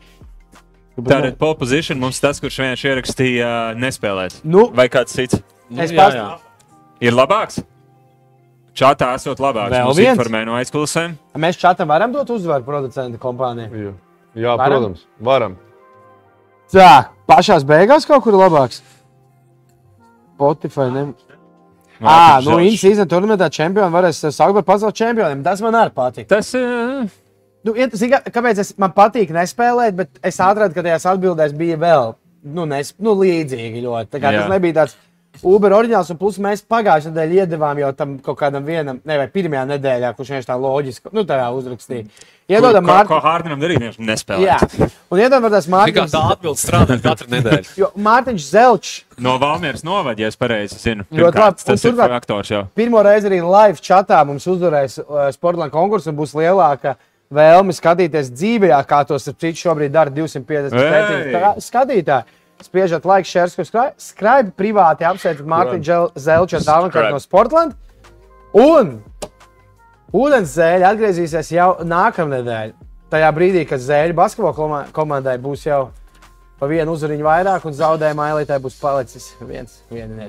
Tāda 1.06 1.32
pole 1.38 1.56
position 1.60 2.00
mums 2.02 2.20
tas, 2.24 2.40
kurš 2.42 2.60
vienkārši 2.64 2.90
ierakstīja 2.92 3.50
nespēlēt. 3.78 4.40
Nu, 4.44 4.68
Vai 4.74 4.88
kāds 4.90 5.14
cits 5.14 5.38
es 5.78 5.92
jā, 5.94 6.08
jā. 6.16 6.28
ir 7.04 7.14
labāks? 7.14 7.62
Čatā 8.78 9.12
esot 9.18 9.40
labāks. 9.42 9.74
Vēl 9.74 9.88
Mums 9.90 9.98
viens? 9.98 10.14
informē 10.14 10.44
no 10.46 10.54
aizkulisēm. 10.60 11.16
Mēs 11.42 11.58
čatam 11.58 11.90
varam 11.90 12.12
dot 12.14 12.30
uzvaru 12.30 12.66
producentu 12.66 13.18
kompānijai. 13.22 13.72
Jā, 13.74 13.94
Jā 14.38 14.54
Varam? 14.60 14.70
protams, 14.84 15.06
varam. 15.18 15.56
Tā, 16.74 16.92
pašās 17.30 17.66
beigās 17.66 18.06
kaut 18.06 18.22
kur 18.26 18.38
labāks. 18.38 18.84
Spotify. 20.38 20.92
Ne... 20.94 21.08
Ah, 22.06 22.38
nu, 22.46 22.60
in-season 22.62 23.10
turnīrā 23.10 23.48
čempioni 23.50 23.90
varēs 23.94 24.20
saukt 24.30 24.60
par 24.60 24.66
pasaules 24.68 24.94
čempioniem. 25.00 25.42
Tas 25.46 25.64
man 25.66 25.74
arī 25.80 25.96
patīk. 25.98 26.28
Tas 26.30 26.54
ir. 26.54 27.08
Nu, 27.68 27.74
kā- 28.14 28.24
kāpēc 28.32 28.62
es, 28.64 28.74
man 28.80 28.94
patīk 28.96 29.34
nespēlēt, 29.36 29.98
bet 30.00 30.22
es 30.24 30.40
atradu, 30.44 30.74
ka 30.78 30.86
tajās 30.86 31.08
atbildēs 31.12 31.56
bija 31.58 31.78
vēl 31.82 32.16
nu, 32.48 32.66
nes, 32.70 32.94
nu, 33.00 33.16
līdzīgi. 33.20 33.84
Ļoti. 33.84 34.12
Tā 34.14 34.22
kā 34.24 34.32
Jā. 34.32 34.42
Tas 34.46 34.52
nebija 34.56 34.82
tāds 34.82 34.96
Uber 35.46 35.74
oriģināls, 35.78 36.10
un 36.14 36.18
plus 36.18 36.40
mēs 36.42 36.64
pagājušajā 36.66 37.12
nedēļā 37.14 37.44
iedavām 37.44 37.78
jau 37.84 37.92
tam 37.98 38.16
kaut 38.26 38.40
kādam 38.40 38.66
vienam, 38.66 39.02
ne 39.06 39.18
vai 39.20 39.28
pirmajā 39.30 39.68
nedēļā, 39.76 40.14
kurš 40.18 40.32
vienkārši 40.34 40.50
tā 40.50 40.58
loģiski, 40.58 41.12
nu, 41.14 41.24
uzrakstīja. 41.60 42.08
Iedodam 42.48 42.86
Ko, 42.86 42.88
ko 42.88 42.96
Mārtiņu. 42.96 43.24
Hārdinam 43.26 43.60
darīt? 43.60 43.82
Viņš 43.84 43.98
Jā, 44.00 44.06
nespēlē. 44.08 44.88
un 45.12 45.20
iedodam 45.20 45.52
tas 45.52 45.68
Mārtiņš. 45.68 46.14
tā 46.14 46.22
atbilde 46.32 46.62
strādā 46.62 46.98
katru 47.04 47.28
nedēļu. 47.36 47.74
Jo 47.78 47.92
Mārtiņš 48.00 48.46
Zelčs 48.54 48.94
No 49.20 49.36
Valmieras 49.42 49.84
novada, 49.84 50.22
ja 50.22 50.28
es 50.32 50.38
pareizi 50.40 50.80
zinu. 50.80 51.04
Pirmkārt, 51.12 51.64
Tas 51.66 51.84
ir 51.86 51.94
faktors 52.00 52.50
jau. 52.54 52.64
Pirmo 52.78 53.04
reizi 53.04 53.28
arī 53.28 53.42
live 53.44 53.82
chatā 53.84 54.24
mums 54.26 54.48
uzvarēs 54.48 55.00
uh, 55.04 55.28
Sportlandes 55.36 55.74
konkurss 55.76 56.08
un 56.08 56.16
būs 56.18 56.34
lielāka 56.38 56.96
vēlme 57.34 57.74
skatīties 57.76 58.32
dzīvē, 58.32 58.72
kā 58.88 59.02
to 59.08 59.18
citu 59.20 59.52
šobrīd 59.60 59.92
dara 59.92 60.10
250 60.14 60.74
Ei! 60.78 61.34
tā- 61.36 61.56
skatītāji. 61.64 62.24
Spiežat 62.58 63.04
laiku, 63.06 63.28
share, 63.30 63.52
skraibi 64.02 64.50
privāti 64.58 65.06
apsveicat 65.06 65.46
Mārtiņu 65.46 65.98
Zelču 66.18 66.58
dāvanu 66.66 67.12
no 67.12 67.20
Sportlandes. 67.22 67.78
Un 68.58 69.04
ūdens 70.16 70.56
zēļa 70.58 70.90
atgriezīsies 70.96 71.52
jau 71.54 71.76
nākamnedēļ. 71.86 72.74
Tajā 73.12 73.30
brīdī, 73.36 73.62
kad 73.70 73.80
zēļa 73.80 74.16
basketbola 74.18 74.56
koma- 74.58 74.86
komandai 74.92 75.38
būs 75.38 75.68
jau 75.68 75.92
pa 76.58 76.68
vienu 76.70 76.94
uzvariņu 76.96 77.26
vairāk 77.26 77.66
un 77.70 77.76
zaudējuma 77.78 78.28
ailītē 78.32 78.58
būs 78.62 78.78
palicis 78.82 79.28
viens. 79.46 79.76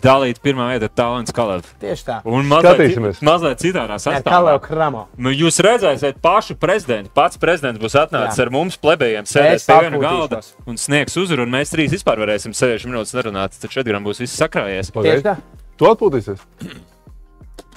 Dalīt 0.04 0.40
pirmā 0.44 0.68
vieta 0.74 0.90
Talants 1.00 1.32
Kalevu. 1.34 1.64
Tieši 1.80 2.04
tā. 2.04 2.18
Un 2.28 2.48
mazliet, 2.50 3.22
mazliet 3.24 3.62
citādā 3.62 3.96
sastāvā. 4.02 4.58
Kramo. 4.64 5.06
Nu, 5.16 5.32
jūs 5.32 5.60
redzēsiet, 5.64 6.20
pašu 6.24 6.58
prezidentu. 6.60 7.12
Pats 7.16 7.40
prezidents 7.40 7.80
būs 7.80 7.96
atnācis 7.98 8.40
Jā. 8.40 8.46
ar 8.46 8.52
mums, 8.54 8.76
plebējiem, 8.80 9.28
sēdēs 9.28 9.66
pie 9.68 9.78
viena 9.86 10.02
galda 10.02 10.42
un 10.68 10.80
sniegs 10.80 11.16
uzvaru. 11.20 11.48
Un 11.48 11.56
mēs 11.56 11.72
trīs 11.72 11.96
vispār 11.96 12.20
varēsim 12.24 12.56
60 12.56 12.92
minūtes 12.92 13.16
nerunāt. 13.16 13.56
Tad 13.56 13.72
šeit 13.72 13.88
būs 14.04 14.22
viss 14.24 14.36
sakrājies. 14.38 14.92
Tieši 14.92 15.24
tā. 15.24 15.38
Tu 15.78 15.88
atpūtīsies? 15.88 16.44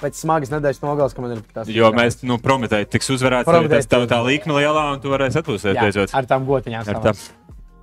Pēc 0.02 0.18
smagas 0.18 0.50
nedēļas 0.50 0.80
nogales, 0.82 1.12
ka 1.14 1.22
man 1.22 1.36
ir 1.36 1.42
tas. 1.54 1.68
Jo 1.70 1.92
mēs, 1.94 2.18
nu, 2.26 2.34
prometēji, 2.42 2.88
tiks 2.90 3.12
uzvarēts. 3.14 3.46
Tev 3.46 4.08
tā 4.10 4.18
tiks 4.18 4.26
līkme 4.26 4.56
lielā, 4.58 4.88
un 4.96 5.02
tu 5.02 5.12
varēsi 5.12 5.38
atpūsties 5.38 5.78
beidzot. 5.78 6.14
ar 6.18 6.26
tām 6.26 6.48
gotiņām. 6.48 6.90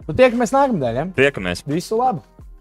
Nu, 0.10 0.16
tiekamies 0.18 0.50
nākamnedēļ. 0.56 0.96
Ja? 0.98 1.04
Tiekamies! 1.14 1.60
Visu 1.70 2.00
labu! 2.00 2.24